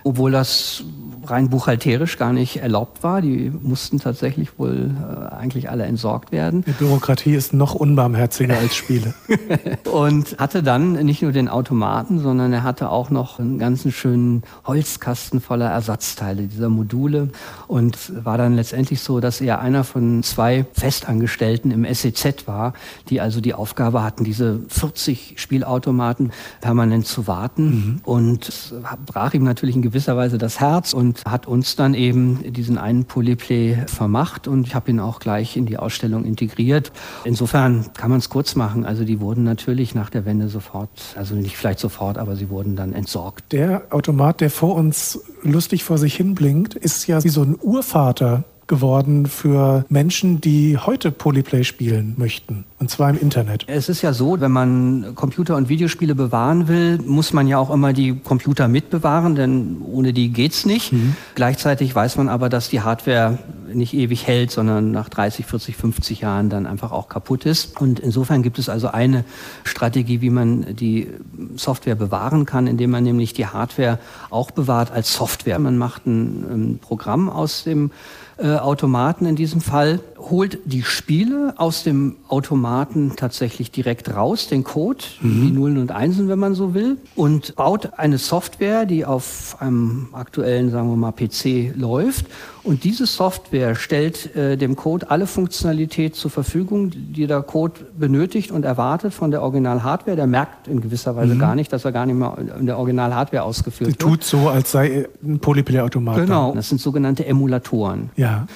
obwohl 0.04 0.30
das 0.30 0.84
rein 1.30 1.50
buchhalterisch 1.50 2.18
gar 2.18 2.32
nicht 2.32 2.58
erlaubt 2.58 3.02
war. 3.02 3.20
Die 3.20 3.52
mussten 3.62 4.00
tatsächlich 4.00 4.58
wohl 4.58 4.90
äh, 4.96 5.34
eigentlich 5.34 5.70
alle 5.70 5.84
entsorgt 5.84 6.32
werden. 6.32 6.64
Die 6.66 6.72
Bürokratie 6.72 7.34
ist 7.34 7.52
noch 7.52 7.74
unbarmherziger 7.74 8.56
als 8.58 8.76
Spiele. 8.76 9.14
und 9.92 10.36
hatte 10.38 10.62
dann 10.62 10.92
nicht 10.92 11.22
nur 11.22 11.32
den 11.32 11.48
Automaten, 11.48 12.18
sondern 12.20 12.52
er 12.52 12.62
hatte 12.62 12.90
auch 12.90 13.10
noch 13.10 13.38
einen 13.38 13.58
ganzen 13.58 13.92
schönen 13.92 14.42
Holzkasten 14.66 15.40
voller 15.40 15.70
Ersatzteile 15.70 16.42
dieser 16.44 16.68
Module 16.68 17.30
und 17.66 18.24
war 18.24 18.38
dann 18.38 18.54
letztendlich 18.54 19.00
so, 19.00 19.20
dass 19.20 19.40
er 19.40 19.60
einer 19.60 19.84
von 19.84 20.22
zwei 20.22 20.66
Festangestellten 20.72 21.70
im 21.70 21.86
SEZ 21.92 22.46
war, 22.46 22.74
die 23.08 23.20
also 23.20 23.40
die 23.40 23.54
Aufgabe 23.54 24.02
hatten, 24.02 24.24
diese 24.24 24.60
40 24.68 25.34
Spielautomaten 25.36 26.32
permanent 26.60 27.06
zu 27.06 27.26
warten. 27.26 27.64
Mhm. 27.64 28.00
Und 28.04 28.74
brach 29.06 29.34
ihm 29.34 29.44
natürlich 29.44 29.76
in 29.76 29.82
gewisser 29.82 30.16
Weise 30.16 30.38
das 30.38 30.60
Herz 30.60 30.92
und 30.92 31.15
hat 31.24 31.46
uns 31.46 31.76
dann 31.76 31.94
eben 31.94 32.52
diesen 32.52 32.78
einen 32.78 33.04
Polyplay 33.04 33.78
vermacht 33.86 34.48
und 34.48 34.66
ich 34.66 34.74
habe 34.74 34.90
ihn 34.90 35.00
auch 35.00 35.20
gleich 35.20 35.56
in 35.56 35.66
die 35.66 35.78
Ausstellung 35.78 36.24
integriert. 36.24 36.92
Insofern 37.24 37.92
kann 37.94 38.10
man 38.10 38.18
es 38.18 38.28
kurz 38.28 38.54
machen. 38.54 38.84
Also 38.84 39.04
die 39.04 39.20
wurden 39.20 39.44
natürlich 39.44 39.94
nach 39.94 40.10
der 40.10 40.24
Wende 40.24 40.48
sofort, 40.48 40.90
also 41.16 41.34
nicht 41.34 41.56
vielleicht 41.56 41.78
sofort, 41.78 42.18
aber 42.18 42.36
sie 42.36 42.50
wurden 42.50 42.76
dann 42.76 42.92
entsorgt. 42.92 43.52
Der 43.52 43.82
Automat, 43.90 44.40
der 44.40 44.50
vor 44.50 44.74
uns 44.74 45.20
lustig 45.42 45.84
vor 45.84 45.98
sich 45.98 46.14
hin 46.14 46.34
blinkt, 46.34 46.74
ist 46.74 47.06
ja 47.06 47.22
wie 47.24 47.28
so 47.28 47.42
ein 47.42 47.56
Urvater 47.60 48.44
geworden 48.66 49.26
für 49.26 49.84
Menschen, 49.88 50.40
die 50.40 50.78
heute 50.78 51.12
Polyplay 51.12 51.64
spielen 51.64 52.14
möchten. 52.16 52.64
Und 52.78 52.90
zwar 52.90 53.10
im 53.10 53.18
Internet. 53.18 53.64
Es 53.68 53.88
ist 53.88 54.02
ja 54.02 54.12
so, 54.12 54.40
wenn 54.40 54.50
man 54.50 55.14
Computer- 55.14 55.56
und 55.56 55.68
Videospiele 55.68 56.14
bewahren 56.14 56.68
will, 56.68 56.98
muss 56.98 57.32
man 57.32 57.46
ja 57.46 57.58
auch 57.58 57.70
immer 57.70 57.92
die 57.92 58.18
Computer 58.18 58.68
mitbewahren, 58.68 59.34
denn 59.34 59.78
ohne 59.82 60.12
die 60.12 60.30
geht's 60.30 60.66
nicht. 60.66 60.92
Mhm. 60.92 61.16
Gleichzeitig 61.34 61.94
weiß 61.94 62.16
man 62.16 62.28
aber, 62.28 62.48
dass 62.48 62.68
die 62.68 62.82
Hardware 62.82 63.38
nicht 63.72 63.94
ewig 63.94 64.26
hält, 64.26 64.50
sondern 64.50 64.90
nach 64.90 65.08
30, 65.08 65.46
40, 65.46 65.76
50 65.76 66.20
Jahren 66.20 66.50
dann 66.50 66.66
einfach 66.66 66.92
auch 66.92 67.08
kaputt 67.08 67.46
ist. 67.46 67.80
Und 67.80 68.00
insofern 68.00 68.42
gibt 68.42 68.58
es 68.58 68.68
also 68.68 68.88
eine 68.88 69.24
Strategie, 69.64 70.20
wie 70.20 70.30
man 70.30 70.76
die 70.76 71.08
Software 71.56 71.94
bewahren 71.94 72.44
kann, 72.44 72.66
indem 72.66 72.90
man 72.90 73.04
nämlich 73.04 73.32
die 73.32 73.46
Hardware 73.46 73.98
auch 74.30 74.50
bewahrt 74.50 74.90
als 74.90 75.12
Software. 75.14 75.58
Man 75.58 75.78
macht 75.78 76.06
ein, 76.06 76.44
ein 76.74 76.78
Programm 76.78 77.28
aus 77.28 77.64
dem 77.64 77.90
Automaten 78.38 79.26
in 79.26 79.36
diesem 79.36 79.60
Fall, 79.60 80.00
holt 80.30 80.58
die 80.64 80.82
Spiele 80.82 81.54
aus 81.56 81.84
dem 81.84 82.16
Automaten 82.28 83.14
tatsächlich 83.16 83.70
direkt 83.70 84.14
raus, 84.14 84.48
den 84.48 84.64
Code, 84.64 85.04
mhm. 85.20 85.46
die 85.46 85.52
Nullen 85.52 85.78
und 85.78 85.92
Einsen, 85.92 86.28
wenn 86.28 86.38
man 86.38 86.54
so 86.54 86.74
will, 86.74 86.98
und 87.14 87.54
baut 87.56 87.98
eine 87.98 88.18
Software, 88.18 88.86
die 88.86 89.04
auf 89.04 89.56
einem 89.60 90.08
aktuellen, 90.12 90.70
sagen 90.70 90.88
wir 90.90 90.96
mal, 90.96 91.12
PC 91.12 91.76
läuft. 91.76 92.26
Und 92.66 92.82
diese 92.82 93.06
Software 93.06 93.76
stellt 93.76 94.34
äh, 94.34 94.56
dem 94.56 94.74
Code 94.74 95.08
alle 95.10 95.28
Funktionalität 95.28 96.16
zur 96.16 96.32
Verfügung, 96.32 96.90
die 96.90 97.28
der 97.28 97.42
Code 97.42 97.86
benötigt 97.96 98.50
und 98.50 98.64
erwartet 98.64 99.14
von 99.14 99.30
der 99.30 99.42
Original-Hardware. 99.42 100.16
Der 100.16 100.26
merkt 100.26 100.66
in 100.66 100.80
gewisser 100.80 101.14
Weise 101.14 101.34
mhm. 101.34 101.38
gar 101.38 101.54
nicht, 101.54 101.72
dass 101.72 101.84
er 101.84 101.92
gar 101.92 102.06
nicht 102.06 102.16
mehr 102.16 102.36
in 102.58 102.66
der 102.66 102.78
Original-Hardware 102.78 103.44
ausgeführt 103.44 103.90
die 103.90 103.92
wird. 103.92 104.00
Tut 104.00 104.24
so, 104.24 104.48
als 104.48 104.72
sei 104.72 105.06
ein 105.24 105.38
Polyplay-Automat. 105.38 106.16
Genau, 106.16 106.54
das 106.54 106.68
sind 106.68 106.80
sogenannte 106.80 107.24
Emulatoren. 107.24 108.10
Ja. 108.16 108.48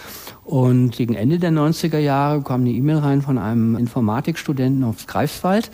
Und 0.51 0.91
gegen 0.91 1.15
Ende 1.15 1.39
der 1.39 1.53
90er 1.53 1.99
Jahre 1.99 2.43
kam 2.43 2.63
eine 2.63 2.71
E-Mail 2.71 2.99
rein 2.99 3.23
von 3.23 3.39
einem 3.39 3.77
Informatikstudenten 3.77 4.83
aus 4.83 5.07
Greifswald, 5.07 5.71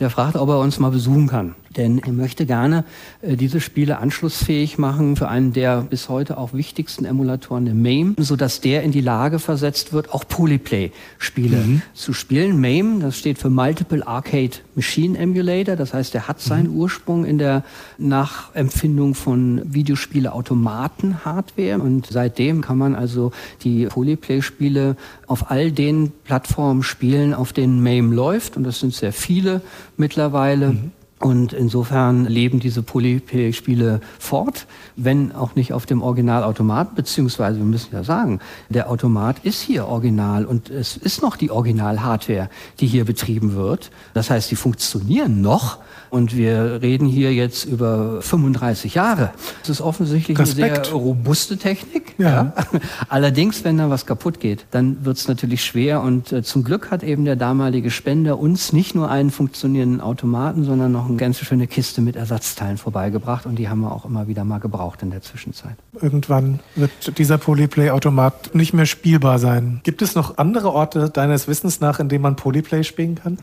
der 0.00 0.10
fragte, 0.10 0.40
ob 0.40 0.48
er 0.48 0.58
uns 0.58 0.80
mal 0.80 0.90
besuchen 0.90 1.28
kann 1.28 1.54
denn 1.76 1.98
er 1.98 2.12
möchte 2.12 2.46
gerne 2.46 2.84
äh, 3.22 3.36
diese 3.36 3.60
Spiele 3.60 3.98
anschlussfähig 3.98 4.78
machen 4.78 5.16
für 5.16 5.28
einen 5.28 5.52
der 5.52 5.82
bis 5.82 6.08
heute 6.08 6.38
auch 6.38 6.52
wichtigsten 6.52 7.04
Emulatoren, 7.04 7.66
den 7.66 7.82
MAME, 7.82 8.14
sodass 8.18 8.60
der 8.60 8.82
in 8.82 8.92
die 8.92 9.00
Lage 9.00 9.38
versetzt 9.38 9.92
wird, 9.92 10.12
auch 10.12 10.26
Polyplay-Spiele 10.26 11.56
mhm. 11.56 11.82
zu 11.94 12.12
spielen. 12.12 12.60
MAME, 12.60 13.00
das 13.00 13.18
steht 13.18 13.38
für 13.38 13.50
Multiple 13.50 14.06
Arcade 14.06 14.56
Machine 14.74 15.18
Emulator, 15.18 15.76
das 15.76 15.94
heißt, 15.94 16.14
er 16.14 16.28
hat 16.28 16.40
seinen 16.40 16.70
mhm. 16.70 16.76
Ursprung 16.76 17.24
in 17.24 17.38
der 17.38 17.64
Nachempfindung 17.98 19.14
von 19.14 19.62
Videospiele-Automaten-Hardware 19.64 21.78
und 21.78 22.06
seitdem 22.06 22.60
kann 22.60 22.78
man 22.78 22.94
also 22.94 23.32
die 23.62 23.86
Polyplay-Spiele 23.86 24.96
auf 25.26 25.50
all 25.50 25.72
den 25.72 26.12
Plattformen 26.24 26.82
spielen, 26.82 27.34
auf 27.34 27.52
denen 27.52 27.82
MAME 27.82 28.14
läuft 28.14 28.56
und 28.56 28.64
das 28.64 28.80
sind 28.80 28.94
sehr 28.94 29.12
viele 29.12 29.60
mittlerweile. 29.96 30.72
Mhm. 30.72 30.92
Und 31.18 31.54
insofern 31.54 32.26
leben 32.26 32.60
diese 32.60 32.82
Polyplay-Spiele 32.82 34.00
fort, 34.18 34.66
wenn 34.96 35.32
auch 35.32 35.54
nicht 35.54 35.72
auf 35.72 35.86
dem 35.86 36.02
Originalautomat, 36.02 36.94
beziehungsweise 36.94 37.58
wir 37.58 37.64
müssen 37.64 37.94
ja 37.94 38.04
sagen, 38.04 38.40
der 38.68 38.90
Automat 38.90 39.38
ist 39.42 39.62
hier 39.62 39.86
original 39.86 40.44
und 40.44 40.68
es 40.68 40.98
ist 40.98 41.22
noch 41.22 41.36
die 41.36 41.50
Original-Hardware, 41.50 42.50
die 42.80 42.86
hier 42.86 43.06
betrieben 43.06 43.54
wird. 43.54 43.90
Das 44.12 44.28
heißt, 44.28 44.50
die 44.50 44.56
funktionieren 44.56 45.40
noch 45.40 45.78
und 46.10 46.36
wir 46.36 46.80
reden 46.82 47.06
hier 47.06 47.32
jetzt 47.32 47.64
über 47.64 48.20
35 48.22 48.94
Jahre. 48.94 49.32
Das 49.60 49.70
ist 49.70 49.80
offensichtlich 49.80 50.38
Respekt. 50.38 50.76
eine 50.76 50.84
sehr 50.84 50.94
robuste 50.94 51.56
Technik. 51.56 52.14
Ja. 52.18 52.28
ja. 52.28 52.52
Allerdings, 53.08 53.64
wenn 53.64 53.78
da 53.78 53.90
was 53.90 54.06
kaputt 54.06 54.40
geht, 54.40 54.66
dann 54.70 55.04
wird 55.04 55.16
es 55.16 55.28
natürlich 55.28 55.64
schwer 55.64 56.02
und 56.02 56.32
äh, 56.32 56.42
zum 56.42 56.64
Glück 56.64 56.90
hat 56.90 57.02
eben 57.02 57.24
der 57.24 57.36
damalige 57.36 57.90
Spender 57.90 58.38
uns 58.38 58.72
nicht 58.72 58.94
nur 58.94 59.10
einen 59.10 59.30
funktionierenden 59.30 60.00
Automaten, 60.00 60.64
sondern 60.64 60.92
noch 60.92 61.05
eine 61.08 61.16
ganz 61.16 61.38
schöne 61.38 61.66
Kiste 61.66 62.00
mit 62.00 62.16
Ersatzteilen 62.16 62.78
vorbeigebracht 62.78 63.46
und 63.46 63.56
die 63.56 63.68
haben 63.68 63.80
wir 63.80 63.92
auch 63.92 64.04
immer 64.04 64.28
wieder 64.28 64.44
mal 64.44 64.58
gebraucht 64.58 65.02
in 65.02 65.10
der 65.10 65.22
Zwischenzeit. 65.22 65.76
Irgendwann 66.00 66.60
wird 66.74 67.18
dieser 67.18 67.38
Polyplay-Automat 67.38 68.54
nicht 68.54 68.72
mehr 68.72 68.86
spielbar 68.86 69.38
sein. 69.38 69.80
Gibt 69.82 70.02
es 70.02 70.14
noch 70.14 70.38
andere 70.38 70.72
Orte 70.72 71.10
deines 71.10 71.48
Wissens 71.48 71.80
nach, 71.80 72.00
in 72.00 72.08
denen 72.08 72.22
man 72.22 72.36
Polyplay 72.36 72.84
spielen 72.84 73.16
kann? 73.16 73.38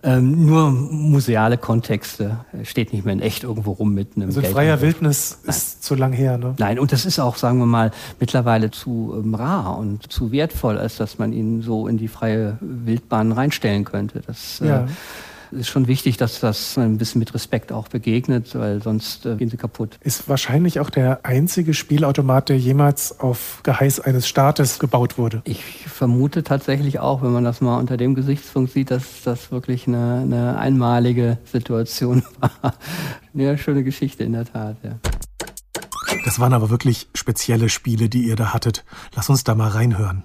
Ähm, 0.00 0.46
nur 0.46 0.70
museale 0.70 1.58
Kontexte 1.58 2.38
steht 2.62 2.92
nicht 2.92 3.04
mehr 3.04 3.14
in 3.14 3.20
echt 3.20 3.42
irgendwo 3.42 3.72
rum 3.72 3.94
mit 3.94 4.14
einem. 4.14 4.28
Also 4.28 4.42
freier 4.42 4.80
Wildnis 4.80 5.38
Nein. 5.42 5.50
ist 5.50 5.82
zu 5.82 5.96
lang 5.96 6.12
her, 6.12 6.38
ne? 6.38 6.54
Nein, 6.56 6.78
und 6.78 6.92
das 6.92 7.04
ist 7.04 7.18
auch, 7.18 7.36
sagen 7.36 7.58
wir 7.58 7.66
mal, 7.66 7.90
mittlerweile 8.20 8.70
zu 8.70 9.12
ähm, 9.18 9.34
rar 9.34 9.76
und 9.76 10.12
zu 10.12 10.30
wertvoll, 10.30 10.78
als 10.78 10.98
dass 10.98 11.18
man 11.18 11.32
ihn 11.32 11.62
so 11.62 11.88
in 11.88 11.98
die 11.98 12.06
freie 12.06 12.58
Wildbahn 12.60 13.32
reinstellen 13.32 13.84
könnte. 13.84 14.22
Das, 14.24 14.60
äh, 14.60 14.68
ja. 14.68 14.84
äh, 14.84 14.86
ist 15.52 15.68
schon 15.68 15.86
wichtig, 15.86 16.16
dass 16.16 16.40
das 16.40 16.76
ein 16.78 16.98
bisschen 16.98 17.18
mit 17.18 17.34
Respekt 17.34 17.72
auch 17.72 17.88
begegnet, 17.88 18.54
weil 18.54 18.82
sonst 18.82 19.26
äh, 19.26 19.36
gehen 19.36 19.48
sie 19.48 19.56
kaputt. 19.56 19.98
Ist 20.02 20.28
wahrscheinlich 20.28 20.80
auch 20.80 20.90
der 20.90 21.24
einzige 21.24 21.74
Spielautomat, 21.74 22.48
der 22.48 22.58
jemals 22.58 23.20
auf 23.20 23.60
Geheiß 23.62 24.00
eines 24.00 24.28
Staates 24.28 24.78
gebaut 24.78 25.18
wurde. 25.18 25.42
Ich 25.44 25.62
vermute 25.86 26.42
tatsächlich 26.42 27.00
auch, 27.00 27.22
wenn 27.22 27.32
man 27.32 27.44
das 27.44 27.60
mal 27.60 27.78
unter 27.78 27.96
dem 27.96 28.14
Gesichtspunkt 28.14 28.72
sieht, 28.72 28.90
dass 28.90 29.22
das 29.24 29.50
wirklich 29.50 29.86
eine, 29.86 30.20
eine 30.22 30.58
einmalige 30.58 31.38
Situation 31.44 32.22
war. 32.40 32.74
ja, 33.34 33.56
schöne 33.56 33.84
Geschichte 33.84 34.24
in 34.24 34.32
der 34.32 34.44
Tat, 34.44 34.76
ja. 34.82 34.98
Das 36.24 36.40
waren 36.40 36.52
aber 36.52 36.70
wirklich 36.70 37.08
spezielle 37.14 37.68
Spiele, 37.68 38.08
die 38.08 38.22
ihr 38.22 38.36
da 38.36 38.52
hattet. 38.52 38.84
Lass 39.14 39.28
uns 39.28 39.44
da 39.44 39.54
mal 39.54 39.68
reinhören. 39.68 40.24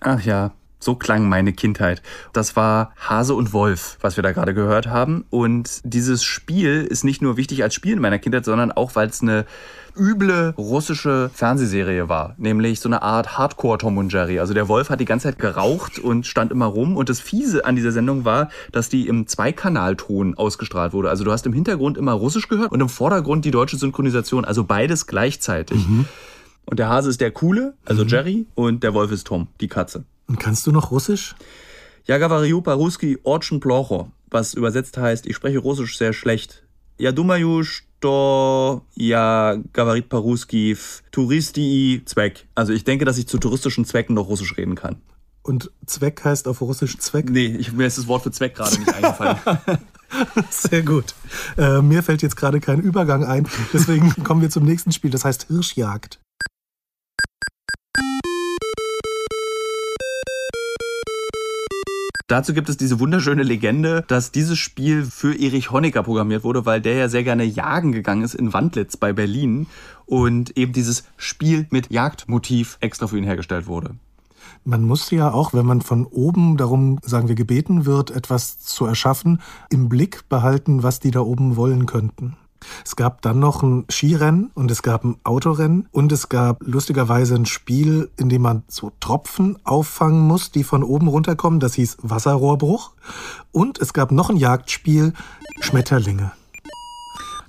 Ach 0.00 0.20
ja, 0.22 0.52
so 0.80 0.94
klang 0.94 1.28
meine 1.28 1.52
Kindheit. 1.52 2.02
Das 2.32 2.56
war 2.56 2.92
Hase 2.96 3.34
und 3.34 3.52
Wolf, 3.52 3.98
was 4.00 4.16
wir 4.16 4.22
da 4.22 4.32
gerade 4.32 4.54
gehört 4.54 4.86
haben. 4.86 5.24
Und 5.28 5.82
dieses 5.84 6.24
Spiel 6.24 6.86
ist 6.88 7.04
nicht 7.04 7.20
nur 7.20 7.36
wichtig 7.36 7.62
als 7.62 7.74
Spiel 7.74 7.92
in 7.92 8.00
meiner 8.00 8.18
Kindheit, 8.18 8.46
sondern 8.46 8.72
auch, 8.72 8.96
weil 8.96 9.08
es 9.08 9.20
eine 9.20 9.44
üble 9.96 10.54
russische 10.56 11.30
Fernsehserie 11.34 12.08
war. 12.08 12.34
Nämlich 12.38 12.80
so 12.80 12.88
eine 12.88 13.02
Art 13.02 13.36
Hardcore-Tom 13.36 13.98
und 13.98 14.10
Jerry. 14.10 14.40
Also 14.40 14.54
der 14.54 14.68
Wolf 14.68 14.88
hat 14.88 15.00
die 15.00 15.04
ganze 15.04 15.24
Zeit 15.24 15.38
geraucht 15.38 15.98
und 15.98 16.26
stand 16.26 16.50
immer 16.50 16.66
rum. 16.66 16.96
Und 16.96 17.10
das 17.10 17.20
Fiese 17.20 17.66
an 17.66 17.76
dieser 17.76 17.92
Sendung 17.92 18.24
war, 18.24 18.48
dass 18.72 18.88
die 18.88 19.06
im 19.06 19.26
Zweikanalton 19.26 20.38
ausgestrahlt 20.38 20.94
wurde. 20.94 21.10
Also 21.10 21.24
du 21.24 21.32
hast 21.32 21.44
im 21.44 21.52
Hintergrund 21.52 21.98
immer 21.98 22.12
Russisch 22.12 22.48
gehört 22.48 22.72
und 22.72 22.80
im 22.80 22.88
Vordergrund 22.88 23.44
die 23.44 23.50
deutsche 23.50 23.76
Synchronisation. 23.76 24.46
Also 24.46 24.64
beides 24.64 25.06
gleichzeitig. 25.06 25.86
Mhm. 25.86 26.06
Und 26.69 26.79
der 26.79 26.89
Hase 26.89 27.09
ist 27.09 27.21
der 27.21 27.31
Coole, 27.31 27.75
also 27.85 28.03
mhm. 28.03 28.09
Jerry, 28.09 28.45
und 28.55 28.83
der 28.83 28.93
Wolf 28.93 29.11
ist 29.11 29.27
Tom, 29.27 29.47
die 29.61 29.67
Katze. 29.67 30.05
Und 30.27 30.39
kannst 30.39 30.65
du 30.65 30.71
noch 30.71 30.91
Russisch? 30.91 31.35
Ja, 32.07 32.17
gavariu 32.17 32.61
по-русски 32.61 33.19
очень 33.23 33.59
плохо, 33.59 34.11
was 34.29 34.53
übersetzt 34.53 34.97
heißt, 34.97 35.25
ich 35.25 35.35
spreche 35.35 35.59
Russisch 35.59 35.97
sehr 35.97 36.13
schlecht. 36.13 36.63
Ja, 36.97 37.11
думаю, 37.11 37.63
что 37.63 38.83
я 38.95 39.61
говорит 39.73 40.07
по-русски 40.07 40.75
в 40.75 41.03
туристии 41.11 42.03
Zweck. 42.05 42.47
Also 42.55 42.73
ich 42.73 42.83
denke, 42.83 43.05
dass 43.05 43.17
ich 43.17 43.27
zu 43.27 43.37
touristischen 43.37 43.85
Zwecken 43.85 44.13
noch 44.13 44.27
Russisch 44.27 44.55
reden 44.57 44.75
kann. 44.75 44.97
Und 45.41 45.71
Zweck 45.85 46.23
heißt 46.23 46.47
auf 46.47 46.61
Russisch 46.61 46.97
Zweck? 46.97 47.29
Nee, 47.29 47.47
ich, 47.47 47.71
mir 47.71 47.85
ist 47.85 47.97
das 47.97 48.07
Wort 48.07 48.23
für 48.23 48.31
Zweck 48.31 48.55
gerade 48.55 48.77
nicht 48.79 48.93
eingefallen. 48.93 49.37
Sehr 50.49 50.83
gut. 50.83 51.13
Äh, 51.57 51.81
mir 51.81 52.03
fällt 52.03 52.21
jetzt 52.21 52.35
gerade 52.35 52.59
kein 52.59 52.79
Übergang 52.79 53.25
ein. 53.25 53.47
Deswegen 53.73 54.11
kommen 54.23 54.41
wir 54.41 54.49
zum 54.49 54.63
nächsten 54.63 54.91
Spiel. 54.91 55.11
Das 55.11 55.25
heißt 55.25 55.47
Hirschjagd. 55.47 56.19
Dazu 62.30 62.54
gibt 62.54 62.68
es 62.68 62.76
diese 62.76 63.00
wunderschöne 63.00 63.42
Legende, 63.42 64.04
dass 64.06 64.30
dieses 64.30 64.56
Spiel 64.56 65.04
für 65.04 65.34
Erich 65.34 65.72
Honecker 65.72 66.04
programmiert 66.04 66.44
wurde, 66.44 66.64
weil 66.64 66.80
der 66.80 66.94
ja 66.94 67.08
sehr 67.08 67.24
gerne 67.24 67.42
jagen 67.42 67.90
gegangen 67.90 68.22
ist 68.22 68.36
in 68.36 68.52
Wandlitz 68.52 68.96
bei 68.96 69.12
Berlin 69.12 69.66
und 70.06 70.56
eben 70.56 70.72
dieses 70.72 71.02
Spiel 71.16 71.66
mit 71.70 71.90
Jagdmotiv 71.90 72.78
extra 72.80 73.08
für 73.08 73.18
ihn 73.18 73.24
hergestellt 73.24 73.66
wurde. 73.66 73.96
Man 74.64 74.84
muss 74.84 75.10
ja 75.10 75.32
auch, 75.32 75.54
wenn 75.54 75.66
man 75.66 75.80
von 75.80 76.06
oben 76.06 76.56
darum, 76.56 77.00
sagen 77.02 77.26
wir, 77.26 77.34
gebeten 77.34 77.84
wird, 77.84 78.12
etwas 78.12 78.60
zu 78.60 78.86
erschaffen, 78.86 79.40
im 79.68 79.88
Blick 79.88 80.28
behalten, 80.28 80.84
was 80.84 81.00
die 81.00 81.10
da 81.10 81.22
oben 81.22 81.56
wollen 81.56 81.86
könnten. 81.86 82.36
Es 82.84 82.96
gab 82.96 83.22
dann 83.22 83.38
noch 83.38 83.62
ein 83.62 83.84
Skirennen 83.90 84.50
und 84.54 84.70
es 84.70 84.82
gab 84.82 85.04
ein 85.04 85.16
Autorennen 85.24 85.88
und 85.92 86.12
es 86.12 86.28
gab 86.28 86.58
lustigerweise 86.62 87.34
ein 87.34 87.46
Spiel, 87.46 88.10
in 88.16 88.28
dem 88.28 88.42
man 88.42 88.62
so 88.68 88.92
Tropfen 89.00 89.58
auffangen 89.64 90.20
muss, 90.20 90.50
die 90.50 90.64
von 90.64 90.82
oben 90.82 91.08
runterkommen. 91.08 91.60
Das 91.60 91.74
hieß 91.74 91.98
Wasserrohrbruch. 92.02 92.92
Und 93.52 93.78
es 93.78 93.92
gab 93.92 94.12
noch 94.12 94.30
ein 94.30 94.36
Jagdspiel, 94.36 95.12
Schmetterlinge 95.60 96.32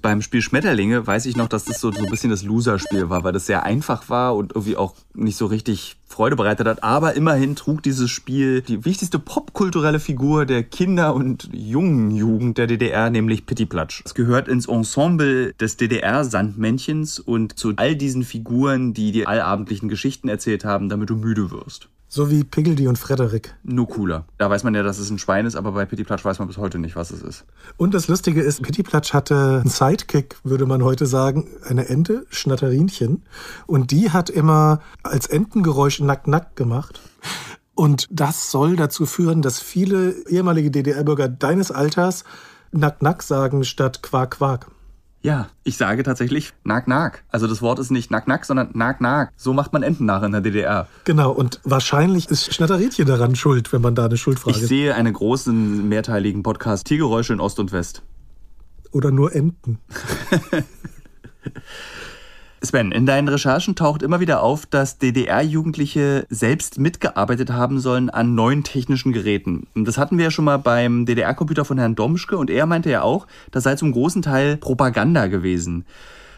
beim 0.02 0.22
Spiel 0.22 0.42
Schmetterlinge 0.42 1.06
weiß 1.06 1.26
ich 1.26 1.36
noch, 1.36 1.48
dass 1.48 1.66
das 1.66 1.80
so, 1.80 1.92
so 1.92 2.04
ein 2.04 2.10
bisschen 2.10 2.30
das 2.30 2.44
Loser-Spiel 2.44 3.10
war, 3.10 3.24
weil 3.24 3.34
das 3.34 3.46
sehr 3.46 3.64
einfach 3.64 4.10
war 4.10 4.36
und 4.36 4.54
irgendwie 4.56 4.78
auch 4.78 4.96
nicht 5.14 5.38
so 5.38 5.46
richtig 5.46 5.98
Freude 6.08 6.36
bereitet 6.36 6.68
hat. 6.68 6.84
Aber 6.84 7.14
immerhin 7.16 7.56
trug 7.56 7.82
dieses 7.84 8.12
Spiel 8.12 8.62
die 8.62 8.86
wichtigste 8.86 9.20
popkulturelle 9.20 10.00
Figur 10.00 10.46
der 10.46 10.64
Kinder- 10.64 11.14
und 11.14 11.50
jungen 11.52 12.12
Jugend 12.12 12.58
der 12.58 12.68
DDR, 12.68 13.10
nämlich 13.10 13.46
Pittiplatsch. 13.46 14.02
Es 14.06 14.14
gehört 14.14 14.48
ins 14.48 14.68
Ensemble 14.68 15.54
des 15.54 15.78
DDR-Sandmännchens 15.78 17.20
und 17.20 17.58
zu 17.58 17.74
all 17.78 17.96
diesen 17.96 18.24
Figuren, 18.24 18.94
die 18.94 19.12
die 19.12 19.28
allabendlichen 19.28 19.90
Geschichten 19.90 20.28
erzählt 20.28 20.66
haben, 20.66 20.90
damit 20.90 21.10
du 21.10 21.16
müde 21.16 21.52
wirst. 21.52 21.90
So 22.13 22.30
wie 22.30 22.43
Piggledy 22.43 22.89
und 22.89 22.97
Frederik. 22.97 23.56
Nur 23.63 23.88
cooler. 23.88 24.26
Da 24.38 24.50
weiß 24.50 24.65
man 24.65 24.76
ja, 24.76 24.84
dass 24.84 25.00
es 25.00 25.10
ein 25.10 25.17
Schwein 25.17 25.45
ist, 25.45 25.56
aber 25.56 25.71
bei 25.71 25.86
Pittiplatsch 25.86 26.26
weiß 26.26 26.39
man 26.39 26.50
bis 26.50 26.58
heute 26.58 26.78
nicht, 26.78 26.97
was 26.97 27.10
es 27.10 27.21
ist. 27.21 27.45
Und 27.78 27.93
das 27.93 28.10
Lustige 28.10 28.41
ist, 28.41 28.62
Pittiplatsch 28.62 29.13
hatte 29.13 29.62
einen 29.62 29.69
Sidekick, 29.69 30.36
würde 30.43 30.65
man 30.65 30.84
heute 30.84 31.06
sagen, 31.06 31.47
eine 31.65 31.88
Ente, 31.88 32.26
Schnatterinchen. 32.30 33.24
Und 33.65 33.91
die 33.91 34.12
hat 34.12 34.30
immer 34.30 34.82
als 35.04 35.28
Entengeräusch 35.28 36.02
Nack-Nack 36.02 36.58
gemacht. 36.58 37.00
Und 37.76 38.10
das 38.12 38.52
soll 38.52 38.76
dazu 38.76 39.06
führen, 39.06 39.41
dass 39.41 39.62
viele 39.62 40.12
ehemalige 40.28 40.69
DDR-Bürger 40.69 41.30
deines 41.30 41.71
Alters 41.71 42.26
Nack-Nack 42.74 43.24
sagen 43.24 43.63
statt 43.63 44.04
Quark-Quark. 44.04 44.67
Ja, 45.24 45.50
ich 45.64 45.78
sage 45.78 46.02
tatsächlich 46.02 46.54
Nag 46.64 46.88
Nag. 46.88 47.24
Also 47.30 47.46
das 47.46 47.62
Wort 47.62 47.78
ist 47.78 47.92
nicht 47.92 48.10
Nack 48.10 48.28
Nack, 48.28 48.44
sondern 48.44 48.72
Nag 48.74 49.02
Nag. 49.02 49.30
So 49.36 49.54
macht 49.54 49.72
man 49.72 49.84
Enten 49.84 50.06
nach 50.06 50.24
in 50.24 50.32
der 50.32 50.42
DDR. 50.42 50.88
Genau, 51.04 51.32
und 51.32 51.60
wahrscheinlich 51.64 52.28
ist 52.30 52.52
Schnatterinchen 52.52 53.06
daran 53.06 53.36
schuld, 53.36 53.72
wenn 53.72 53.82
man 53.82 53.94
da 53.94 54.06
eine 54.06 54.18
Schuldfrage... 54.18 54.58
Ich 54.58 54.66
sehe 54.66 54.96
einen 54.96 55.14
großen, 55.14 55.88
mehrteiligen 55.88 56.42
Podcast 56.42 56.88
Tiergeräusche 56.88 57.34
in 57.34 57.40
Ost 57.40 57.60
und 57.60 57.72
West. 57.72 58.02
Oder 58.92 59.12
nur 59.12 59.36
Enten. 59.36 59.78
Sven, 62.63 62.91
in 62.91 63.08
deinen 63.08 63.28
Recherchen 63.28 63.76
taucht 63.76 64.04
immer 64.04 64.19
wieder 64.19 64.43
auf, 64.43 64.67
dass 64.67 65.00
DDR-Jugendliche 65.00 66.28
selbst 66.30 66.78
mitgearbeitet 66.78 67.50
haben 67.50 67.80
sollen 67.80 68.12
an 68.12 68.36
neuen 68.36 68.63
technischen 68.63 69.13
Geräten. 69.13 69.65
Das 69.74 69.97
hatten 69.97 70.19
wir 70.19 70.26
ja 70.26 70.32
schon 70.32 70.45
mal 70.45 70.58
beim 70.58 71.08
DDR-Computer 71.08 71.65
von 71.65 71.80
Herrn 71.80 71.95
Domschke 71.95 72.38
und 72.38 72.52
er 72.52 72.67
meinte 72.67 72.91
ja 72.91 73.02
auch, 73.02 73.26
das 73.50 73.63
sei 73.63 73.76
zum 73.76 73.91
großen 73.91 74.21
Teil 74.21 74.58
Propaganda 74.58 75.26
gewesen. 75.26 75.86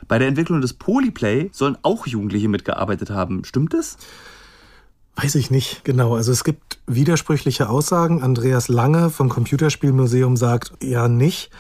Bei 0.08 0.18
der 0.18 0.30
Entwicklung 0.30 0.62
des 0.62 0.74
Polyplay 0.74 1.50
sollen 1.52 1.78
auch 1.82 2.08
Jugendliche 2.08 2.48
mitgearbeitet 2.48 3.10
haben. 3.10 3.44
Stimmt 3.44 3.74
das? 3.74 3.98
Weiß 5.18 5.36
ich 5.36 5.52
nicht 5.52 5.84
genau. 5.84 6.16
Also 6.16 6.32
es 6.32 6.46
gibt 6.46 6.80
widersprüchliche 6.88 7.68
Aussagen. 7.68 8.24
Andreas 8.24 8.70
Lange 8.70 9.10
vom 9.10 9.28
Computerspielmuseum 9.28 10.38
sagt 10.38 10.72
ja 10.82 11.10
nicht. 11.10 11.52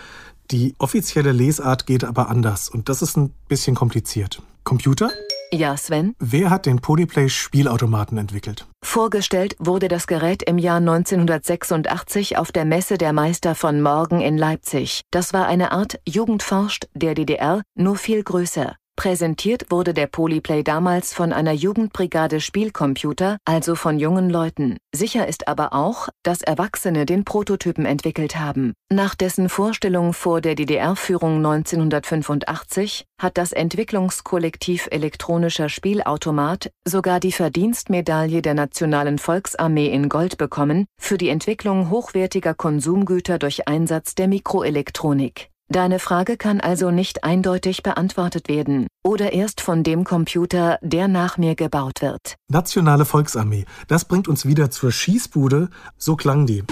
Die 0.51 0.73
offizielle 0.77 1.33
Lesart 1.33 1.85
geht 1.85 2.05
aber 2.05 2.29
anders 2.29 2.69
und 2.69 2.87
das 2.87 3.01
ist 3.01 3.17
ein 3.17 3.31
bisschen 3.49 3.75
kompliziert. 3.75 4.41
Computer? 4.63 5.11
Ja, 5.51 5.77
Sven? 5.77 6.15
Wer 6.19 6.49
hat 6.49 6.65
den 6.65 6.79
Polyplay-Spielautomaten 6.81 8.17
entwickelt? 8.17 8.65
Vorgestellt 8.83 9.55
wurde 9.59 9.87
das 9.87 10.07
Gerät 10.07 10.41
im 10.43 10.57
Jahr 10.57 10.77
1986 10.77 12.37
auf 12.37 12.51
der 12.51 12.65
Messe 12.65 12.97
der 12.97 13.13
Meister 13.13 13.53
von 13.53 13.81
Morgen 13.81 14.21
in 14.21 14.37
Leipzig. 14.37 15.01
Das 15.11 15.31
war 15.31 15.45
eine 15.45 15.71
Art 15.71 15.99
Jugendforscht 16.07 16.87
der 16.95 17.13
DDR, 17.13 17.61
nur 17.75 17.97
viel 17.97 18.23
größer. 18.23 18.75
Präsentiert 18.95 19.71
wurde 19.71 19.93
der 19.93 20.07
Polyplay 20.07 20.63
damals 20.63 21.13
von 21.13 21.33
einer 21.33 21.51
Jugendbrigade 21.51 22.39
Spielcomputer, 22.39 23.37
also 23.43 23.73
von 23.75 23.97
jungen 23.97 24.29
Leuten. 24.29 24.77
Sicher 24.95 25.27
ist 25.27 25.47
aber 25.47 25.73
auch, 25.73 26.09
dass 26.21 26.41
Erwachsene 26.43 27.05
den 27.05 27.25
Prototypen 27.25 27.85
entwickelt 27.85 28.37
haben. 28.39 28.73
Nach 28.91 29.15
dessen 29.15 29.49
Vorstellung 29.49 30.13
vor 30.13 30.41
der 30.41 30.53
DDR-Führung 30.53 31.37
1985 31.37 33.05
hat 33.19 33.37
das 33.37 33.51
Entwicklungskollektiv 33.51 34.87
elektronischer 34.91 35.69
Spielautomat 35.69 36.69
sogar 36.87 37.19
die 37.19 37.31
Verdienstmedaille 37.31 38.43
der 38.43 38.53
Nationalen 38.53 39.17
Volksarmee 39.17 39.87
in 39.87 40.07
Gold 40.07 40.37
bekommen 40.37 40.85
für 40.99 41.17
die 41.17 41.29
Entwicklung 41.29 41.89
hochwertiger 41.89 42.53
Konsumgüter 42.53 43.39
durch 43.39 43.67
Einsatz 43.67 44.13
der 44.13 44.27
Mikroelektronik. 44.27 45.52
Deine 45.73 45.97
Frage 45.97 46.37
kann 46.37 46.61
also 46.61 46.91
nicht 46.91 47.23
eindeutig 47.23 47.81
beantwortet 47.81 48.47
werden 48.47 48.85
oder 49.03 49.33
erst 49.33 49.59
von 49.59 49.81
dem 49.81 50.03
Computer, 50.03 50.77
der 50.83 51.07
nach 51.07 51.39
mir 51.39 51.55
gebaut 51.55 52.03
wird. 52.03 52.35
Nationale 52.47 53.05
Volksarmee. 53.05 53.65
Das 53.87 54.05
bringt 54.05 54.27
uns 54.27 54.45
wieder 54.45 54.69
zur 54.69 54.91
Schießbude. 54.91 55.71
So 55.97 56.15
klang 56.15 56.45
die. 56.45 56.63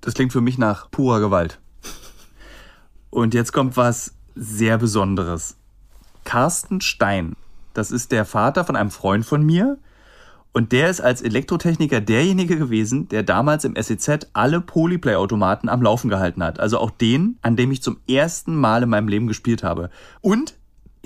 Das 0.00 0.14
klingt 0.14 0.32
für 0.32 0.40
mich 0.40 0.56
nach 0.56 0.90
purer 0.90 1.20
Gewalt. 1.20 1.60
Und 3.10 3.34
jetzt 3.34 3.52
kommt 3.52 3.76
was 3.76 4.14
sehr 4.34 4.78
Besonderes. 4.78 5.58
Carsten 6.26 6.82
Stein. 6.82 7.34
Das 7.72 7.90
ist 7.90 8.12
der 8.12 8.26
Vater 8.26 8.66
von 8.66 8.76
einem 8.76 8.90
Freund 8.90 9.24
von 9.24 9.42
mir. 9.42 9.78
Und 10.52 10.72
der 10.72 10.90
ist 10.90 11.00
als 11.00 11.22
Elektrotechniker 11.22 12.00
derjenige 12.00 12.58
gewesen, 12.58 13.08
der 13.08 13.22
damals 13.22 13.64
im 13.64 13.76
SEZ 13.76 14.28
alle 14.32 14.60
Polyplay-Automaten 14.60 15.68
am 15.68 15.82
Laufen 15.82 16.08
gehalten 16.08 16.42
hat. 16.42 16.60
Also 16.60 16.78
auch 16.78 16.90
den, 16.90 17.38
an 17.42 17.56
dem 17.56 17.70
ich 17.70 17.82
zum 17.82 17.98
ersten 18.08 18.56
Mal 18.56 18.82
in 18.82 18.88
meinem 18.88 19.08
Leben 19.08 19.26
gespielt 19.26 19.62
habe. 19.62 19.90
Und 20.20 20.54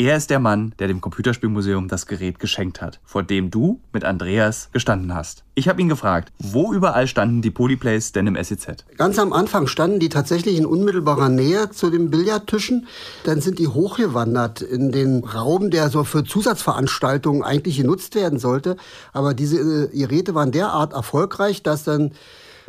er 0.01 0.17
ist 0.17 0.31
der 0.31 0.39
Mann, 0.39 0.73
der 0.79 0.89
dem 0.89 1.03
Computerspielmuseum 1.03 1.87
das 1.87 2.07
Gerät 2.07 2.39
geschenkt 2.39 2.81
hat, 2.81 3.01
vor 3.05 3.23
dem 3.23 3.51
du 3.51 3.81
mit 3.93 4.03
Andreas 4.03 4.71
gestanden 4.73 5.15
hast. 5.15 5.45
Ich 5.55 5.69
habe 5.69 5.83
ihn 5.83 5.91
gefragt, 5.91 6.33
wo 6.39 6.73
überall 6.73 7.07
standen 7.07 7.43
die 7.43 7.51
Polyplays 7.51 8.13
denn 8.13 8.27
im 8.27 8.43
SEZ? 8.43 8.87
Ganz 8.97 9.19
am 9.19 9.35
Anfang 9.35 9.67
standen 9.67 10.01
die 10.01 10.09
tatsächlich 10.09 10.57
in 10.57 10.65
unmittelbarer 10.65 11.29
Nähe 11.29 11.69
zu 11.69 11.91
den 11.91 12.09
Billardtischen. 12.09 12.87
Dann 13.25 13.43
sind 13.43 13.59
die 13.59 13.69
hochgewandert 13.69 14.63
in 14.63 14.91
den 14.91 15.23
Raum, 15.23 15.71
der 15.71 15.91
so 15.91 16.03
für 16.05 16.25
Zusatzveranstaltungen 16.25 17.43
eigentlich 17.43 17.77
genutzt 17.77 18.15
werden 18.15 18.39
sollte. 18.39 18.79
Aber 19.13 19.35
diese 19.35 19.59
äh, 19.59 19.89
Geräte 19.95 20.35
waren 20.35 20.51
derart 20.51 20.95
erfolgreich, 20.95 21.63
dass 21.63 21.85
dann 21.85 22.13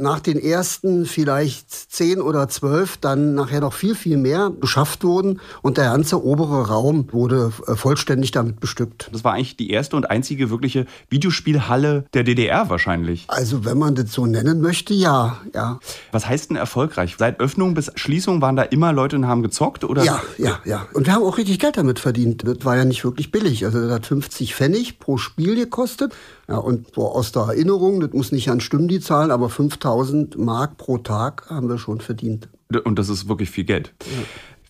nach 0.02 0.20
den 0.20 0.40
ersten 0.40 1.06
vielleicht 1.06 1.70
zehn 1.70 2.22
oder 2.22 2.50
zwölf 2.50 2.98
dann 2.98 3.36
nachher 3.36 3.62
noch 3.62 3.74
viel, 3.74 3.96
viel 3.96 4.18
mehr 4.18 4.50
beschafft 4.50 5.04
wurden 5.04 5.40
und 5.62 5.78
der 5.78 5.86
ganze 5.86 6.24
obere 6.24 6.68
Raum 6.68 7.08
wurde 7.12 7.52
äh, 7.68 7.76
vollständig 7.76 8.32
damit 8.32 8.60
bestückt. 8.60 9.10
Das 9.14 9.24
war 9.24 9.34
eigentlich 9.34 9.58
die 9.58 9.70
erste 9.70 9.96
und 9.96 10.10
einzige 10.10 10.50
wirkliche 10.50 10.86
Videospielhalle 11.10 12.06
der 12.14 12.24
DDR 12.24 12.70
wahrscheinlich. 12.70 13.26
Also 13.28 13.66
wenn 13.66 13.78
man 13.78 13.96
das 13.96 14.12
so 14.12 14.26
nennen 14.26 14.62
möchte, 14.62 14.94
ja, 14.94 15.38
ja. 15.54 15.80
Was 16.12 16.28
heißt 16.28 16.50
denn 16.50 16.58
erfolgreich? 16.58 17.16
Seit 17.18 17.40
Öffnung 17.40 17.74
bis 17.74 17.92
Schließung 17.96 18.42
waren 18.42 18.56
da 18.56 18.64
immer 18.64 18.94
Leute 18.94 19.16
und 19.16 19.28
haben 19.28 19.44
gezockt 19.44 19.84
oder? 19.84 20.04
Ja, 20.04 20.22
ja, 20.38 20.60
ja. 20.66 20.88
Und 20.94 21.06
wir 21.06 21.14
haben 21.14 21.24
auch 21.24 21.38
richtig 21.38 21.60
Geld 21.60 21.78
damit 21.78 22.00
verdient. 22.00 22.44
Das 22.46 22.66
war 22.66 22.76
ja 22.76 22.86
nicht 22.86 23.04
wirklich 23.04 23.32
billig. 23.32 23.66
Also 23.66 23.82
das 23.82 23.92
hat 23.92 24.06
50 24.06 24.56
Pfennig 24.56 25.00
pro 25.00 25.18
Spiel 25.18 25.56
gekostet. 25.56 26.14
Ja, 26.48 26.58
und 26.58 26.88
so 26.96 27.08
aus 27.08 27.32
der 27.32 27.44
Erinnerung, 27.44 28.02
das 28.02 28.12
muss 28.12 28.32
nicht 28.32 28.50
an 28.50 28.60
Stimmen 28.60 28.88
die 28.88 29.00
Zahlen, 29.00 29.32
aber 29.32 29.50
5000 29.50 29.91
Mark 30.38 30.78
pro 30.78 30.98
Tag 30.98 31.50
haben 31.50 31.70
wir 31.70 31.78
schon 31.78 32.02
verdient. 32.02 32.50
Und 32.84 32.98
das 32.98 33.10
ist 33.10 33.28
wirklich 33.28 33.50
viel 33.50 33.66
Geld. 33.66 33.94
Ja. 34.00 34.24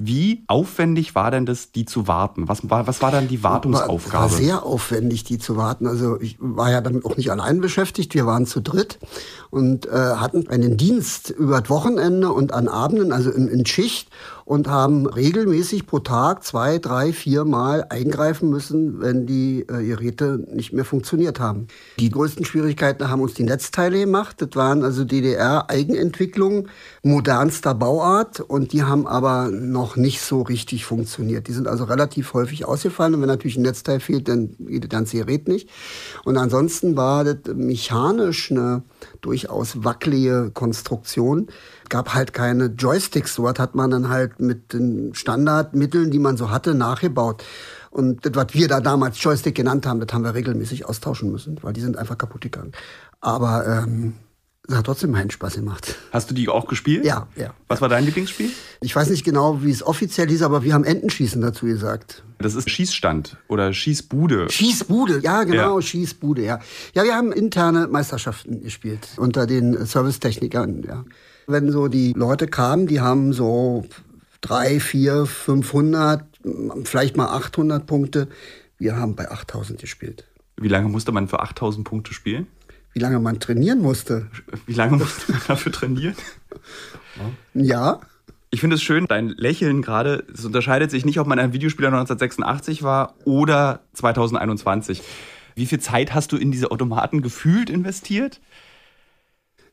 Wie 0.03 0.43
aufwendig 0.47 1.13
war 1.13 1.29
denn 1.29 1.45
das, 1.45 1.71
die 1.71 1.85
zu 1.85 2.07
warten? 2.07 2.47
Was 2.47 2.67
war, 2.67 2.87
was 2.87 3.03
war 3.03 3.11
dann 3.11 3.27
die 3.27 3.43
Wartungsaufgabe? 3.43 4.13
War, 4.13 4.31
war 4.31 4.35
sehr 4.35 4.65
aufwendig, 4.65 5.25
die 5.25 5.37
zu 5.37 5.57
warten. 5.57 5.85
Also 5.85 6.19
ich 6.19 6.37
war 6.39 6.71
ja 6.71 6.81
damit 6.81 7.05
auch 7.05 7.17
nicht 7.17 7.29
allein 7.29 7.61
beschäftigt. 7.61 8.15
Wir 8.15 8.25
waren 8.25 8.47
zu 8.47 8.61
dritt 8.61 8.97
und 9.51 9.85
äh, 9.85 9.91
hatten 9.91 10.47
einen 10.47 10.75
Dienst 10.75 11.29
über 11.29 11.61
das 11.61 11.69
Wochenende 11.69 12.31
und 12.31 12.51
an 12.51 12.67
Abenden, 12.67 13.11
also 13.11 13.29
in, 13.29 13.47
in 13.47 13.63
Schicht 13.67 14.09
und 14.45 14.67
haben 14.67 15.05
regelmäßig 15.05 15.87
pro 15.87 15.99
Tag 15.99 16.43
zwei, 16.43 16.77
drei, 16.77 17.13
vier 17.13 17.45
Mal 17.45 17.85
eingreifen 17.89 18.49
müssen, 18.49 19.01
wenn 19.01 19.25
die 19.25 19.61
äh, 19.61 19.85
Geräte 19.85 20.43
nicht 20.51 20.73
mehr 20.73 20.85
funktioniert 20.85 21.39
haben. 21.39 21.67
Die 21.99 22.09
größten 22.09 22.45
Schwierigkeiten 22.45 23.09
haben 23.09 23.21
uns 23.21 23.33
die 23.33 23.43
Netzteile 23.43 23.99
gemacht. 23.99 24.41
Das 24.41 24.49
waren 24.55 24.83
also 24.83 25.05
DDR-Eigenentwicklungen 25.05 26.69
modernster 27.03 27.73
Bauart 27.73 28.39
und 28.39 28.73
die 28.73 28.83
haben 28.83 29.07
aber 29.07 29.49
noch 29.49 29.95
nicht 29.95 30.21
so 30.21 30.41
richtig 30.41 30.85
funktioniert. 30.85 31.47
Die 31.47 31.53
sind 31.53 31.67
also 31.67 31.83
relativ 31.85 32.33
häufig 32.33 32.65
ausgefallen 32.65 33.15
und 33.15 33.21
wenn 33.21 33.27
natürlich 33.27 33.57
ein 33.57 33.63
Netzteil 33.63 33.99
fehlt, 33.99 34.27
dann 34.27 34.55
geht 34.59 34.83
das 34.83 34.89
ganze 34.89 35.17
Gerät 35.17 35.47
nicht. 35.47 35.69
Und 36.23 36.37
ansonsten 36.37 36.95
war 36.97 37.23
das 37.23 37.55
mechanisch 37.55 38.51
eine 38.51 38.83
durchaus 39.21 39.83
wackelige 39.83 40.51
Konstruktion 40.53 41.47
gab 41.91 42.15
halt 42.15 42.33
keine 42.33 42.65
Joysticks. 42.65 43.35
Dort 43.35 43.59
hat 43.59 43.75
man 43.75 43.91
dann 43.91 44.09
halt 44.09 44.39
mit 44.39 44.73
den 44.73 45.13
Standardmitteln, 45.13 46.09
die 46.09 46.17
man 46.17 46.37
so 46.37 46.49
hatte, 46.49 46.73
nachgebaut. 46.73 47.43
Und 47.91 48.25
das, 48.25 48.33
was 48.33 48.53
wir 48.53 48.67
da 48.67 48.79
damals 48.79 49.21
Joystick 49.21 49.53
genannt 49.53 49.85
haben, 49.85 49.99
das 49.99 50.11
haben 50.11 50.23
wir 50.23 50.33
regelmäßig 50.33 50.85
austauschen 50.87 51.31
müssen, 51.31 51.59
weil 51.61 51.73
die 51.73 51.81
sind 51.81 51.97
einfach 51.97 52.17
kaputt 52.17 52.41
gegangen. 52.41 52.71
Aber 53.19 53.67
ähm, 53.67 54.13
das 54.65 54.77
hat 54.77 54.85
trotzdem 54.85 55.11
meinen 55.11 55.29
Spaß 55.29 55.55
gemacht. 55.55 55.95
Hast 56.11 56.29
du 56.29 56.33
die 56.33 56.47
auch 56.47 56.65
gespielt? 56.67 57.03
Ja, 57.03 57.27
ja. 57.35 57.53
Was 57.67 57.81
war 57.81 57.89
dein 57.89 58.05
Lieblingsspiel? 58.05 58.49
Ich 58.79 58.95
weiß 58.95 59.09
nicht 59.09 59.25
genau, 59.25 59.61
wie 59.61 59.71
es 59.71 59.83
offiziell 59.83 60.29
hieß, 60.29 60.43
aber 60.43 60.63
wir 60.63 60.73
haben 60.73 60.85
Entenschießen 60.85 61.41
dazu 61.41 61.65
gesagt. 61.65 62.23
Das 62.39 62.55
ist 62.55 62.69
Schießstand 62.69 63.35
oder 63.49 63.73
Schießbude. 63.73 64.49
Schießbude, 64.49 65.19
ja, 65.19 65.43
genau, 65.43 65.79
ja. 65.79 65.81
Schießbude, 65.81 66.43
ja. 66.43 66.59
Ja, 66.93 67.03
wir 67.03 67.15
haben 67.15 67.33
interne 67.33 67.87
Meisterschaften 67.87 68.61
gespielt 68.61 69.09
unter 69.17 69.45
den 69.45 69.85
Servicetechnikern, 69.85 70.83
ja. 70.83 71.03
Wenn 71.51 71.71
so 71.71 71.87
die 71.87 72.13
Leute 72.13 72.47
kamen, 72.47 72.87
die 72.87 73.01
haben 73.01 73.33
so 73.33 73.85
drei, 74.41 74.79
vier, 74.79 75.25
500, 75.25 76.23
vielleicht 76.83 77.17
mal 77.17 77.27
800 77.27 77.85
Punkte. 77.85 78.27
Wir 78.77 78.95
haben 78.95 79.15
bei 79.15 79.29
8000 79.29 79.79
gespielt. 79.79 80.25
Wie 80.57 80.67
lange 80.67 80.89
musste 80.89 81.11
man 81.11 81.27
für 81.27 81.39
8000 81.39 81.87
Punkte 81.87 82.13
spielen? 82.13 82.47
Wie 82.93 82.99
lange 82.99 83.19
man 83.19 83.39
trainieren 83.39 83.81
musste. 83.81 84.27
Wie 84.65 84.73
lange 84.73 84.97
musste 84.97 85.31
man 85.31 85.41
dafür 85.47 85.71
trainieren? 85.71 86.15
Ja. 87.53 87.99
Ich 88.51 88.61
finde 88.61 88.77
es 88.77 88.81
schön, 88.81 89.05
dein 89.05 89.29
Lächeln 89.29 89.81
gerade, 89.81 90.25
es 90.33 90.45
unterscheidet 90.45 90.91
sich 90.91 91.05
nicht, 91.05 91.19
ob 91.19 91.27
man 91.27 91.39
ein 91.39 91.51
Videospieler 91.53 91.89
1986 91.89 92.83
war 92.83 93.15
oder 93.25 93.81
2021. 93.93 95.01
Wie 95.55 95.65
viel 95.65 95.79
Zeit 95.79 96.13
hast 96.13 96.31
du 96.31 96.37
in 96.37 96.51
diese 96.51 96.71
Automaten 96.71 97.21
gefühlt 97.21 97.69
investiert? 97.69 98.39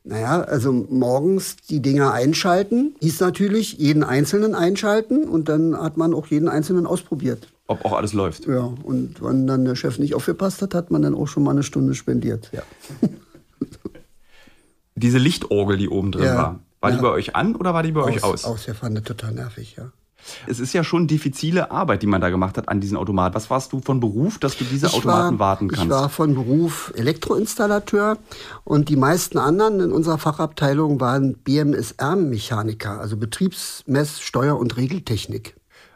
Naja, 0.03 0.41
also 0.41 0.71
morgens 0.71 1.57
die 1.69 1.81
Dinger 1.81 2.13
einschalten, 2.13 2.95
hieß 3.01 3.19
natürlich 3.19 3.73
jeden 3.77 4.03
einzelnen 4.03 4.55
einschalten 4.55 5.27
und 5.27 5.49
dann 5.49 5.75
hat 5.79 5.97
man 5.97 6.13
auch 6.13 6.27
jeden 6.27 6.47
einzelnen 6.47 6.87
ausprobiert. 6.87 7.49
Ob 7.67 7.85
auch 7.85 7.93
alles 7.93 8.13
läuft. 8.13 8.47
Ja, 8.47 8.73
und 8.83 9.21
wenn 9.21 9.45
dann 9.45 9.65
der 9.65 9.75
Chef 9.75 9.99
nicht 9.99 10.15
aufgepasst 10.15 10.61
hat, 10.61 10.73
hat 10.73 10.89
man 10.89 11.01
dann 11.01 11.13
auch 11.13 11.27
schon 11.27 11.43
mal 11.43 11.51
eine 11.51 11.63
Stunde 11.63 11.93
spendiert. 11.93 12.49
Ja. 12.53 12.63
Diese 14.95 15.17
Lichtorgel, 15.17 15.77
die 15.77 15.87
oben 15.89 16.11
drin 16.11 16.25
Ja. 16.25 16.35
war, 16.35 16.59
war 16.81 16.89
die 16.91 16.95
Ja. 16.97 17.01
bei 17.03 17.09
euch 17.09 17.35
an 17.35 17.55
oder 17.55 17.73
war 17.73 17.83
die 17.83 17.91
bei 17.91 18.01
euch 18.01 18.23
aus? 18.23 18.45
Aus, 18.45 18.65
der 18.65 18.75
fand 18.75 18.97
ich 18.97 19.03
total 19.05 19.33
nervig, 19.33 19.75
ja. 19.77 19.91
Es 20.47 20.59
ist 20.59 20.73
ja 20.73 20.83
schon 20.83 21.07
diffizile 21.07 21.71
Arbeit, 21.71 22.01
die 22.01 22.07
man 22.07 22.21
da 22.21 22.29
gemacht 22.29 22.57
hat 22.57 22.69
an 22.69 22.81
diesen 22.81 22.97
Automaten. 22.97 23.35
Was 23.35 23.49
warst 23.49 23.73
du 23.73 23.81
von 23.81 23.99
Beruf, 23.99 24.37
dass 24.37 24.57
du 24.57 24.63
diese 24.63 24.87
Ich 24.87 24.93
Automaten 24.93 25.39
war, 25.39 25.47
warten 25.47 25.67
kannst? 25.67 25.83
Ich 25.83 25.89
war 25.89 26.09
von 26.09 26.35
Beruf 26.35 26.93
Elektroinstallateur 26.95 28.17
und 28.63 28.89
die 28.89 28.95
meisten 28.95 29.37
anderen 29.37 29.79
in 29.79 29.91
unserer 29.91 30.17
Fachabteilung 30.17 30.99
waren 30.99 31.35
BMSR-Mechaniker, 31.35 32.99
also 32.99 33.15
Betriebsmess-, 33.15 34.21
Steuer- 34.21 34.57
und 34.57 34.77
Regeltechnik. 34.77 35.55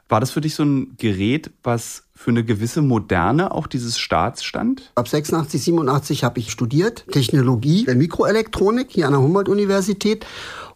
War 0.10 0.20
das 0.20 0.32
für 0.32 0.42
dich 0.42 0.54
so 0.56 0.64
ein 0.64 0.96
Gerät, 0.98 1.50
was 1.64 2.04
für 2.14 2.30
eine 2.32 2.44
gewisse 2.44 2.82
Moderne 2.82 3.52
auch 3.52 3.68
dieses 3.68 3.98
Staats 3.98 4.44
stand? 4.44 4.92
Ab 4.96 5.08
86, 5.08 5.64
87 5.64 6.24
habe 6.24 6.40
ich 6.40 6.52
studiert, 6.52 7.06
Technologie 7.12 7.86
der 7.86 7.96
Mikroelektronik 7.96 8.92
hier 8.92 9.08
an 9.08 9.14
der 9.14 9.22
Humboldt-Universität. 9.22 10.26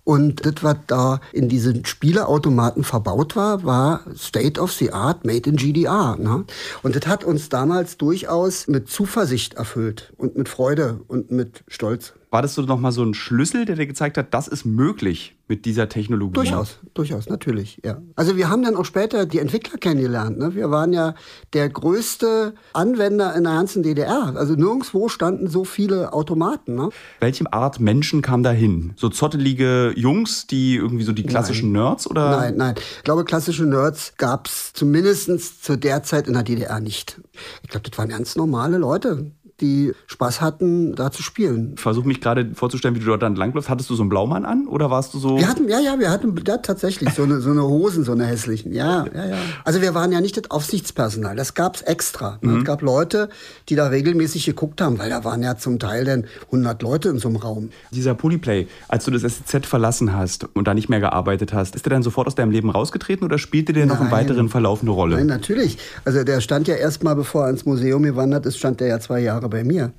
Und 0.08 0.46
das, 0.46 0.64
was 0.64 0.78
da 0.88 1.20
in 1.34 1.50
diesen 1.50 1.84
Spieleautomaten 1.84 2.86
verbaut 2.86 3.36
war, 3.36 3.66
war 3.66 4.06
State 4.16 4.58
of 4.58 4.72
the 4.72 4.94
Art 4.94 5.26
made 5.26 5.50
in 5.50 5.58
GDR. 5.58 6.16
Ne? 6.18 6.46
Und 6.82 6.96
das 6.96 7.06
hat 7.08 7.26
uns 7.26 7.50
damals 7.50 7.98
durchaus 7.98 8.70
mit 8.70 8.90
Zuversicht 8.90 9.56
erfüllt 9.56 10.14
und 10.16 10.38
mit 10.38 10.48
Freude 10.48 11.02
und 11.10 11.32
mit 11.32 11.66
Stolz. 11.68 12.14
War 12.38 12.44
das 12.44 12.54
so 12.54 12.62
nochmal 12.62 12.92
so 12.92 13.02
ein 13.02 13.16
Schlüssel, 13.16 13.66
der 13.66 13.78
dir 13.78 13.88
gezeigt 13.88 14.16
hat, 14.16 14.32
das 14.32 14.48
ist 14.48 14.64
möglich 14.64 15.36
mit 15.48 15.66
dieser 15.66 15.90
Technologie? 15.90 16.36
Durchaus, 16.36 16.78
durchaus, 16.94 17.30
natürlich, 17.30 17.82
ja. 17.84 18.00
Also 18.16 18.38
wir 18.38 18.48
haben 18.48 18.62
dann 18.62 18.76
auch 18.76 18.86
später 18.86 19.26
die 19.26 19.40
Entwickler 19.40 19.80
kennengelernt. 19.80 20.38
Ne? 20.38 20.54
Wir 20.54 20.70
waren 20.70 20.94
ja 20.94 21.16
der 21.54 21.68
größte 21.68 22.54
Anwender 22.74 23.34
in 23.34 23.44
der 23.44 23.54
ganzen 23.54 23.82
DDR. 23.82 24.36
Also 24.36 24.54
nirgendwo 24.54 25.10
standen 25.10 25.48
so 25.48 25.64
viele 25.64 26.14
Automaten. 26.14 26.76
Ne? 26.76 26.90
Welche 27.22 27.52
Art 27.52 27.80
Menschen 27.80 28.22
kam 28.22 28.44
da 28.44 28.52
hin? 28.52 28.94
So 28.98 29.10
zottelige 29.10 29.94
Jungs, 29.96 30.46
die 30.46 30.76
irgendwie 30.76 31.06
so 31.06 31.14
die 31.14 31.24
klassischen 31.24 31.72
Nerds 31.72 32.08
oder? 32.08 32.38
Nein, 32.38 32.56
nein. 32.56 32.76
Ich 32.98 33.04
glaube, 33.04 33.26
klassische 33.26 33.66
Nerds 33.66 34.14
gab 34.18 34.46
es 34.46 34.74
zumindest 34.74 35.66
zu 35.66 35.76
der 35.76 36.04
Zeit 36.04 36.28
in 36.28 36.34
der 36.34 36.44
DDR 36.44 36.80
nicht. 36.82 37.20
Ich 37.64 37.70
glaube, 37.70 37.90
das 37.90 37.98
waren 37.98 38.10
ganz 38.10 38.36
normale 38.36 38.78
Leute, 38.78 39.32
die 39.62 39.94
Spaß 40.06 40.42
hatten, 40.42 40.96
da 40.96 41.12
zu 41.12 41.24
spielen. 41.24 41.74
Ich 41.76 41.82
versuche 41.82 42.08
mich 42.08 42.22
gerade 42.22 42.54
vorzustellen, 42.54 42.96
wie 42.96 43.00
du 43.00 43.06
dort 43.06 43.22
dann 43.22 43.36
langläufst. 43.36 43.70
Hattest 43.70 43.90
du 43.90 43.96
so 43.96 44.04
einen 44.04 44.10
Blaumann 44.10 44.46
an 44.46 44.68
oder 44.68 44.92
warst 44.92 45.14
du 45.14 45.20
so? 45.20 45.38
Wir 45.38 45.48
hatten, 45.48 45.68
ja, 45.68 45.80
ja, 45.80 46.00
wir 46.00 46.12
hatten 46.12 46.36
ja, 46.46 46.58
tatsächlich 46.58 47.14
so 47.14 47.24
eine, 47.24 47.42
so 47.42 47.50
eine 47.50 47.64
Hosen, 47.64 48.04
so 48.04 48.12
eine 48.12 48.26
hässlichen. 48.26 48.74
Ja, 48.74 49.06
ja, 49.14 49.26
ja. 49.30 49.38
Also 49.64 49.82
wir 49.82 49.96
waren 49.96 50.12
ja 50.12 50.22
nicht 50.22 50.38
das 50.38 50.52
Aufsichtspersonal, 50.52 51.36
das 51.36 51.56
gab's 51.56 51.82
extra. 51.82 52.38
Mhm. 52.42 52.60
Es 52.60 52.66
gab 52.66 52.82
Leute, 52.82 53.30
die 53.70 53.76
da 53.76 53.88
regelmäßig 53.88 54.46
geguckt 54.46 54.80
haben, 54.82 55.00
weil 55.00 55.10
da 55.10 55.24
waren 55.24 55.42
ja 55.42 55.58
zum 55.58 55.80
Teil 55.80 56.06
dann 56.06 56.26
100 56.46 56.82
Leute 56.84 57.10
in 57.10 57.18
so 57.18 57.28
einem 57.28 57.38
Raum. 57.38 57.70
Dieser 57.92 58.14
Polyplay, 58.14 58.68
als 58.88 59.06
du 59.06 59.12
das 59.12 59.24
SZ 59.24 59.66
verlassen 59.66 60.14
hast 60.14 60.48
und 60.54 60.68
da 60.68 60.74
nicht 60.74 60.90
mehr 60.90 61.00
gearbeitet 61.00 61.54
hast, 61.54 61.76
ist 61.76 61.86
der 61.86 61.92
dann 61.92 62.04
sofort 62.04 62.28
aus 62.28 62.36
deinem 62.36 62.52
Leben 62.52 62.70
rausgetreten 62.70 63.26
oder 63.26 63.40
spielte 63.40 63.74
der 63.74 63.88
noch 63.88 64.00
im 64.00 64.06
Nein. 64.08 64.12
weiteren 64.12 64.50
Verlauf 64.50 64.82
eine 64.82 64.92
Rolle? 64.92 65.16
Nein, 65.18 65.28
natürlich. 65.28 65.78
Also 66.06 66.24
der 66.24 66.42
stand 66.42 66.68
ja 66.68 66.76
erst 66.76 67.04
mal, 67.04 67.16
bevor 67.16 67.46
er 67.46 67.50
ins 67.50 67.66
Museum 67.66 68.04
gewandert 68.04 68.46
ist, 68.46 68.58
stand 68.58 68.80
der 68.80 68.88
ja 68.88 69.00
zwei 69.00 69.20
Jahre 69.20 69.47
bei 69.50 69.64
mir. 69.64 69.94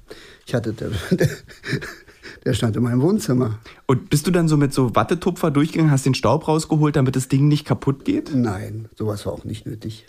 Ich 0.46 0.54
hatte, 0.54 0.72
der, 0.72 0.90
der, 2.44 2.54
stand 2.54 2.76
in 2.76 2.82
meinem 2.82 3.00
Wohnzimmer. 3.02 3.58
Und 3.86 4.10
bist 4.10 4.26
du 4.26 4.30
dann 4.30 4.48
so 4.48 4.56
mit 4.56 4.72
so 4.72 4.94
Wattetupfer 4.94 5.50
durchgegangen, 5.50 5.90
hast 5.90 6.06
den 6.06 6.14
Staub 6.14 6.48
rausgeholt, 6.48 6.96
damit 6.96 7.16
das 7.16 7.28
Ding 7.28 7.48
nicht 7.48 7.64
kaputt 7.64 8.04
geht? 8.04 8.34
Nein, 8.34 8.88
sowas 8.96 9.26
war 9.26 9.32
auch 9.32 9.44
nicht 9.44 9.66
nötig. 9.66 10.06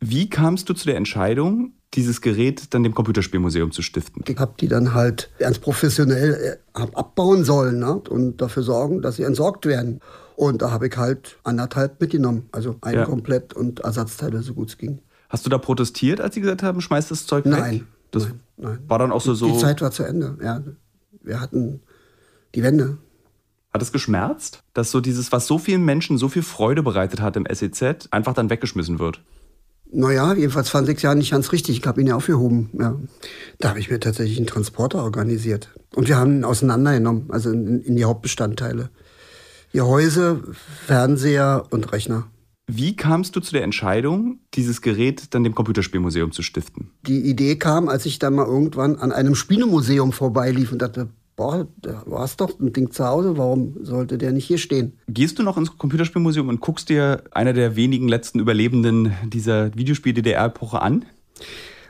Wie 0.00 0.28
kamst 0.28 0.68
du 0.68 0.74
zu 0.74 0.86
der 0.86 0.96
Entscheidung, 0.96 1.72
dieses 1.94 2.20
Gerät 2.20 2.74
dann 2.74 2.82
dem 2.82 2.94
Computerspielmuseum 2.94 3.72
zu 3.72 3.82
stiften? 3.82 4.22
Ich 4.26 4.38
habe 4.38 4.54
die 4.58 4.68
dann 4.68 4.94
halt 4.94 5.30
ganz 5.38 5.58
professionell 5.58 6.58
äh, 6.74 6.80
abbauen 6.94 7.44
sollen 7.44 7.78
ne? 7.78 7.94
und 7.94 8.38
dafür 8.40 8.62
sorgen, 8.62 9.00
dass 9.00 9.16
sie 9.16 9.22
entsorgt 9.22 9.66
werden. 9.66 10.00
Und 10.36 10.62
da 10.62 10.70
habe 10.70 10.88
ich 10.88 10.96
halt 10.96 11.38
anderthalb 11.44 12.00
mitgenommen. 12.00 12.48
Also 12.52 12.76
ein 12.80 12.94
Ja. 12.94 13.04
komplett 13.04 13.54
und 13.54 13.80
Ersatzteile, 13.80 14.42
so 14.42 14.54
gut 14.54 14.68
es 14.68 14.78
ging. 14.78 14.98
Hast 15.28 15.46
du 15.46 15.50
da 15.50 15.58
protestiert, 15.58 16.20
als 16.20 16.34
sie 16.34 16.40
gesagt 16.40 16.62
haben, 16.62 16.80
schmeiß 16.80 17.08
das 17.08 17.26
Zeug 17.26 17.44
weg? 17.44 17.52
Nein, 17.52 17.86
Das 18.14 18.24
nein, 18.24 18.40
nein. 18.56 18.78
war 18.86 18.98
dann 18.98 19.12
auch 19.12 19.20
so, 19.20 19.34
so 19.34 19.52
Die 19.52 19.58
Zeit 19.58 19.80
war 19.80 19.90
zu 19.90 20.04
Ende. 20.04 20.38
Ja, 20.42 20.62
wir 21.22 21.40
hatten 21.40 21.80
die 22.54 22.62
Wende. 22.62 22.98
hat 23.72 23.82
es 23.82 23.92
geschmerzt, 23.92 24.62
dass 24.72 24.90
so 24.90 25.00
dieses, 25.00 25.32
was 25.32 25.46
so 25.46 25.58
vielen 25.58 25.84
Menschen 25.84 26.16
so 26.18 26.28
viel 26.28 26.42
Freude 26.42 26.82
bereitet 26.82 27.20
hat 27.20 27.36
im 27.36 27.46
SEZ, 27.50 28.08
einfach 28.12 28.32
dann 28.34 28.50
weggeschmissen 28.50 28.98
wird? 28.98 29.20
Naja, 29.90 30.34
jedenfalls 30.34 30.68
20 30.68 31.00
Jahre 31.02 31.16
nicht 31.16 31.30
ganz 31.30 31.52
richtig. 31.52 31.78
Ich 31.78 31.86
habe 31.86 32.00
ihn 32.00 32.06
ja 32.06 32.16
aufgehoben. 32.16 32.70
Ja. 32.78 32.96
Da 33.58 33.68
habe 33.70 33.78
ich 33.78 33.90
mir 33.90 34.00
tatsächlich 34.00 34.38
einen 34.38 34.46
Transporter 34.46 35.02
organisiert. 35.02 35.70
Und 35.94 36.08
wir 36.08 36.16
haben 36.16 36.38
ihn 36.38 36.44
auseinandergenommen, 36.44 37.30
also 37.30 37.50
in, 37.50 37.80
in 37.80 37.94
die 37.96 38.04
Hauptbestandteile. 38.04 38.90
Gehäuse, 39.72 40.42
Fernseher 40.86 41.64
und 41.70 41.92
Rechner. 41.92 42.28
Wie 42.66 42.96
kamst 42.96 43.36
du 43.36 43.40
zu 43.40 43.52
der 43.52 43.62
Entscheidung, 43.62 44.38
dieses 44.54 44.80
Gerät 44.80 45.34
dann 45.34 45.44
dem 45.44 45.54
Computerspielmuseum 45.54 46.32
zu 46.32 46.42
stiften? 46.42 46.90
Die 47.06 47.20
Idee 47.20 47.56
kam, 47.56 47.88
als 47.88 48.06
ich 48.06 48.18
dann 48.18 48.34
mal 48.34 48.46
irgendwann 48.46 48.96
an 48.96 49.12
einem 49.12 49.34
Spielemuseum 49.34 50.12
vorbeilief 50.12 50.72
und 50.72 50.80
dachte, 50.80 51.08
boah, 51.36 51.66
da 51.82 52.02
war 52.06 52.24
es 52.24 52.36
doch 52.36 52.58
ein 52.58 52.72
Ding 52.72 52.90
zu 52.90 53.04
Hause, 53.04 53.36
warum 53.36 53.76
sollte 53.84 54.16
der 54.16 54.32
nicht 54.32 54.46
hier 54.46 54.58
stehen? 54.58 54.94
Gehst 55.08 55.38
du 55.38 55.42
noch 55.42 55.58
ins 55.58 55.76
Computerspielmuseum 55.76 56.48
und 56.48 56.60
guckst 56.60 56.88
dir 56.88 57.24
einer 57.32 57.52
der 57.52 57.76
wenigen 57.76 58.08
letzten 58.08 58.38
Überlebenden 58.38 59.12
dieser 59.26 59.74
Videospiel-DDR-Epoche 59.76 60.80
an? 60.80 61.04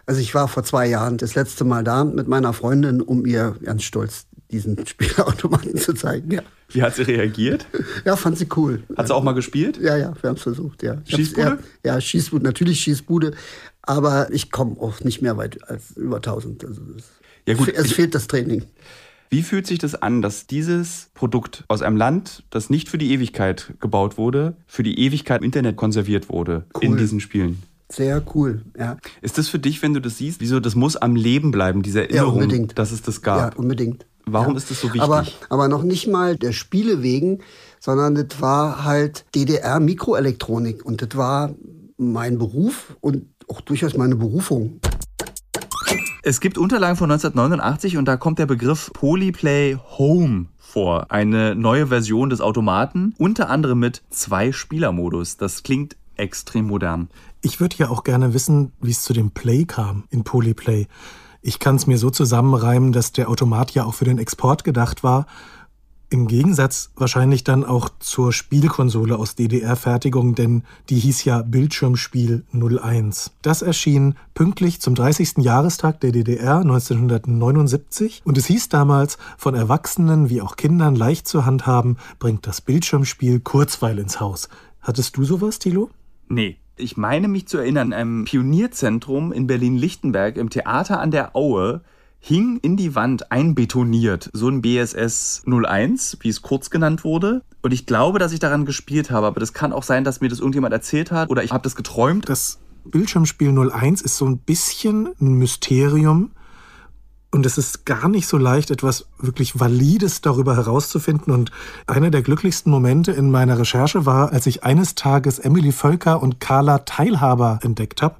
Also 0.06 0.20
ich 0.20 0.34
war 0.34 0.48
vor 0.48 0.64
zwei 0.64 0.86
Jahren 0.86 1.18
das 1.18 1.34
letzte 1.34 1.64
Mal 1.64 1.84
da 1.84 2.04
mit 2.04 2.28
meiner 2.28 2.52
Freundin, 2.52 3.00
um 3.00 3.24
ihr 3.24 3.56
ganz 3.62 3.84
stolz 3.84 4.26
diesen 4.54 4.86
Spielautomaten 4.86 5.76
zu 5.76 5.92
zeigen. 5.94 6.30
Ja, 6.30 6.42
Wie 6.70 6.82
hat 6.82 6.94
sie 6.96 7.02
reagiert? 7.02 7.66
ja 8.04 8.16
fand 8.16 8.38
sie 8.38 8.48
cool. 8.56 8.82
Hat 8.96 9.06
sie 9.08 9.14
auch 9.14 9.22
mal 9.22 9.32
gespielt? 9.32 9.78
Ja, 9.80 9.96
ja, 9.96 10.14
wir 10.20 10.28
haben 10.30 10.36
es 10.36 10.42
versucht, 10.42 10.82
ja. 10.82 11.02
Schießbude? 11.04 11.58
Ja, 11.84 11.94
ja, 11.94 12.00
Schießbude, 12.00 12.44
natürlich 12.44 12.80
Schießbude. 12.80 13.32
Aber 13.82 14.32
ich 14.32 14.50
komme 14.50 14.76
auch 14.80 15.00
nicht 15.00 15.20
mehr 15.20 15.36
weit 15.36 15.68
als 15.68 15.96
über 15.96 16.16
1000. 16.16 16.64
Also 16.64 16.80
es, 16.96 17.04
Ja, 17.46 17.54
gut. 17.54 17.68
es 17.68 17.92
fehlt 17.92 18.14
das 18.14 18.26
Training. 18.28 18.62
Wie 19.30 19.42
fühlt 19.42 19.66
sich 19.66 19.78
das 19.80 19.94
an, 19.96 20.22
dass 20.22 20.46
dieses 20.46 21.10
Produkt 21.14 21.64
aus 21.68 21.82
einem 21.82 21.96
Land, 21.96 22.44
das 22.50 22.70
nicht 22.70 22.88
für 22.88 22.98
die 22.98 23.12
Ewigkeit 23.12 23.74
gebaut 23.80 24.16
wurde, 24.16 24.56
für 24.66 24.82
die 24.84 24.98
Ewigkeit 25.00 25.40
im 25.40 25.46
Internet 25.46 25.76
konserviert 25.76 26.28
wurde 26.28 26.64
in 26.80 26.92
Cool. 26.92 26.98
diesen 26.98 27.20
Spielen? 27.20 27.62
Sehr 27.90 28.22
cool, 28.34 28.62
ja. 28.78 28.96
Ist 29.20 29.36
das 29.36 29.48
für 29.48 29.58
dich, 29.58 29.82
wenn 29.82 29.92
du 29.92 30.00
das 30.00 30.16
siehst, 30.18 30.40
wieso 30.40 30.58
das 30.60 30.74
muss 30.74 30.96
am 30.96 31.16
Leben 31.16 31.50
bleiben, 31.50 31.82
diese 31.82 32.02
Erinnerung, 32.02 32.34
unbedingt. 32.42 32.78
dass 32.78 32.92
es 32.92 33.02
das 33.02 33.16
Ja, 33.16 33.20
gab? 33.22 33.58
unbedingt. 33.58 34.06
Warum 34.26 34.52
ja. 34.52 34.56
ist 34.56 34.70
das 34.70 34.80
so 34.80 34.88
wichtig? 34.88 35.02
Aber, 35.02 35.26
aber 35.48 35.68
noch 35.68 35.82
nicht 35.82 36.06
mal 36.06 36.36
der 36.36 36.52
Spiele 36.52 37.02
wegen, 37.02 37.40
sondern 37.80 38.14
das 38.14 38.40
war 38.40 38.84
halt 38.84 39.26
DDR-Mikroelektronik. 39.34 40.84
Und 40.84 41.02
das 41.02 41.16
war 41.16 41.54
mein 41.96 42.38
Beruf 42.38 42.96
und 43.00 43.26
auch 43.48 43.60
durchaus 43.60 43.96
meine 43.96 44.16
Berufung. 44.16 44.80
Es 46.22 46.40
gibt 46.40 46.56
Unterlagen 46.56 46.96
von 46.96 47.10
1989 47.10 47.98
und 47.98 48.06
da 48.06 48.16
kommt 48.16 48.38
der 48.38 48.46
Begriff 48.46 48.90
Polyplay 48.94 49.76
Home 49.98 50.46
vor. 50.58 51.10
Eine 51.10 51.54
neue 51.54 51.88
Version 51.88 52.30
des 52.30 52.40
Automaten, 52.40 53.14
unter 53.18 53.50
anderem 53.50 53.78
mit 53.78 54.02
zwei 54.08 54.50
Spielermodus. 54.50 55.36
Das 55.36 55.62
klingt 55.62 55.96
extrem 56.16 56.66
modern. 56.66 57.10
Ich 57.42 57.60
würde 57.60 57.76
ja 57.76 57.90
auch 57.90 58.04
gerne 58.04 58.32
wissen, 58.32 58.72
wie 58.80 58.90
es 58.90 59.02
zu 59.02 59.12
dem 59.12 59.32
Play 59.32 59.66
kam 59.66 60.04
in 60.08 60.24
Polyplay. 60.24 60.86
Ich 61.46 61.58
kann 61.58 61.76
es 61.76 61.86
mir 61.86 61.98
so 61.98 62.08
zusammenreimen, 62.08 62.92
dass 62.92 63.12
der 63.12 63.28
Automat 63.28 63.72
ja 63.72 63.84
auch 63.84 63.92
für 63.92 64.06
den 64.06 64.16
Export 64.16 64.64
gedacht 64.64 65.04
war. 65.04 65.26
Im 66.08 66.26
Gegensatz 66.26 66.90
wahrscheinlich 66.96 67.44
dann 67.44 67.66
auch 67.66 67.90
zur 67.98 68.32
Spielkonsole 68.32 69.18
aus 69.18 69.34
DDR-Fertigung, 69.34 70.34
denn 70.34 70.62
die 70.88 70.98
hieß 70.98 71.22
ja 71.24 71.42
Bildschirmspiel 71.42 72.46
01. 72.54 73.32
Das 73.42 73.60
erschien 73.60 74.14
pünktlich 74.32 74.80
zum 74.80 74.94
30. 74.94 75.44
Jahrestag 75.44 76.00
der 76.00 76.12
DDR 76.12 76.60
1979 76.60 78.22
und 78.24 78.38
es 78.38 78.46
hieß 78.46 78.70
damals, 78.70 79.18
von 79.36 79.54
Erwachsenen 79.54 80.30
wie 80.30 80.40
auch 80.40 80.56
Kindern 80.56 80.96
leicht 80.96 81.28
zu 81.28 81.44
handhaben, 81.44 81.98
bringt 82.18 82.46
das 82.46 82.62
Bildschirmspiel 82.62 83.40
Kurzweil 83.40 83.98
ins 83.98 84.18
Haus. 84.18 84.48
Hattest 84.80 85.18
du 85.18 85.24
sowas, 85.24 85.58
Thilo? 85.58 85.90
Nee. 86.26 86.56
Ich 86.76 86.96
meine 86.96 87.28
mich 87.28 87.46
zu 87.46 87.58
erinnern, 87.58 87.88
in 87.88 87.92
einem 87.92 88.24
Pionierzentrum 88.24 89.32
in 89.32 89.46
Berlin-Lichtenberg 89.46 90.36
im 90.36 90.50
Theater 90.50 90.98
an 90.98 91.12
der 91.12 91.36
Aue 91.36 91.82
hing 92.18 92.58
in 92.62 92.76
die 92.76 92.96
Wand 92.96 93.30
einbetoniert, 93.30 94.28
so 94.32 94.48
ein 94.48 94.60
BSS 94.60 95.44
01, 95.46 96.18
wie 96.22 96.30
es 96.30 96.42
kurz 96.42 96.70
genannt 96.70 97.04
wurde. 97.04 97.42
Und 97.62 97.72
ich 97.72 97.86
glaube, 97.86 98.18
dass 98.18 98.32
ich 98.32 98.40
daran 98.40 98.64
gespielt 98.64 99.12
habe, 99.12 99.26
aber 99.28 99.38
das 99.38 99.52
kann 99.52 99.72
auch 99.72 99.84
sein, 99.84 100.02
dass 100.02 100.20
mir 100.20 100.28
das 100.28 100.40
irgendjemand 100.40 100.72
erzählt 100.72 101.12
hat 101.12 101.30
oder 101.30 101.44
ich 101.44 101.52
habe 101.52 101.62
das 101.62 101.76
geträumt. 101.76 102.28
Das 102.28 102.58
Bildschirmspiel 102.84 103.56
01 103.56 104.02
ist 104.02 104.16
so 104.16 104.26
ein 104.26 104.38
bisschen 104.38 105.10
ein 105.20 105.34
Mysterium. 105.34 106.32
Und 107.34 107.44
es 107.46 107.58
ist 107.58 107.84
gar 107.84 108.08
nicht 108.08 108.28
so 108.28 108.38
leicht, 108.38 108.70
etwas 108.70 109.06
wirklich 109.18 109.58
Valides 109.58 110.20
darüber 110.20 110.54
herauszufinden. 110.54 111.34
Und 111.34 111.50
einer 111.88 112.10
der 112.10 112.22
glücklichsten 112.22 112.70
Momente 112.70 113.10
in 113.10 113.32
meiner 113.32 113.58
Recherche 113.58 114.06
war, 114.06 114.30
als 114.30 114.46
ich 114.46 114.62
eines 114.62 114.94
Tages 114.94 115.40
Emily 115.40 115.72
Völker 115.72 116.22
und 116.22 116.38
Carla 116.38 116.78
Teilhaber 116.78 117.58
entdeckt 117.62 118.02
habe. 118.02 118.14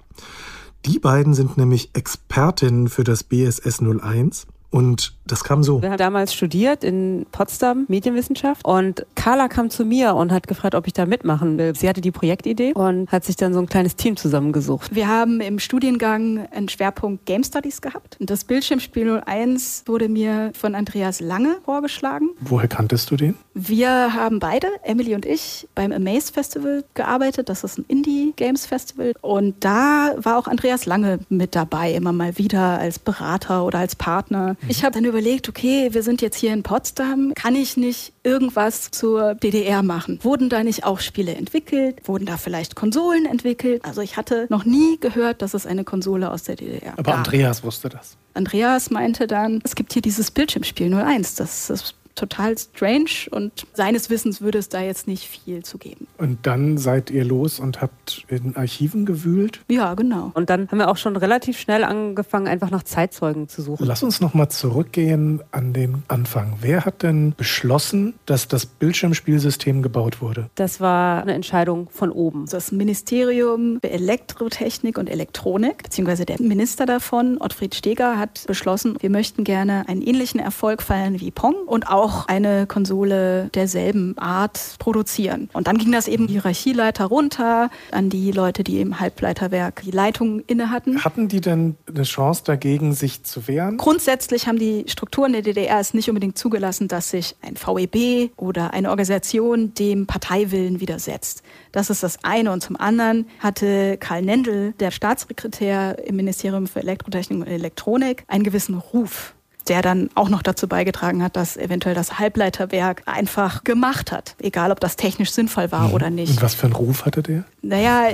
Die 0.84 0.98
beiden 0.98 1.32
sind 1.32 1.56
nämlich 1.56 1.90
Expertinnen 1.92 2.88
für 2.88 3.04
das 3.04 3.22
BSS 3.22 3.80
01 3.80 4.48
und 4.74 5.14
das 5.24 5.44
kam 5.44 5.62
so. 5.62 5.80
Wir 5.80 5.90
haben 5.90 5.98
damals 5.98 6.34
studiert 6.34 6.82
in 6.82 7.26
Potsdam 7.30 7.84
Medienwissenschaft 7.86 8.64
und 8.64 9.06
Carla 9.14 9.46
kam 9.46 9.70
zu 9.70 9.84
mir 9.84 10.16
und 10.16 10.32
hat 10.32 10.48
gefragt, 10.48 10.74
ob 10.74 10.88
ich 10.88 10.92
da 10.92 11.06
mitmachen 11.06 11.56
will. 11.58 11.76
Sie 11.76 11.88
hatte 11.88 12.00
die 12.00 12.10
Projektidee 12.10 12.72
und 12.74 13.10
hat 13.12 13.24
sich 13.24 13.36
dann 13.36 13.54
so 13.54 13.60
ein 13.60 13.66
kleines 13.66 13.94
Team 13.94 14.16
zusammengesucht. 14.16 14.92
Wir 14.94 15.06
haben 15.06 15.40
im 15.40 15.60
Studiengang 15.60 16.48
einen 16.50 16.68
Schwerpunkt 16.68 17.24
Game 17.24 17.44
Studies 17.44 17.80
gehabt. 17.80 18.16
Und 18.20 18.28
das 18.30 18.44
Bildschirmspiel 18.44 19.22
01 19.24 19.84
wurde 19.86 20.08
mir 20.08 20.50
von 20.58 20.74
Andreas 20.74 21.20
Lange 21.20 21.56
vorgeschlagen. 21.64 22.30
Woher 22.40 22.68
kanntest 22.68 23.10
du 23.12 23.16
den? 23.16 23.36
Wir 23.54 24.12
haben 24.12 24.40
beide, 24.40 24.66
Emily 24.82 25.14
und 25.14 25.24
ich, 25.24 25.68
beim 25.76 25.92
Amaze 25.92 26.32
Festival 26.32 26.84
gearbeitet. 26.94 27.48
Das 27.48 27.62
ist 27.62 27.78
ein 27.78 27.84
Indie 27.86 28.32
Games 28.34 28.66
Festival. 28.66 29.14
Und 29.20 29.54
da 29.60 30.14
war 30.18 30.36
auch 30.36 30.48
Andreas 30.48 30.84
Lange 30.84 31.20
mit 31.28 31.54
dabei, 31.54 31.92
immer 31.92 32.12
mal 32.12 32.36
wieder 32.36 32.78
als 32.78 32.98
Berater 32.98 33.64
oder 33.64 33.78
als 33.78 33.94
Partner. 33.94 34.56
Ich 34.68 34.82
habe 34.82 34.94
dann 34.94 35.04
überlegt, 35.04 35.48
okay, 35.48 35.90
wir 35.92 36.02
sind 36.02 36.22
jetzt 36.22 36.36
hier 36.36 36.52
in 36.52 36.62
Potsdam, 36.62 37.32
kann 37.34 37.54
ich 37.54 37.76
nicht 37.76 38.12
irgendwas 38.22 38.90
zur 38.90 39.34
DDR 39.34 39.82
machen? 39.82 40.18
Wurden 40.22 40.48
da 40.48 40.64
nicht 40.64 40.84
auch 40.84 41.00
Spiele 41.00 41.34
entwickelt? 41.34 41.98
Wurden 42.04 42.24
da 42.26 42.36
vielleicht 42.36 42.74
Konsolen 42.74 43.26
entwickelt? 43.26 43.84
Also 43.84 44.00
ich 44.00 44.16
hatte 44.16 44.46
noch 44.48 44.64
nie 44.64 44.98
gehört, 44.98 45.42
dass 45.42 45.54
es 45.54 45.66
eine 45.66 45.84
Konsole 45.84 46.30
aus 46.30 46.44
der 46.44 46.56
DDR 46.56 46.92
Aber 46.94 47.02
gab. 47.02 47.16
Andreas 47.18 47.62
wusste 47.62 47.88
das. 47.88 48.16
Andreas 48.32 48.90
meinte 48.90 49.26
dann, 49.26 49.60
es 49.64 49.74
gibt 49.74 49.92
hier 49.92 50.02
dieses 50.02 50.30
Bildschirmspiel 50.30 50.92
01, 50.92 51.34
das 51.36 51.70
ist 51.70 51.94
total 52.14 52.56
strange 52.56 53.28
und 53.30 53.66
seines 53.72 54.10
Wissens 54.10 54.40
würde 54.40 54.58
es 54.58 54.68
da 54.68 54.80
jetzt 54.80 55.06
nicht 55.06 55.28
viel 55.28 55.64
zu 55.64 55.78
geben. 55.78 56.06
Und 56.18 56.46
dann 56.46 56.78
seid 56.78 57.10
ihr 57.10 57.24
los 57.24 57.60
und 57.60 57.80
habt 57.80 58.24
in 58.28 58.56
Archiven 58.56 59.06
gewühlt. 59.06 59.60
Ja, 59.68 59.94
genau. 59.94 60.30
Und 60.34 60.50
dann 60.50 60.68
haben 60.68 60.78
wir 60.78 60.88
auch 60.88 60.96
schon 60.96 61.16
relativ 61.16 61.58
schnell 61.58 61.84
angefangen, 61.84 62.46
einfach 62.46 62.70
nach 62.70 62.82
Zeitzeugen 62.82 63.48
zu 63.48 63.62
suchen. 63.62 63.86
Lass 63.86 64.02
uns 64.02 64.20
noch 64.20 64.34
mal 64.34 64.48
zurückgehen 64.48 65.42
an 65.50 65.72
den 65.72 66.02
Anfang. 66.08 66.58
Wer 66.60 66.84
hat 66.84 67.02
denn 67.02 67.34
beschlossen, 67.36 68.14
dass 68.26 68.48
das 68.48 68.66
Bildschirmspielsystem 68.66 69.82
gebaut 69.82 70.20
wurde? 70.20 70.50
Das 70.54 70.80
war 70.80 71.22
eine 71.22 71.34
Entscheidung 71.34 71.88
von 71.90 72.10
oben. 72.10 72.46
Das 72.50 72.72
Ministerium 72.72 73.78
für 73.80 73.90
Elektrotechnik 73.90 74.98
und 74.98 75.08
Elektronik, 75.08 75.82
beziehungsweise 75.82 76.26
der 76.26 76.40
Minister 76.40 76.86
davon, 76.86 77.38
Ottfried 77.40 77.74
Steger, 77.74 78.18
hat 78.18 78.44
beschlossen, 78.46 78.96
wir 79.00 79.10
möchten 79.10 79.44
gerne 79.44 79.84
einen 79.88 80.02
ähnlichen 80.02 80.40
Erfolg 80.40 80.82
feiern 80.82 81.20
wie 81.20 81.30
Pong 81.30 81.54
und 81.66 81.88
auch 81.88 82.03
eine 82.28 82.66
Konsole 82.66 83.50
derselben 83.54 84.16
Art 84.18 84.76
produzieren. 84.78 85.48
Und 85.52 85.66
dann 85.66 85.78
ging 85.78 85.92
das 85.92 86.08
eben 86.08 86.26
die 86.26 86.34
Hierarchieleiter 86.34 87.06
runter 87.06 87.70
an 87.90 88.10
die 88.10 88.32
Leute, 88.32 88.64
die 88.64 88.80
im 88.80 89.00
Halbleiterwerk 89.00 89.82
die 89.84 89.90
Leitung 89.90 90.40
inne 90.46 90.70
hatten. 90.70 91.04
Hatten 91.04 91.28
die 91.28 91.40
denn 91.40 91.76
eine 91.88 92.02
Chance 92.02 92.42
dagegen, 92.44 92.92
sich 92.92 93.22
zu 93.24 93.48
wehren? 93.48 93.76
Grundsätzlich 93.76 94.46
haben 94.46 94.58
die 94.58 94.84
Strukturen 94.88 95.32
der 95.32 95.42
DDR 95.42 95.80
es 95.80 95.94
nicht 95.94 96.08
unbedingt 96.08 96.38
zugelassen, 96.38 96.88
dass 96.88 97.10
sich 97.10 97.36
ein 97.42 97.56
VEB 97.56 98.30
oder 98.36 98.72
eine 98.72 98.90
Organisation 98.90 99.74
dem 99.74 100.06
Parteiwillen 100.06 100.80
widersetzt. 100.80 101.42
Das 101.72 101.90
ist 101.90 102.02
das 102.02 102.22
eine. 102.24 102.52
Und 102.52 102.62
zum 102.62 102.76
anderen 102.76 103.26
hatte 103.40 103.96
Karl 103.98 104.22
Nendel, 104.22 104.72
der 104.80 104.90
Staatssekretär 104.90 105.98
im 106.06 106.16
Ministerium 106.16 106.66
für 106.66 106.80
Elektrotechnik 106.80 107.40
und 107.40 107.46
Elektronik, 107.46 108.24
einen 108.28 108.44
gewissen 108.44 108.76
Ruf 108.76 109.34
der 109.68 109.82
dann 109.82 110.10
auch 110.14 110.28
noch 110.28 110.42
dazu 110.42 110.68
beigetragen 110.68 111.22
hat, 111.22 111.36
dass 111.36 111.56
eventuell 111.56 111.94
das 111.94 112.18
Halbleiterwerk 112.18 113.02
einfach 113.06 113.64
gemacht 113.64 114.12
hat. 114.12 114.36
Egal, 114.40 114.70
ob 114.70 114.80
das 114.80 114.96
technisch 114.96 115.30
sinnvoll 115.32 115.72
war 115.72 115.92
oder 115.92 116.10
nicht. 116.10 116.30
Und 116.30 116.42
was 116.42 116.54
für 116.54 116.66
einen 116.66 116.74
Ruf 116.74 117.06
hatte 117.06 117.22
der? 117.22 117.44
Naja, 117.62 118.08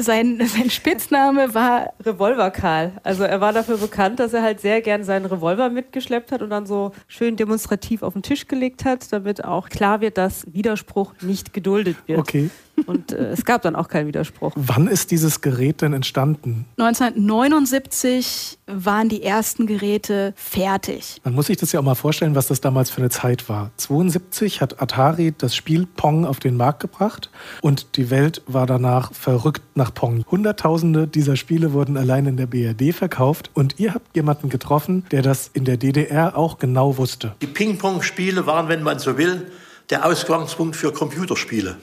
sein, 0.00 0.40
sein 0.46 0.70
Spitzname 0.70 1.54
war 1.54 1.92
Revolver 2.04 2.50
Karl. 2.50 2.92
Also 3.02 3.24
er 3.24 3.40
war 3.40 3.52
dafür 3.52 3.78
bekannt, 3.78 4.20
dass 4.20 4.32
er 4.32 4.42
halt 4.42 4.60
sehr 4.60 4.80
gern 4.82 5.04
seinen 5.04 5.26
Revolver 5.26 5.68
mitgeschleppt 5.70 6.32
hat 6.32 6.42
und 6.42 6.50
dann 6.50 6.66
so 6.66 6.92
schön 7.08 7.36
demonstrativ 7.36 8.02
auf 8.02 8.12
den 8.12 8.22
Tisch 8.22 8.46
gelegt 8.46 8.84
hat, 8.84 9.12
damit 9.12 9.44
auch 9.44 9.68
klar 9.68 10.00
wird, 10.00 10.18
dass 10.18 10.46
Widerspruch 10.52 11.12
nicht 11.20 11.52
geduldet 11.52 11.96
wird. 12.06 12.18
Okay. 12.20 12.50
Und 12.86 13.12
äh, 13.12 13.30
es 13.30 13.44
gab 13.44 13.62
dann 13.62 13.76
auch 13.76 13.88
keinen 13.88 14.06
Widerspruch. 14.06 14.52
Wann 14.56 14.88
ist 14.88 15.10
dieses 15.10 15.40
Gerät 15.40 15.82
denn 15.82 15.92
entstanden? 15.92 16.66
1979 16.78 18.58
waren 18.66 19.08
die 19.08 19.22
ersten 19.22 19.66
Geräte 19.66 20.34
fertig. 20.36 21.20
Man 21.24 21.34
muss 21.34 21.46
sich 21.46 21.56
das 21.56 21.72
ja 21.72 21.80
auch 21.80 21.84
mal 21.84 21.94
vorstellen, 21.94 22.34
was 22.34 22.48
das 22.48 22.60
damals 22.60 22.90
für 22.90 22.98
eine 22.98 23.10
Zeit 23.10 23.48
war. 23.48 23.70
72 23.76 24.60
hat 24.60 24.80
Atari 24.82 25.34
das 25.36 25.54
Spiel 25.54 25.86
Pong 25.86 26.26
auf 26.26 26.40
den 26.40 26.56
Markt 26.56 26.80
gebracht 26.80 27.30
und 27.62 27.96
die 27.96 28.10
Welt 28.10 28.42
war 28.46 28.66
danach 28.66 29.12
verrückt 29.12 29.62
nach 29.74 29.94
Pong. 29.94 30.24
Hunderttausende 30.30 31.06
dieser 31.06 31.36
Spiele 31.36 31.72
wurden 31.72 31.96
allein 31.96 32.26
in 32.26 32.36
der 32.36 32.46
BRD 32.46 32.94
verkauft 32.94 33.50
und 33.54 33.78
ihr 33.78 33.94
habt 33.94 34.14
jemanden 34.16 34.48
getroffen, 34.48 35.04
der 35.10 35.22
das 35.22 35.50
in 35.52 35.64
der 35.64 35.76
DDR 35.76 36.36
auch 36.36 36.58
genau 36.58 36.96
wusste. 36.96 37.34
Die 37.40 37.46
Ping-Pong-Spiele 37.46 38.46
waren, 38.46 38.68
wenn 38.68 38.82
man 38.82 38.98
so 38.98 39.16
will, 39.18 39.50
der 39.90 40.06
Ausgangspunkt 40.06 40.76
für 40.76 40.92
Computerspiele 40.92 41.76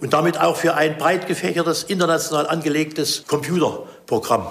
und 0.00 0.12
damit 0.12 0.40
auch 0.40 0.56
für 0.56 0.74
ein 0.74 0.96
breit 0.98 1.26
gefächertes, 1.26 1.82
international 1.84 2.46
angelegtes 2.46 3.24
Computerprogramm. 3.26 4.46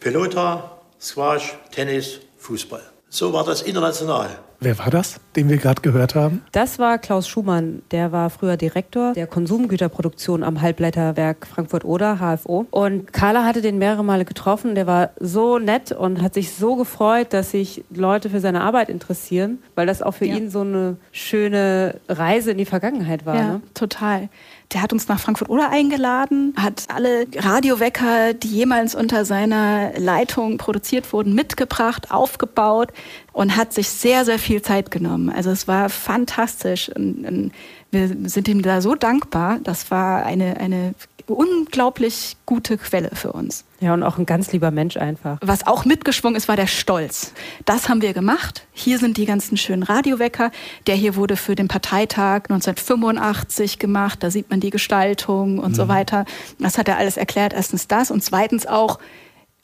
Pelota, 0.00 0.78
Squash, 1.00 1.54
Tennis, 1.72 2.20
Fußball. 2.38 2.82
So 3.08 3.32
war 3.32 3.44
das 3.44 3.62
international. 3.62 4.28
Wer 4.62 4.78
war 4.78 4.90
das, 4.90 5.16
den 5.36 5.48
wir 5.48 5.56
gerade 5.56 5.80
gehört 5.80 6.14
haben? 6.14 6.42
Das 6.52 6.78
war 6.78 6.98
Klaus 6.98 7.26
Schumann. 7.26 7.80
Der 7.92 8.12
war 8.12 8.28
früher 8.28 8.58
Direktor 8.58 9.14
der 9.14 9.26
Konsumgüterproduktion 9.26 10.44
am 10.44 10.60
Halbleiterwerk 10.60 11.46
Frankfurt-Oder, 11.46 12.18
HFO. 12.20 12.66
Und 12.70 13.10
Carla 13.12 13.44
hatte 13.44 13.62
den 13.62 13.78
mehrere 13.78 14.04
Male 14.04 14.26
getroffen. 14.26 14.74
Der 14.74 14.86
war 14.86 15.10
so 15.18 15.58
nett 15.58 15.92
und 15.92 16.20
hat 16.20 16.34
sich 16.34 16.52
so 16.54 16.76
gefreut, 16.76 17.28
dass 17.32 17.52
sich 17.52 17.84
Leute 17.90 18.28
für 18.28 18.40
seine 18.40 18.60
Arbeit 18.60 18.90
interessieren, 18.90 19.60
weil 19.76 19.86
das 19.86 20.02
auch 20.02 20.12
für 20.12 20.26
Ja. 20.26 20.36
ihn 20.36 20.50
so 20.50 20.60
eine 20.60 20.98
schöne 21.10 21.96
Reise 22.08 22.50
in 22.52 22.58
die 22.58 22.66
Vergangenheit 22.66 23.24
war. 23.24 23.34
Ja, 23.36 23.42
Ne? 23.54 23.62
total. 23.72 24.28
Der 24.72 24.82
hat 24.82 24.92
uns 24.92 25.08
nach 25.08 25.18
Frankfurt-Oder 25.18 25.70
eingeladen, 25.70 26.54
hat 26.56 26.84
alle 26.88 27.26
Radiowecker, 27.34 28.34
die 28.34 28.48
jemals 28.48 28.94
unter 28.94 29.24
seiner 29.24 29.98
Leitung 29.98 30.58
produziert 30.58 31.12
wurden, 31.12 31.34
mitgebracht, 31.34 32.10
aufgebaut 32.12 32.92
und 33.32 33.56
hat 33.56 33.72
sich 33.72 33.88
sehr, 33.88 34.24
sehr 34.24 34.38
viel 34.38 34.62
Zeit 34.62 34.90
genommen. 34.90 35.28
Also 35.30 35.50
es 35.50 35.66
war 35.66 35.88
fantastisch. 35.88 36.88
Und, 36.94 37.26
und 37.26 37.52
wir 37.90 38.08
sind 38.28 38.46
ihm 38.46 38.62
da 38.62 38.80
so 38.80 38.94
dankbar. 38.94 39.58
Das 39.64 39.90
war 39.90 40.24
eine, 40.24 40.56
eine 40.58 40.94
unglaublich 41.34 42.36
gute 42.46 42.78
Quelle 42.78 43.10
für 43.14 43.32
uns. 43.32 43.64
Ja, 43.80 43.94
und 43.94 44.02
auch 44.02 44.18
ein 44.18 44.26
ganz 44.26 44.52
lieber 44.52 44.70
Mensch 44.70 44.96
einfach. 44.96 45.38
Was 45.42 45.66
auch 45.66 45.84
mitgeschwungen 45.84 46.36
ist, 46.36 46.48
war 46.48 46.56
der 46.56 46.66
Stolz. 46.66 47.32
Das 47.64 47.88
haben 47.88 48.02
wir 48.02 48.12
gemacht. 48.12 48.66
Hier 48.72 48.98
sind 48.98 49.16
die 49.16 49.24
ganzen 49.24 49.56
schönen 49.56 49.82
Radiowecker. 49.82 50.50
Der 50.86 50.94
hier 50.94 51.16
wurde 51.16 51.36
für 51.36 51.54
den 51.54 51.68
Parteitag 51.68 52.44
1985 52.50 53.78
gemacht. 53.78 54.22
Da 54.22 54.30
sieht 54.30 54.50
man 54.50 54.60
die 54.60 54.70
Gestaltung 54.70 55.58
und 55.58 55.74
so 55.74 55.88
weiter. 55.88 56.24
Das 56.58 56.78
hat 56.78 56.88
er 56.88 56.98
alles 56.98 57.16
erklärt. 57.16 57.52
Erstens 57.52 57.88
das 57.88 58.10
und 58.10 58.22
zweitens 58.22 58.66
auch 58.66 58.98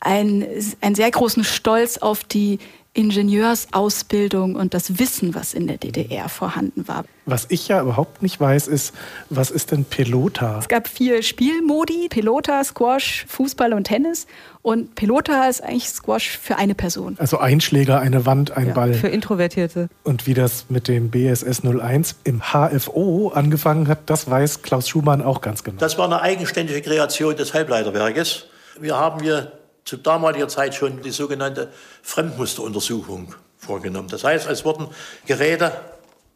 ein, 0.00 0.46
einen 0.80 0.94
sehr 0.94 1.10
großen 1.10 1.44
Stolz 1.44 1.98
auf 1.98 2.24
die 2.24 2.58
Ingenieursausbildung 2.96 4.54
und 4.56 4.74
das 4.74 4.98
Wissen, 4.98 5.34
was 5.34 5.54
in 5.54 5.66
der 5.66 5.76
DDR 5.76 6.28
vorhanden 6.28 6.88
war. 6.88 7.04
Was 7.26 7.46
ich 7.50 7.68
ja 7.68 7.82
überhaupt 7.82 8.22
nicht 8.22 8.40
weiß, 8.40 8.68
ist, 8.68 8.94
was 9.30 9.50
ist 9.50 9.72
denn 9.72 9.84
Pelota? 9.84 10.58
Es 10.58 10.68
gab 10.68 10.88
vier 10.88 11.22
Spielmodi, 11.22 12.08
Pelota, 12.08 12.62
Squash, 12.64 13.26
Fußball 13.28 13.72
und 13.72 13.84
Tennis. 13.84 14.26
Und 14.62 14.94
Pelota 14.94 15.48
ist 15.48 15.62
eigentlich 15.62 15.88
Squash 15.88 16.38
für 16.38 16.56
eine 16.56 16.74
Person. 16.74 17.16
Also 17.18 17.38
ein 17.38 17.60
Schläger, 17.60 18.00
eine 18.00 18.26
Wand, 18.26 18.56
ein 18.56 18.74
Ball. 18.74 18.94
Für 18.94 19.08
Introvertierte. 19.08 19.88
Und 20.02 20.26
wie 20.26 20.34
das 20.34 20.66
mit 20.68 20.88
dem 20.88 21.10
BSS 21.10 21.62
01 21.64 22.16
im 22.24 22.42
HFO 22.52 23.28
angefangen 23.34 23.88
hat, 23.88 24.08
das 24.10 24.30
weiß 24.30 24.62
Klaus 24.62 24.88
Schumann 24.88 25.20
auch 25.22 25.40
ganz 25.40 25.62
genau. 25.62 25.78
Das 25.78 25.98
war 25.98 26.06
eine 26.06 26.22
eigenständige 26.22 26.80
Kreation 26.80 27.36
des 27.36 27.54
Halbleiterwerkes. 27.54 28.46
Wir 28.80 28.96
haben 28.96 29.20
hier 29.20 29.52
zu 29.86 29.96
damaliger 29.96 30.48
Zeit 30.48 30.74
schon 30.74 31.00
die 31.00 31.12
sogenannte 31.12 31.72
Fremdmusteruntersuchung 32.02 33.34
vorgenommen. 33.56 34.08
Das 34.08 34.24
heißt, 34.24 34.48
es 34.50 34.64
wurden 34.64 34.88
Geräte 35.26 35.72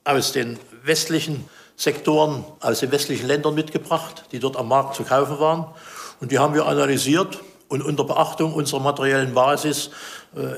aus 0.04 0.32
den 0.32 0.58
westlichen 0.84 1.50
Sektoren, 1.76 2.44
aus 2.60 2.80
den 2.80 2.92
westlichen 2.92 3.26
Ländern 3.26 3.54
mitgebracht, 3.54 4.24
die 4.32 4.38
dort 4.38 4.56
am 4.56 4.68
Markt 4.68 4.94
zu 4.94 5.02
kaufen 5.02 5.38
waren. 5.40 5.66
Und 6.20 6.30
die 6.30 6.38
haben 6.38 6.54
wir 6.54 6.66
analysiert 6.66 7.40
und 7.68 7.82
unter 7.82 8.04
Beachtung 8.04 8.54
unserer 8.54 8.80
materiellen 8.80 9.34
Basis 9.34 9.90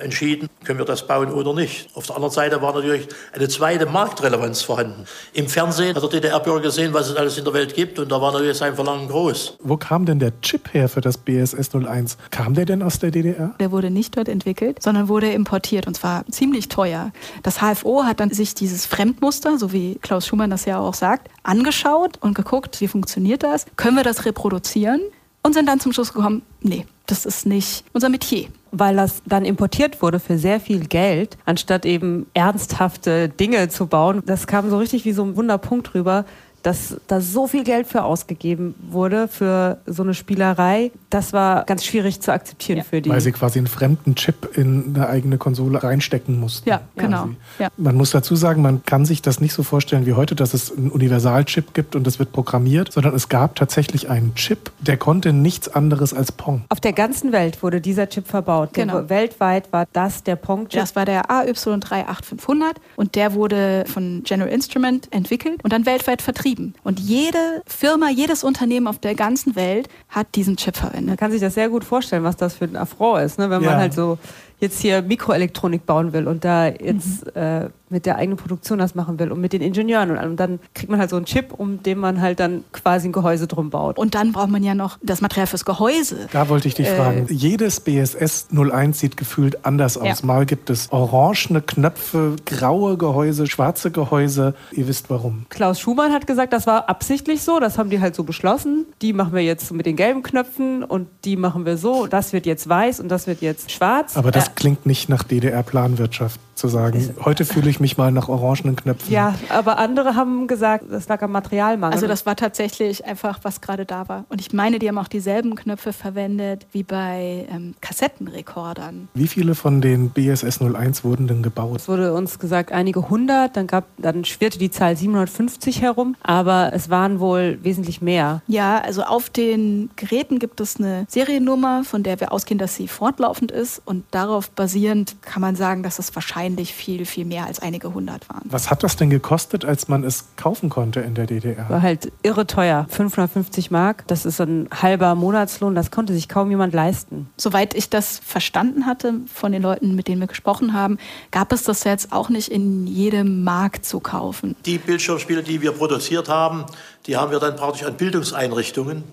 entschieden, 0.02 0.48
können 0.64 0.78
wir 0.78 0.84
das 0.84 1.06
bauen 1.06 1.32
oder 1.32 1.54
nicht. 1.54 1.88
Auf 1.94 2.06
der 2.06 2.16
anderen 2.16 2.32
Seite 2.32 2.60
war 2.60 2.74
natürlich 2.74 3.08
eine 3.32 3.48
zweite 3.48 3.86
Marktrelevanz 3.86 4.62
vorhanden. 4.62 5.06
Im 5.32 5.48
Fernsehen 5.48 5.96
hat 5.96 6.02
der 6.02 6.10
DDR-Bürger 6.10 6.60
gesehen, 6.60 6.92
was 6.92 7.08
es 7.08 7.16
alles 7.16 7.38
in 7.38 7.44
der 7.44 7.54
Welt 7.54 7.74
gibt 7.74 7.98
und 7.98 8.10
da 8.12 8.20
war 8.20 8.32
natürlich 8.32 8.58
sein 8.58 8.74
Verlangen 8.74 9.08
groß. 9.08 9.58
Wo 9.60 9.78
kam 9.78 10.04
denn 10.04 10.18
der 10.18 10.38
Chip 10.42 10.74
her 10.74 10.88
für 10.90 11.00
das 11.00 11.16
BSS 11.16 11.74
01? 11.74 12.18
Kam 12.30 12.52
der 12.54 12.66
denn 12.66 12.82
aus 12.82 12.98
der 12.98 13.10
DDR? 13.10 13.54
Der 13.60 13.70
wurde 13.70 13.90
nicht 13.90 14.16
dort 14.16 14.28
entwickelt, 14.28 14.82
sondern 14.82 15.08
wurde 15.08 15.32
importiert 15.32 15.86
und 15.86 15.94
zwar 15.94 16.26
ziemlich 16.30 16.68
teuer. 16.68 17.10
Das 17.42 17.60
HFO 17.60 18.04
hat 18.04 18.20
dann 18.20 18.30
sich 18.30 18.54
dieses 18.54 18.84
Fremdmuster, 18.84 19.58
so 19.58 19.72
wie 19.72 19.96
Klaus 20.02 20.26
Schumann 20.26 20.50
das 20.50 20.66
ja 20.66 20.78
auch 20.78 20.94
sagt, 20.94 21.28
angeschaut 21.44 22.18
und 22.20 22.34
geguckt, 22.34 22.80
wie 22.82 22.88
funktioniert 22.88 23.42
das? 23.42 23.64
Können 23.76 23.96
wir 23.96 24.04
das 24.04 24.26
reproduzieren? 24.26 25.00
Und 25.42 25.54
sind 25.54 25.66
dann 25.66 25.80
zum 25.80 25.92
Schluss 25.92 26.12
gekommen, 26.12 26.42
nee, 26.60 26.86
das 27.06 27.26
ist 27.26 27.46
nicht 27.46 27.84
unser 27.92 28.08
Metier 28.10 28.48
weil 28.72 28.96
das 28.96 29.22
dann 29.26 29.44
importiert 29.44 30.02
wurde 30.02 30.18
für 30.18 30.38
sehr 30.38 30.58
viel 30.58 30.86
Geld, 30.86 31.36
anstatt 31.44 31.86
eben 31.86 32.26
ernsthafte 32.34 33.28
Dinge 33.28 33.68
zu 33.68 33.86
bauen. 33.86 34.22
Das 34.26 34.46
kam 34.46 34.70
so 34.70 34.78
richtig 34.78 35.04
wie 35.04 35.12
so 35.12 35.22
ein 35.22 35.36
Wunderpunkt 35.36 35.94
rüber, 35.94 36.24
dass 36.62 36.96
da 37.06 37.20
so 37.20 37.46
viel 37.46 37.64
Geld 37.64 37.86
für 37.86 38.04
ausgegeben 38.04 38.74
wurde 38.90 39.28
für 39.28 39.78
so 39.86 40.02
eine 40.02 40.14
Spielerei, 40.14 40.90
das 41.10 41.32
war 41.32 41.64
ganz 41.64 41.84
schwierig 41.84 42.20
zu 42.20 42.32
akzeptieren 42.32 42.78
ja. 42.78 42.84
für 42.84 43.00
die. 43.00 43.10
Weil 43.10 43.20
sie 43.20 43.32
quasi 43.32 43.58
einen 43.58 43.66
fremden 43.66 44.14
Chip 44.14 44.56
in 44.56 44.94
eine 44.94 45.08
eigene 45.08 45.38
Konsole 45.38 45.82
reinstecken 45.82 46.38
mussten. 46.38 46.68
Ja, 46.68 46.82
genau. 46.96 47.30
Ja. 47.58 47.68
Man 47.76 47.96
muss 47.96 48.10
dazu 48.10 48.36
sagen, 48.36 48.62
man 48.62 48.84
kann 48.84 49.04
sich 49.04 49.22
das 49.22 49.40
nicht 49.40 49.52
so 49.52 49.62
vorstellen 49.62 50.06
wie 50.06 50.12
heute, 50.14 50.34
dass 50.34 50.54
es 50.54 50.76
einen 50.76 50.90
Universalchip 50.90 51.74
gibt 51.74 51.96
und 51.96 52.06
das 52.06 52.18
wird 52.18 52.32
programmiert, 52.32 52.92
sondern 52.92 53.14
es 53.14 53.28
gab 53.28 53.56
tatsächlich 53.56 54.08
einen 54.08 54.34
Chip, 54.34 54.70
der 54.80 54.96
konnte 54.96 55.32
nichts 55.32 55.68
anderes 55.68 56.14
als 56.14 56.32
Pong. 56.32 56.62
Auf 56.68 56.80
der 56.80 56.92
ganzen 56.92 57.32
Welt 57.32 57.62
wurde 57.62 57.80
dieser 57.80 58.08
Chip 58.08 58.28
verbaut. 58.28 58.70
Genau. 58.72 59.08
weltweit 59.08 59.72
war 59.72 59.86
das 59.92 60.22
der 60.22 60.36
Pong-Chip. 60.36 60.80
Das 60.80 60.96
war 60.96 61.04
der 61.04 61.26
AY38500 61.26 62.76
und 62.96 63.14
der 63.14 63.34
wurde 63.34 63.84
von 63.86 64.22
General 64.24 64.50
Instrument 64.50 65.08
entwickelt 65.12 65.62
und 65.62 65.72
dann 65.72 65.86
weltweit 65.86 66.22
vertrieben 66.22 66.51
betrieben. 66.52 66.74
Und 66.84 67.00
jede 67.00 67.62
Firma, 67.66 68.10
jedes 68.10 68.44
Unternehmen 68.44 68.86
auf 68.86 68.98
der 68.98 69.14
ganzen 69.14 69.56
Welt 69.56 69.88
hat 70.08 70.34
diesen 70.34 70.56
Chip 70.56 70.76
verwendet. 70.76 71.08
Man 71.08 71.16
kann 71.16 71.32
sich 71.32 71.40
das 71.40 71.54
sehr 71.54 71.68
gut 71.68 71.84
vorstellen, 71.84 72.24
was 72.24 72.36
das 72.36 72.54
für 72.54 72.64
ein 72.64 72.76
Affront 72.76 73.22
ist, 73.22 73.38
ne? 73.38 73.50
wenn 73.50 73.62
ja. 73.62 73.70
man 73.70 73.78
halt 73.78 73.94
so 73.94 74.18
jetzt 74.62 74.80
hier 74.80 75.02
Mikroelektronik 75.02 75.84
bauen 75.84 76.12
will 76.12 76.26
und 76.26 76.44
da 76.44 76.68
jetzt 76.68 77.26
mhm. 77.26 77.40
äh, 77.40 77.68
mit 77.92 78.06
der 78.06 78.16
eigenen 78.16 78.38
Produktion 78.38 78.78
das 78.78 78.94
machen 78.94 79.18
will 79.18 79.30
und 79.30 79.40
mit 79.40 79.52
den 79.52 79.60
Ingenieuren 79.60 80.10
und, 80.10 80.18
und 80.18 80.36
dann 80.36 80.58
kriegt 80.74 80.90
man 80.90 80.98
halt 80.98 81.10
so 81.10 81.16
einen 81.16 81.26
Chip, 81.26 81.52
um 81.52 81.82
den 81.82 81.98
man 81.98 82.20
halt 82.20 82.40
dann 82.40 82.64
quasi 82.72 83.08
ein 83.08 83.12
Gehäuse 83.12 83.46
drum 83.46 83.68
baut. 83.68 83.98
Und 83.98 84.14
dann 84.14 84.32
braucht 84.32 84.48
man 84.48 84.64
ja 84.64 84.74
noch 84.74 84.98
das 85.02 85.20
Material 85.20 85.46
fürs 85.46 85.66
Gehäuse. 85.66 86.28
Da 86.32 86.48
wollte 86.48 86.68
ich 86.68 86.74
dich 86.74 86.88
äh, 86.88 86.96
fragen. 86.96 87.26
Jedes 87.28 87.80
BSS 87.80 88.48
01 88.50 88.98
sieht 88.98 89.16
gefühlt 89.18 89.66
anders 89.66 89.98
aus. 89.98 90.20
Ja. 90.20 90.26
Mal 90.26 90.46
gibt 90.46 90.70
es 90.70 90.90
orangene 90.90 91.60
Knöpfe, 91.60 92.36
graue 92.46 92.96
Gehäuse, 92.96 93.46
schwarze 93.46 93.90
Gehäuse. 93.90 94.54
Ihr 94.72 94.88
wisst 94.88 95.10
warum. 95.10 95.44
Klaus 95.50 95.78
Schumann 95.78 96.12
hat 96.12 96.26
gesagt, 96.26 96.54
das 96.54 96.66
war 96.66 96.88
absichtlich 96.88 97.42
so. 97.42 97.60
Das 97.60 97.76
haben 97.76 97.90
die 97.90 98.00
halt 98.00 98.14
so 98.14 98.24
beschlossen. 98.24 98.86
Die 99.02 99.12
machen 99.12 99.34
wir 99.34 99.42
jetzt 99.42 99.70
mit 99.72 99.84
den 99.84 99.96
gelben 99.96 100.22
Knöpfen 100.22 100.82
und 100.82 101.08
die 101.26 101.36
machen 101.36 101.66
wir 101.66 101.76
so. 101.76 102.06
Das 102.06 102.32
wird 102.32 102.46
jetzt 102.46 102.66
weiß 102.66 103.00
und 103.00 103.10
das 103.10 103.26
wird 103.26 103.42
jetzt 103.42 103.70
schwarz. 103.70 104.16
Aber 104.16 104.30
das 104.30 104.51
klingt 104.56 104.86
nicht 104.86 105.08
nach 105.08 105.22
DDR-Planwirtschaft 105.22 106.40
zu 106.54 106.68
sagen. 106.68 107.14
Heute 107.24 107.44
fühle 107.44 107.70
ich 107.70 107.80
mich 107.80 107.96
mal 107.96 108.12
nach 108.12 108.28
orangenen 108.28 108.76
Knöpfen. 108.76 109.12
Ja, 109.12 109.34
aber 109.48 109.78
andere 109.78 110.14
haben 110.14 110.46
gesagt, 110.46 110.84
das 110.90 111.08
lag 111.08 111.22
am 111.22 111.32
Materialmangel. 111.32 111.94
Also 111.94 112.06
das 112.06 112.26
war 112.26 112.36
tatsächlich 112.36 113.04
einfach, 113.04 113.40
was 113.42 113.60
gerade 113.60 113.84
da 113.84 114.08
war. 114.08 114.24
Und 114.28 114.40
ich 114.40 114.52
meine, 114.52 114.78
die 114.78 114.88
haben 114.88 114.98
auch 114.98 115.08
dieselben 115.08 115.54
Knöpfe 115.54 115.92
verwendet 115.92 116.66
wie 116.72 116.82
bei 116.82 117.46
ähm, 117.50 117.74
Kassettenrekordern. 117.80 119.08
Wie 119.14 119.26
viele 119.26 119.54
von 119.54 119.80
den 119.80 120.10
BSS 120.10 120.60
01 120.60 121.04
wurden 121.04 121.26
denn 121.26 121.42
gebaut? 121.42 121.80
Es 121.80 121.88
wurde 121.88 122.12
uns 122.12 122.38
gesagt, 122.38 122.70
einige 122.70 123.08
hundert, 123.08 123.56
dann, 123.56 123.66
gab, 123.66 123.84
dann 123.98 124.24
schwirrte 124.24 124.58
die 124.58 124.70
Zahl 124.70 124.96
750 124.96 125.82
herum, 125.82 126.16
aber 126.22 126.70
es 126.72 126.90
waren 126.90 127.18
wohl 127.18 127.58
wesentlich 127.62 128.02
mehr. 128.02 128.42
Ja, 128.46 128.78
also 128.78 129.02
auf 129.02 129.30
den 129.30 129.90
Geräten 129.96 130.38
gibt 130.38 130.60
es 130.60 130.76
eine 130.76 131.06
Seriennummer, 131.08 131.84
von 131.84 132.02
der 132.02 132.20
wir 132.20 132.32
ausgehen, 132.32 132.58
dass 132.58 132.76
sie 132.76 132.88
fortlaufend 132.88 133.50
ist 133.50 133.82
und 133.84 134.04
darauf 134.10 134.41
basierend 134.48 135.16
kann 135.22 135.40
man 135.40 135.56
sagen, 135.56 135.82
dass 135.82 135.98
es 135.98 136.14
wahrscheinlich 136.14 136.32
wahrscheinlich 136.42 136.74
viel, 136.74 137.06
viel 137.06 137.24
mehr 137.24 137.46
als 137.46 137.60
einige 137.60 137.94
hundert 137.94 138.28
waren. 138.28 138.42
Was 138.44 138.70
hat 138.70 138.82
das 138.82 138.96
denn 138.96 139.10
gekostet, 139.10 139.64
als 139.64 139.88
man 139.88 140.04
es 140.04 140.26
kaufen 140.36 140.70
konnte 140.70 141.00
in 141.00 141.14
der 141.14 141.26
DDR? 141.26 141.68
War 141.68 141.82
halt 141.82 142.12
irre 142.22 142.46
teuer. 142.46 142.86
550 142.88 143.70
Mark, 143.70 144.04
das 144.06 144.24
ist 144.24 144.40
ein 144.40 144.68
halber 144.70 145.14
Monatslohn, 145.14 145.74
das 145.74 145.90
konnte 145.90 146.14
sich 146.14 146.28
kaum 146.28 146.50
jemand 146.50 146.74
leisten. 146.74 147.28
Soweit 147.36 147.74
ich 147.74 147.90
das 147.90 148.20
verstanden 148.24 148.86
hatte 148.86 149.14
von 149.32 149.52
den 149.52 149.62
Leuten, 149.62 149.94
mit 149.94 150.08
denen 150.08 150.20
wir 150.20 150.26
gesprochen 150.26 150.72
haben, 150.72 150.98
gab 151.30 151.52
es 151.52 151.64
das 151.64 151.84
jetzt 151.84 152.12
auch 152.12 152.28
nicht 152.28 152.48
in 152.48 152.86
jedem 152.86 153.44
Markt 153.44 153.84
zu 153.84 154.00
kaufen. 154.00 154.56
Die 154.64 154.78
Bildschirmspiele, 154.78 155.42
die 155.42 155.60
wir 155.60 155.72
produziert 155.72 156.28
haben, 156.28 156.64
die 157.06 157.16
haben 157.16 157.30
wir 157.30 157.40
dann 157.40 157.56
praktisch 157.56 157.84
an 157.84 157.96
Bildungseinrichtungen, 157.96 159.04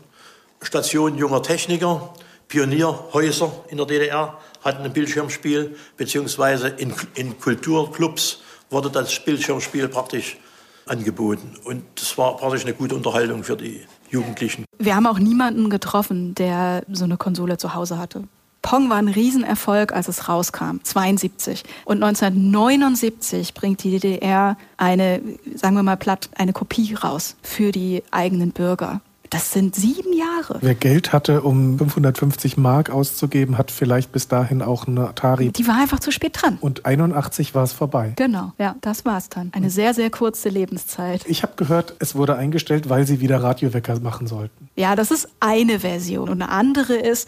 Stationen 0.61 1.17
junger 1.17 1.41
Techniker, 1.41 2.13
Pionierhäuser 2.47 3.51
in 3.69 3.77
der 3.77 3.86
DDR 3.86 4.38
hatten 4.64 4.84
ein 4.84 4.93
Bildschirmspiel, 4.93 5.76
beziehungsweise 5.97 6.70
in, 6.70 6.93
in 7.16 7.39
Kulturclubs 7.39 8.41
wurde 8.70 8.89
das 8.89 9.24
Bildschirmspiel 9.24 9.88
praktisch 9.88 10.38
angeboten. 10.86 11.55
Und 11.64 11.84
das 11.95 12.18
war 12.18 12.38
praktisch 12.38 12.64
eine 12.64 12.74
gute 12.74 12.95
Unterhaltung 12.95 13.43
für 13.43 13.55
die 13.55 13.82
Jugendlichen. 14.10 14.66
Wir 14.78 14.95
haben 14.95 15.05
auch 15.05 15.20
niemanden 15.20 15.70
getroffen, 15.70 16.36
der 16.36 16.84
so 16.91 17.03
eine 17.03 17.18
Konsole 17.18 17.57
zu 17.57 17.74
Hause 17.74 17.97
hatte. 17.97 18.24
Pong 18.62 18.89
war 18.89 18.97
ein 18.97 19.07
Riesenerfolg, 19.07 19.93
als 19.93 20.10
es 20.10 20.28
rauskam, 20.28 20.78
72. 20.84 21.64
Und 21.86 22.03
1979 22.03 23.53
bringt 23.53 23.84
die 23.84 23.91
DDR 23.91 24.57
eine, 24.78 25.22
sagen 25.55 25.76
wir 25.76 25.84
mal 25.84 25.95
platt, 25.95 26.30
eine 26.36 26.51
Kopie 26.51 26.93
raus 26.93 27.36
für 27.41 27.72
die 27.72 28.03
eigenen 28.12 28.51
Bürger. 28.51 29.01
Das 29.30 29.51
sind 29.51 29.75
sieben 29.75 30.13
Jahre. 30.13 30.57
Wer 30.61 30.75
Geld 30.75 31.13
hatte, 31.13 31.41
um 31.41 31.77
550 31.77 32.57
Mark 32.57 32.89
auszugeben, 32.89 33.57
hat 33.57 33.69
vielleicht 33.69 34.11
bis 34.11 34.27
dahin 34.27 34.61
auch 34.61 34.88
eine 34.88 35.09
Atari. 35.09 35.51
Die 35.51 35.67
war 35.67 35.77
einfach 35.80 35.99
zu 35.99 36.11
spät 36.11 36.41
dran. 36.41 36.57
Und 36.59 36.86
81 36.86 37.53
war 37.53 37.63
es 37.63 37.71
vorbei. 37.71 38.13
Genau, 38.15 38.53
ja, 38.57 38.75
das 38.82 39.05
war 39.05 39.17
es 39.17 39.30
dann. 39.30 39.51
Eine 39.53 39.69
sehr, 39.69 39.93
sehr 39.93 40.09
kurze 40.09 40.49
Lebenszeit. 40.49 41.25
Ich 41.27 41.43
habe 41.43 41.53
gehört, 41.57 41.95
es 41.99 42.15
wurde 42.15 42.36
eingestellt, 42.36 42.89
weil 42.89 43.05
sie 43.05 43.19
wieder 43.19 43.43
Radiowecker 43.43 43.99
machen 43.99 44.25
sollten. 44.25 44.69
Ja, 44.75 44.95
das 44.95 45.11
ist 45.11 45.30
eine 45.39 45.80
Version. 45.82 46.30
Und 46.30 46.41
eine 46.41 46.51
andere 46.51 46.95
ist, 46.95 47.27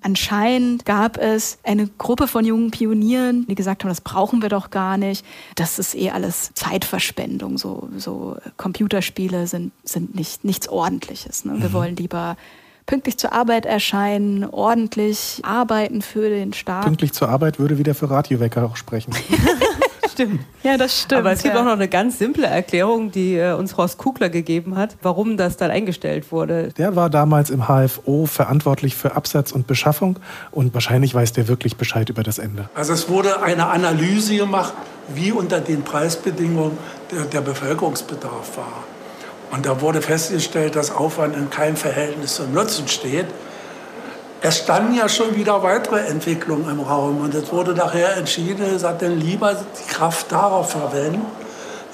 Anscheinend 0.00 0.84
gab 0.84 1.18
es 1.18 1.58
eine 1.64 1.88
Gruppe 1.98 2.28
von 2.28 2.44
jungen 2.44 2.70
Pionieren, 2.70 3.46
die 3.46 3.54
gesagt 3.54 3.82
haben, 3.82 3.88
das 3.88 4.00
brauchen 4.00 4.42
wir 4.42 4.48
doch 4.48 4.70
gar 4.70 4.96
nicht. 4.96 5.24
Das 5.56 5.78
ist 5.78 5.94
eh 5.94 6.10
alles 6.10 6.52
Zeitverspendung. 6.54 7.58
So, 7.58 7.88
so 7.96 8.36
Computerspiele 8.56 9.46
sind, 9.46 9.72
sind 9.82 10.14
nicht, 10.14 10.44
nichts 10.44 10.68
Ordentliches. 10.68 11.44
Ne? 11.44 11.54
Wir 11.60 11.70
mhm. 11.70 11.72
wollen 11.72 11.96
lieber 11.96 12.36
pünktlich 12.86 13.18
zur 13.18 13.32
Arbeit 13.32 13.66
erscheinen, 13.66 14.44
ordentlich 14.44 15.40
arbeiten 15.42 16.00
für 16.00 16.28
den 16.30 16.52
Staat. 16.52 16.84
Pünktlich 16.84 17.12
zur 17.12 17.28
Arbeit 17.28 17.58
würde 17.58 17.78
wieder 17.78 17.94
für 17.94 18.08
Radiowecker 18.08 18.64
auch 18.64 18.76
sprechen. 18.76 19.12
stimmt. 20.18 20.40
Ja, 20.62 20.76
das 20.76 21.02
stimmt. 21.02 21.20
Aber 21.20 21.32
es 21.32 21.42
gibt 21.42 21.54
ja. 21.54 21.60
auch 21.60 21.64
noch 21.64 21.72
eine 21.72 21.88
ganz 21.88 22.18
simple 22.18 22.46
Erklärung, 22.46 23.10
die 23.10 23.36
äh, 23.36 23.52
uns 23.52 23.76
Horst 23.76 23.98
Kugler 23.98 24.28
gegeben 24.28 24.76
hat, 24.76 24.96
warum 25.02 25.36
das 25.36 25.56
dann 25.56 25.70
eingestellt 25.70 26.32
wurde. 26.32 26.70
Der 26.76 26.96
war 26.96 27.10
damals 27.10 27.50
im 27.50 27.68
HFO 27.68 28.26
verantwortlich 28.26 28.96
für 28.96 29.14
Absatz 29.14 29.52
und 29.52 29.66
Beschaffung 29.66 30.18
und 30.50 30.74
wahrscheinlich 30.74 31.14
weiß 31.14 31.32
der 31.32 31.48
wirklich 31.48 31.76
Bescheid 31.76 32.08
über 32.08 32.22
das 32.22 32.38
Ende. 32.38 32.68
Also 32.74 32.92
es 32.92 33.08
wurde 33.08 33.42
eine 33.42 33.68
Analyse 33.68 34.36
gemacht, 34.36 34.74
wie 35.14 35.32
unter 35.32 35.60
den 35.60 35.82
Preisbedingungen 35.82 36.76
der, 37.10 37.24
der 37.24 37.40
Bevölkerungsbedarf 37.40 38.56
war. 38.56 38.84
Und 39.50 39.64
da 39.64 39.80
wurde 39.80 40.02
festgestellt, 40.02 40.76
dass 40.76 40.90
Aufwand 40.90 41.34
in 41.36 41.48
keinem 41.48 41.76
Verhältnis 41.76 42.34
zum 42.34 42.52
Nutzen 42.52 42.86
steht 42.88 43.26
es 44.40 44.58
standen 44.58 44.94
ja 44.94 45.08
schon 45.08 45.34
wieder 45.34 45.62
weitere 45.62 46.00
Entwicklungen 46.06 46.70
im 46.70 46.80
Raum 46.80 47.20
und 47.20 47.34
es 47.34 47.52
wurde 47.52 47.72
nachher 47.72 48.16
entschieden, 48.16 48.78
sagt 48.78 49.02
dann 49.02 49.18
lieber 49.18 49.54
die 49.54 49.92
Kraft 49.92 50.30
darauf 50.30 50.70
verwenden, 50.70 51.26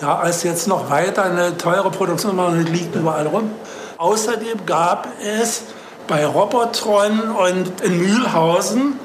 ja, 0.01 0.19
als 0.19 0.43
jetzt 0.43 0.67
noch 0.67 0.91
weiter 0.91 1.25
eine 1.25 1.57
teure 1.57 1.91
Produktion 1.91 2.37
machen, 2.37 2.65
das 2.65 2.73
liegt 2.73 2.95
überall 2.95 3.27
rum. 3.27 3.51
Außerdem 3.97 4.67
gab 4.67 5.09
es 5.23 5.63
bei 6.07 6.27
Robotron 6.27 7.21
und 7.31 7.81
in 7.81 7.99
Mühlhausen 7.99 8.99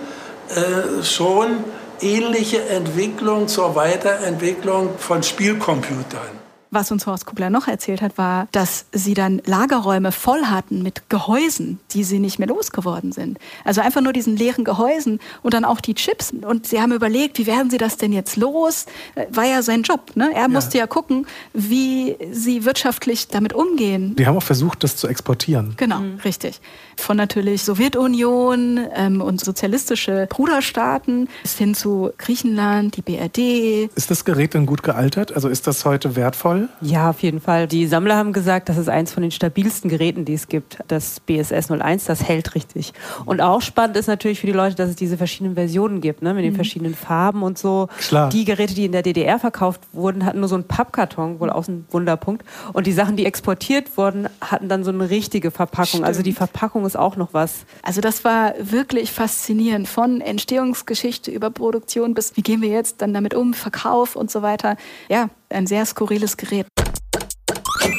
äh, 0.49 1.03
schon 1.03 1.63
ähnliche 2.01 2.67
Entwicklungen 2.69 3.47
zur 3.47 3.75
Weiterentwicklung 3.75 4.97
von 4.97 5.23
Spielcomputern. 5.23 6.38
Was 6.71 6.91
uns 6.91 7.07
Horst 7.07 7.25
Kubler 7.25 7.49
noch 7.49 7.67
erzählt 7.67 8.01
hat, 8.01 8.19
war, 8.19 8.47
dass 8.51 8.85
sie 8.91 9.15
dann 9.15 9.41
Lagerräume 9.45 10.11
voll 10.11 10.45
hatten 10.45 10.83
mit 10.83 11.09
Gehäusen, 11.09 11.79
die 11.91 12.03
sie 12.03 12.19
nicht 12.19 12.37
mehr 12.37 12.47
losgeworden 12.47 13.11
sind. 13.11 13.39
Also 13.65 13.81
einfach 13.81 14.01
nur 14.01 14.13
diesen 14.13 14.37
leeren 14.37 14.65
Gehäusen 14.65 15.19
und 15.41 15.55
dann 15.55 15.65
auch 15.65 15.81
die 15.81 15.95
Chips. 15.95 16.31
Und 16.31 16.67
sie 16.67 16.79
haben 16.79 16.91
überlegt, 16.91 17.39
wie 17.39 17.47
werden 17.47 17.71
sie 17.71 17.79
das 17.79 17.97
denn 17.97 18.13
jetzt 18.13 18.37
los? 18.37 18.85
Äh, 19.15 19.25
war 19.31 19.45
ja 19.45 19.63
sein 19.63 19.81
Job. 19.81 20.15
Ne? 20.15 20.29
Er 20.35 20.47
musste 20.47 20.77
ja 20.77 20.85
gucken, 20.85 21.25
wie 21.53 22.15
sie 22.31 22.65
wirtschaftlich 22.65 23.27
damit 23.29 23.53
umgehen. 23.53 24.15
Die 24.15 24.27
haben 24.27 24.37
auch 24.37 24.43
versucht, 24.43 24.83
das 24.83 24.95
zu 24.95 25.07
exportieren. 25.07 25.73
Genau, 25.77 25.99
mhm. 25.99 26.19
richtig. 26.23 26.61
Von 26.97 27.17
natürlich 27.17 27.63
Sowjetunion 27.63 28.79
ähm, 28.93 29.21
und 29.21 29.43
sozialistische 29.43 30.27
Bruderstaaten 30.29 31.29
bis 31.41 31.57
hin 31.57 31.73
zu 31.73 32.11
Griechenland, 32.19 32.95
die 32.97 33.01
BRD. 33.01 33.89
Ist 33.95 34.11
das 34.11 34.23
Gerät 34.23 34.53
denn 34.53 34.67
gut 34.67 34.83
gealtert? 34.83 35.31
Also 35.31 35.47
ist 35.47 35.65
das 35.65 35.85
heute 35.85 36.15
wertvoll? 36.15 36.58
Ja, 36.81 37.09
auf 37.09 37.21
jeden 37.21 37.39
Fall. 37.39 37.67
Die 37.67 37.87
Sammler 37.87 38.15
haben 38.15 38.33
gesagt, 38.33 38.67
das 38.67 38.77
ist 38.77 38.89
eins 38.89 39.13
von 39.13 39.21
den 39.21 39.31
stabilsten 39.31 39.89
Geräten, 39.89 40.25
die 40.25 40.33
es 40.33 40.47
gibt. 40.47 40.79
Das 40.87 41.19
BSS 41.19 41.71
01, 41.71 42.05
das 42.05 42.23
hält 42.23 42.55
richtig. 42.55 42.93
Und 43.25 43.41
auch 43.41 43.61
spannend 43.61 43.95
ist 43.97 44.07
natürlich 44.07 44.39
für 44.39 44.47
die 44.47 44.53
Leute, 44.53 44.75
dass 44.75 44.89
es 44.89 44.95
diese 44.95 45.17
verschiedenen 45.17 45.55
Versionen 45.55 46.01
gibt, 46.01 46.21
ne? 46.21 46.33
mit 46.33 46.43
den 46.43 46.53
mhm. 46.53 46.55
verschiedenen 46.55 46.95
Farben 46.95 47.43
und 47.43 47.57
so. 47.57 47.87
Klar. 47.99 48.29
Die 48.29 48.45
Geräte, 48.45 48.73
die 48.73 48.85
in 48.85 48.91
der 48.91 49.01
DDR 49.01 49.39
verkauft 49.39 49.81
wurden, 49.93 50.25
hatten 50.25 50.39
nur 50.39 50.49
so 50.49 50.55
einen 50.55 50.65
Pappkarton, 50.65 51.39
wohl 51.39 51.49
auch 51.49 51.67
ein 51.67 51.85
Wunderpunkt. 51.91 52.43
Und 52.73 52.87
die 52.87 52.93
Sachen, 52.93 53.15
die 53.15 53.25
exportiert 53.25 53.97
wurden, 53.97 54.27
hatten 54.41 54.69
dann 54.69 54.83
so 54.83 54.91
eine 54.91 55.09
richtige 55.09 55.51
Verpackung. 55.51 55.87
Stimmt. 55.87 56.05
Also 56.05 56.23
die 56.23 56.33
Verpackung 56.33 56.85
ist 56.85 56.97
auch 56.97 57.15
noch 57.15 57.33
was. 57.33 57.65
Also 57.83 58.01
das 58.01 58.23
war 58.23 58.53
wirklich 58.59 59.11
faszinierend. 59.11 59.87
Von 59.87 60.21
Entstehungsgeschichte 60.21 61.31
über 61.31 61.49
Produktion 61.49 62.13
bis 62.13 62.35
wie 62.35 62.41
gehen 62.41 62.61
wir 62.61 62.69
jetzt 62.69 63.01
dann 63.01 63.13
damit 63.13 63.33
um, 63.33 63.53
Verkauf 63.53 64.15
und 64.15 64.31
so 64.31 64.41
weiter. 64.41 64.77
Ja, 65.09 65.29
ein 65.49 65.67
sehr 65.67 65.85
skurriles 65.85 66.37
Gerät. 66.37 66.67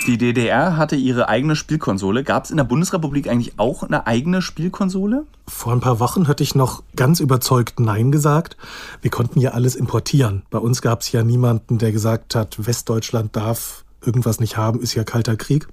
Die 0.06 0.18
DDR 0.18 0.76
hatte 0.76 0.96
ihre 0.96 1.28
eigene 1.28 1.56
Spielkonsole. 1.56 2.24
Gab 2.24 2.44
es 2.44 2.50
in 2.50 2.56
der 2.56 2.64
Bundesrepublik 2.64 3.28
eigentlich 3.28 3.58
auch 3.58 3.82
eine 3.82 4.06
eigene 4.06 4.40
Spielkonsole? 4.40 5.26
Vor 5.46 5.72
ein 5.72 5.80
paar 5.80 6.00
Wochen 6.00 6.26
hatte 6.26 6.42
ich 6.42 6.54
noch 6.54 6.82
ganz 6.96 7.20
überzeugt 7.20 7.80
Nein 7.80 8.10
gesagt. 8.10 8.56
Wir 9.02 9.10
konnten 9.10 9.40
ja 9.40 9.50
alles 9.50 9.76
importieren. 9.76 10.42
Bei 10.50 10.58
uns 10.58 10.80
gab 10.80 11.02
es 11.02 11.12
ja 11.12 11.22
niemanden, 11.22 11.78
der 11.78 11.92
gesagt 11.92 12.34
hat, 12.34 12.66
Westdeutschland 12.66 13.36
darf 13.36 13.84
irgendwas 14.04 14.40
nicht 14.40 14.56
haben, 14.56 14.80
ist 14.80 14.94
ja 14.94 15.04
kalter 15.04 15.36
Krieg. 15.36 15.68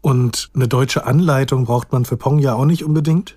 Und 0.00 0.50
eine 0.54 0.68
deutsche 0.68 1.04
Anleitung 1.04 1.66
braucht 1.66 1.92
man 1.92 2.04
für 2.04 2.16
Pong 2.16 2.38
ja 2.38 2.54
auch 2.54 2.64
nicht 2.64 2.84
unbedingt. 2.84 3.36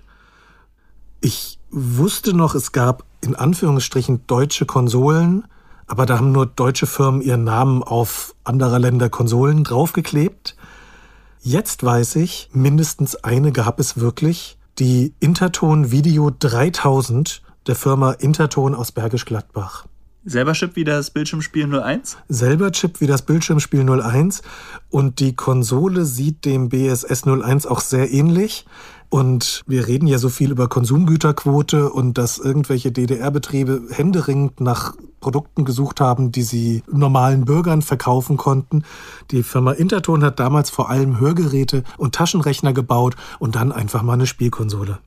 Ich 1.20 1.58
wusste 1.70 2.32
noch, 2.34 2.54
es 2.54 2.72
gab 2.72 3.04
in 3.20 3.34
Anführungsstrichen 3.34 4.26
deutsche 4.26 4.66
Konsolen, 4.66 5.44
aber 5.90 6.06
da 6.06 6.18
haben 6.18 6.30
nur 6.30 6.46
deutsche 6.46 6.86
Firmen 6.86 7.20
ihren 7.20 7.42
Namen 7.42 7.82
auf 7.82 8.36
anderer 8.44 8.78
Länder 8.78 9.08
Konsolen 9.08 9.64
draufgeklebt. 9.64 10.56
Jetzt 11.40 11.82
weiß 11.82 12.14
ich, 12.16 12.48
mindestens 12.52 13.16
eine 13.16 13.50
gab 13.50 13.80
es 13.80 13.98
wirklich, 13.98 14.56
die 14.78 15.14
Interton 15.18 15.90
Video 15.90 16.30
3000 16.30 17.42
der 17.66 17.74
Firma 17.74 18.12
Interton 18.12 18.76
aus 18.76 18.92
Bergisch 18.92 19.24
Gladbach. 19.24 19.86
Selber 20.24 20.52
Chip 20.52 20.76
wie 20.76 20.84
das 20.84 21.10
Bildschirmspiel 21.10 21.74
01? 21.74 22.18
Selber 22.28 22.70
Chip 22.70 23.00
wie 23.00 23.08
das 23.08 23.22
Bildschirmspiel 23.22 23.80
01 23.90 24.42
und 24.90 25.18
die 25.18 25.34
Konsole 25.34 26.04
sieht 26.04 26.44
dem 26.44 26.68
BSS 26.68 27.26
01 27.26 27.66
auch 27.66 27.80
sehr 27.80 28.12
ähnlich. 28.12 28.64
Und 29.10 29.64
wir 29.66 29.88
reden 29.88 30.06
ja 30.06 30.18
so 30.18 30.28
viel 30.28 30.52
über 30.52 30.68
Konsumgüterquote 30.68 31.90
und 31.90 32.16
dass 32.16 32.38
irgendwelche 32.38 32.92
DDR-Betriebe 32.92 33.82
händeringend 33.90 34.60
nach 34.60 34.94
Produkten 35.18 35.64
gesucht 35.64 36.00
haben, 36.00 36.30
die 36.30 36.42
sie 36.42 36.84
normalen 36.90 37.44
Bürgern 37.44 37.82
verkaufen 37.82 38.36
konnten. 38.36 38.84
Die 39.32 39.42
Firma 39.42 39.72
Interton 39.72 40.22
hat 40.24 40.38
damals 40.38 40.70
vor 40.70 40.90
allem 40.90 41.18
Hörgeräte 41.18 41.82
und 41.98 42.14
Taschenrechner 42.14 42.72
gebaut 42.72 43.16
und 43.40 43.56
dann 43.56 43.72
einfach 43.72 44.02
mal 44.02 44.14
eine 44.14 44.28
Spielkonsole. 44.28 45.00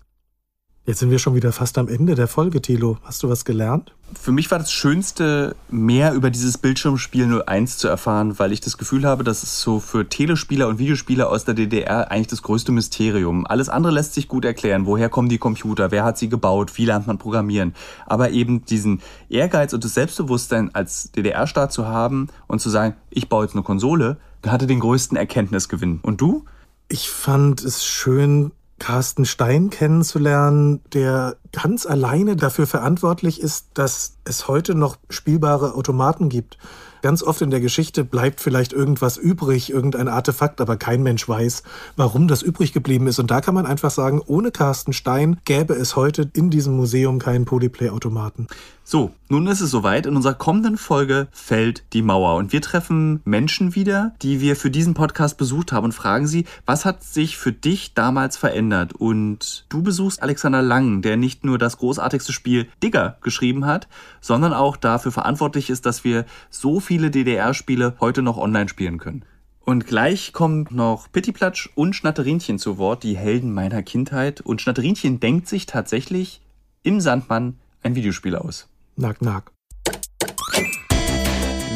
Jetzt 0.85 0.99
sind 0.99 1.11
wir 1.11 1.19
schon 1.19 1.33
wieder 1.33 1.53
fast 1.53 1.77
am 1.77 1.87
Ende 1.87 2.13
der 2.13 2.27
Folge, 2.27 2.61
Thilo. 2.61 2.97
Hast 3.03 3.23
du 3.23 3.29
was 3.29 3.45
gelernt? 3.45 3.93
Für 4.19 4.33
mich 4.33 4.51
war 4.51 4.59
das 4.59 4.69
Schönste, 4.69 5.55
mehr 5.69 6.13
über 6.13 6.29
dieses 6.29 6.57
Bildschirmspiel 6.57 7.41
01 7.41 7.77
zu 7.77 7.87
erfahren, 7.87 8.37
weil 8.37 8.51
ich 8.51 8.59
das 8.59 8.77
Gefühl 8.77 9.05
habe, 9.05 9.23
dass 9.23 9.43
es 9.43 9.61
so 9.61 9.79
für 9.79 10.09
Telespieler 10.09 10.67
und 10.67 10.79
Videospieler 10.79 11.29
aus 11.29 11.45
der 11.45 11.53
DDR 11.53 12.11
eigentlich 12.11 12.27
das 12.27 12.41
größte 12.41 12.73
Mysterium. 12.73 13.47
Alles 13.47 13.69
andere 13.69 13.93
lässt 13.93 14.13
sich 14.13 14.27
gut 14.27 14.43
erklären. 14.43 14.85
Woher 14.85 15.07
kommen 15.07 15.29
die 15.29 15.37
Computer? 15.37 15.89
Wer 15.91 16.03
hat 16.03 16.17
sie 16.17 16.27
gebaut? 16.27 16.77
Wie 16.77 16.83
lernt 16.83 17.07
man 17.07 17.17
programmieren? 17.17 17.75
Aber 18.05 18.31
eben 18.31 18.65
diesen 18.65 18.99
Ehrgeiz 19.29 19.71
und 19.71 19.85
das 19.85 19.93
Selbstbewusstsein 19.93 20.75
als 20.75 21.13
DDR-Staat 21.13 21.71
zu 21.71 21.87
haben 21.87 22.27
und 22.47 22.59
zu 22.59 22.69
sagen, 22.69 22.97
ich 23.09 23.29
baue 23.29 23.45
jetzt 23.45 23.55
eine 23.55 23.63
Konsole, 23.63 24.17
hatte 24.45 24.67
den 24.67 24.81
größten 24.81 25.15
Erkenntnisgewinn. 25.15 26.01
Und 26.01 26.19
du? 26.19 26.43
Ich 26.89 27.09
fand 27.09 27.63
es 27.63 27.85
schön, 27.85 28.51
Carsten 28.83 29.23
Stein 29.23 29.69
kennenzulernen, 29.69 30.81
der 30.91 31.37
ganz 31.53 31.85
alleine 31.85 32.35
dafür 32.35 32.67
verantwortlich 32.67 33.39
ist, 33.39 33.67
dass 33.75 34.17
es 34.25 34.49
heute 34.49 34.75
noch 34.75 34.97
spielbare 35.09 35.73
Automaten 35.75 36.27
gibt. 36.27 36.57
Ganz 37.03 37.21
oft 37.21 37.41
in 37.41 37.51
der 37.51 37.59
Geschichte 37.59 38.05
bleibt 38.05 38.39
vielleicht 38.39 38.71
irgendwas 38.71 39.17
übrig, 39.17 39.69
irgendein 39.69 40.07
Artefakt, 40.07 40.61
aber 40.61 40.77
kein 40.77 41.03
Mensch 41.03 41.27
weiß, 41.27 41.63
warum 41.97 42.29
das 42.29 42.41
übrig 42.41 42.71
geblieben 42.71 43.07
ist. 43.07 43.19
Und 43.19 43.29
da 43.29 43.41
kann 43.41 43.53
man 43.53 43.65
einfach 43.65 43.91
sagen, 43.91 44.21
ohne 44.25 44.51
Carsten 44.51 44.93
Stein 44.93 45.35
gäbe 45.43 45.73
es 45.73 45.97
heute 45.97 46.31
in 46.31 46.49
diesem 46.49 46.77
Museum 46.77 47.19
keinen 47.19 47.43
Polyplay-Automaten. 47.43 48.47
So, 48.85 49.11
nun 49.29 49.47
ist 49.47 49.61
es 49.61 49.71
soweit. 49.71 50.05
In 50.05 50.17
unserer 50.17 50.33
kommenden 50.33 50.77
Folge 50.77 51.27
fällt 51.31 51.85
die 51.93 52.01
Mauer 52.01 52.35
und 52.35 52.51
wir 52.51 52.61
treffen 52.61 53.21
Menschen 53.23 53.75
wieder, 53.75 54.13
die 54.21 54.41
wir 54.41 54.57
für 54.57 54.69
diesen 54.69 54.93
Podcast 54.93 55.37
besucht 55.37 55.71
haben 55.71 55.85
und 55.85 55.93
fragen 55.93 56.27
sie, 56.27 56.45
was 56.65 56.83
hat 56.83 57.01
sich 57.01 57.37
für 57.37 57.53
dich 57.53 57.93
damals 57.93 58.35
verändert? 58.35 58.91
Und 58.91 59.65
du 59.69 59.81
besuchst 59.83 60.21
Alexander 60.21 60.61
Lang, 60.61 61.01
der 61.01 61.15
nicht 61.15 61.45
nur 61.45 61.57
das 61.57 61.77
großartigste 61.77 62.33
Spiel 62.33 62.67
Digger 62.83 63.17
geschrieben 63.21 63.65
hat, 63.65 63.87
sondern 64.19 64.51
auch 64.53 64.75
dafür 64.75 65.13
verantwortlich 65.13 65.69
ist, 65.69 65.85
dass 65.85 66.03
wir 66.03 66.25
so 66.49 66.81
viele 66.93 67.09
DDR-Spiele 67.09 67.95
heute 67.99 68.21
noch 68.21 68.37
online 68.37 68.69
spielen 68.69 68.99
können. 68.99 69.25
Und 69.61 69.87
gleich 69.87 70.31
kommen 70.31 70.67
noch 70.69 71.11
Pittiplatsch 71.11 71.69
und 71.73 71.95
Schnatterinchen 71.95 72.59
zu 72.59 72.77
Wort, 72.77 73.01
die 73.01 73.17
Helden 73.17 73.51
meiner 73.51 73.81
Kindheit. 73.81 74.41
Und 74.41 74.61
Schnatterinchen 74.61 75.19
denkt 75.19 75.47
sich 75.47 75.65
tatsächlich 75.65 76.39
im 76.83 77.01
Sandmann 77.01 77.57
ein 77.81 77.95
Videospiel 77.95 78.35
aus. 78.35 78.69
Nack, 78.95 79.23
nack. 79.23 79.51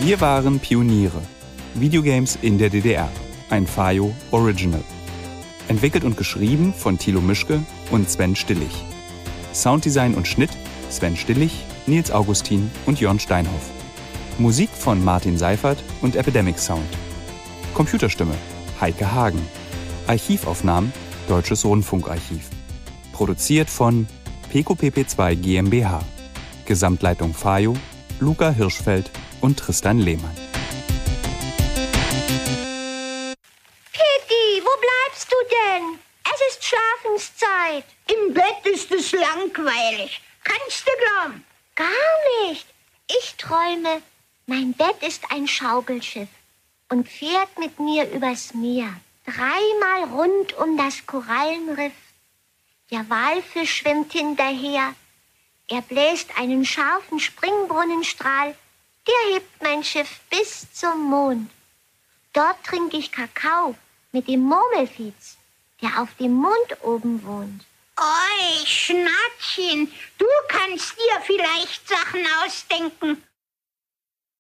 Wir 0.01 0.21
waren 0.21 0.59
Pioniere. 0.59 1.23
Videogames 1.73 2.37
in 2.43 2.59
der 2.59 2.69
DDR. 2.69 3.09
Ein 3.49 3.65
Fayo 3.65 4.13
Original. 4.29 4.83
Entwickelt 5.67 6.03
und 6.03 6.15
geschrieben 6.15 6.75
von 6.75 6.99
Thilo 6.99 7.21
Mischke 7.21 7.63
und 7.89 8.07
Sven 8.07 8.35
Stillig. 8.35 8.85
Sounddesign 9.51 10.13
und 10.13 10.27
Schnitt 10.27 10.51
Sven 10.91 11.17
Stillig, 11.17 11.65
Nils 11.87 12.11
Augustin 12.11 12.69
und 12.85 12.99
Jörn 12.99 13.19
Steinhoff. 13.19 13.76
Musik 14.39 14.69
von 14.69 15.03
Martin 15.03 15.35
Seifert 15.35 15.83
und 16.03 16.15
Epidemic 16.15 16.59
Sound. 16.59 16.87
Computerstimme 17.73 18.35
Heike 18.79 19.11
Hagen. 19.11 19.41
Archivaufnahmen 20.05 20.93
Deutsches 21.27 21.65
Rundfunkarchiv. 21.65 22.47
Produziert 23.13 23.67
von 23.67 24.07
PQPP2 24.53 25.35
GmbH. 25.35 26.01
Gesamtleitung 26.65 27.33
Fayo, 27.33 27.75
Luca 28.19 28.51
Hirschfeld 28.51 29.09
und 29.41 29.57
Tristan 29.57 29.97
Lehmann. 29.97 30.35
Kitty, 33.91 34.61
wo 34.61 34.71
bleibst 34.79 35.31
du 35.31 35.37
denn? 35.49 35.99
Es 36.25 36.53
ist 36.53 36.63
Schlafenszeit. 36.63 37.85
Im 38.07 38.33
Bett 38.35 38.71
ist 38.71 38.91
es 38.91 39.11
langweilig. 39.13 40.21
Kannst 40.43 40.85
du 40.85 40.91
glauben? 41.03 41.43
Gar 41.75 42.47
nicht. 42.47 42.67
Ich 43.09 43.35
träume, 43.37 44.01
mein 44.47 44.73
Bett 44.73 45.01
ist 45.03 45.23
ein 45.31 45.47
Schaukelschiff 45.47 46.29
und 46.89 47.07
fährt 47.07 47.57
mit 47.59 47.79
mir 47.79 48.09
übers 48.11 48.53
Meer. 48.53 48.89
Dreimal 49.25 50.03
rund 50.17 50.57
um 50.57 50.77
das 50.77 51.05
Korallenriff. 51.05 51.93
Der 52.89 53.09
Walfisch 53.09 53.75
schwimmt 53.75 54.11
hinterher 54.13 54.93
er 55.69 55.81
bläst 55.81 56.29
einen 56.37 56.63
scharfen 56.65 57.19
Springbrunnenstrahl, 57.19 58.55
der 59.05 59.33
hebt 59.33 59.61
mein 59.61 59.83
Schiff 59.83 60.21
bis 60.29 60.71
zum 60.71 61.09
Mond. 61.09 61.51
Dort 62.31 62.63
trinke 62.63 62.95
ich 62.95 63.11
Kakao 63.11 63.75
mit 64.13 64.29
dem 64.29 64.41
Murmelfiez, 64.41 65.35
der 65.81 66.01
auf 66.01 66.13
dem 66.15 66.33
Mond 66.33 66.83
oben 66.83 67.21
wohnt. 67.25 67.65
Oi, 67.99 68.65
Schnattchen, 68.65 69.91
du 70.17 70.25
kannst 70.47 70.95
dir 70.95 71.21
vielleicht 71.25 71.87
Sachen 71.89 72.25
ausdenken. 72.45 73.21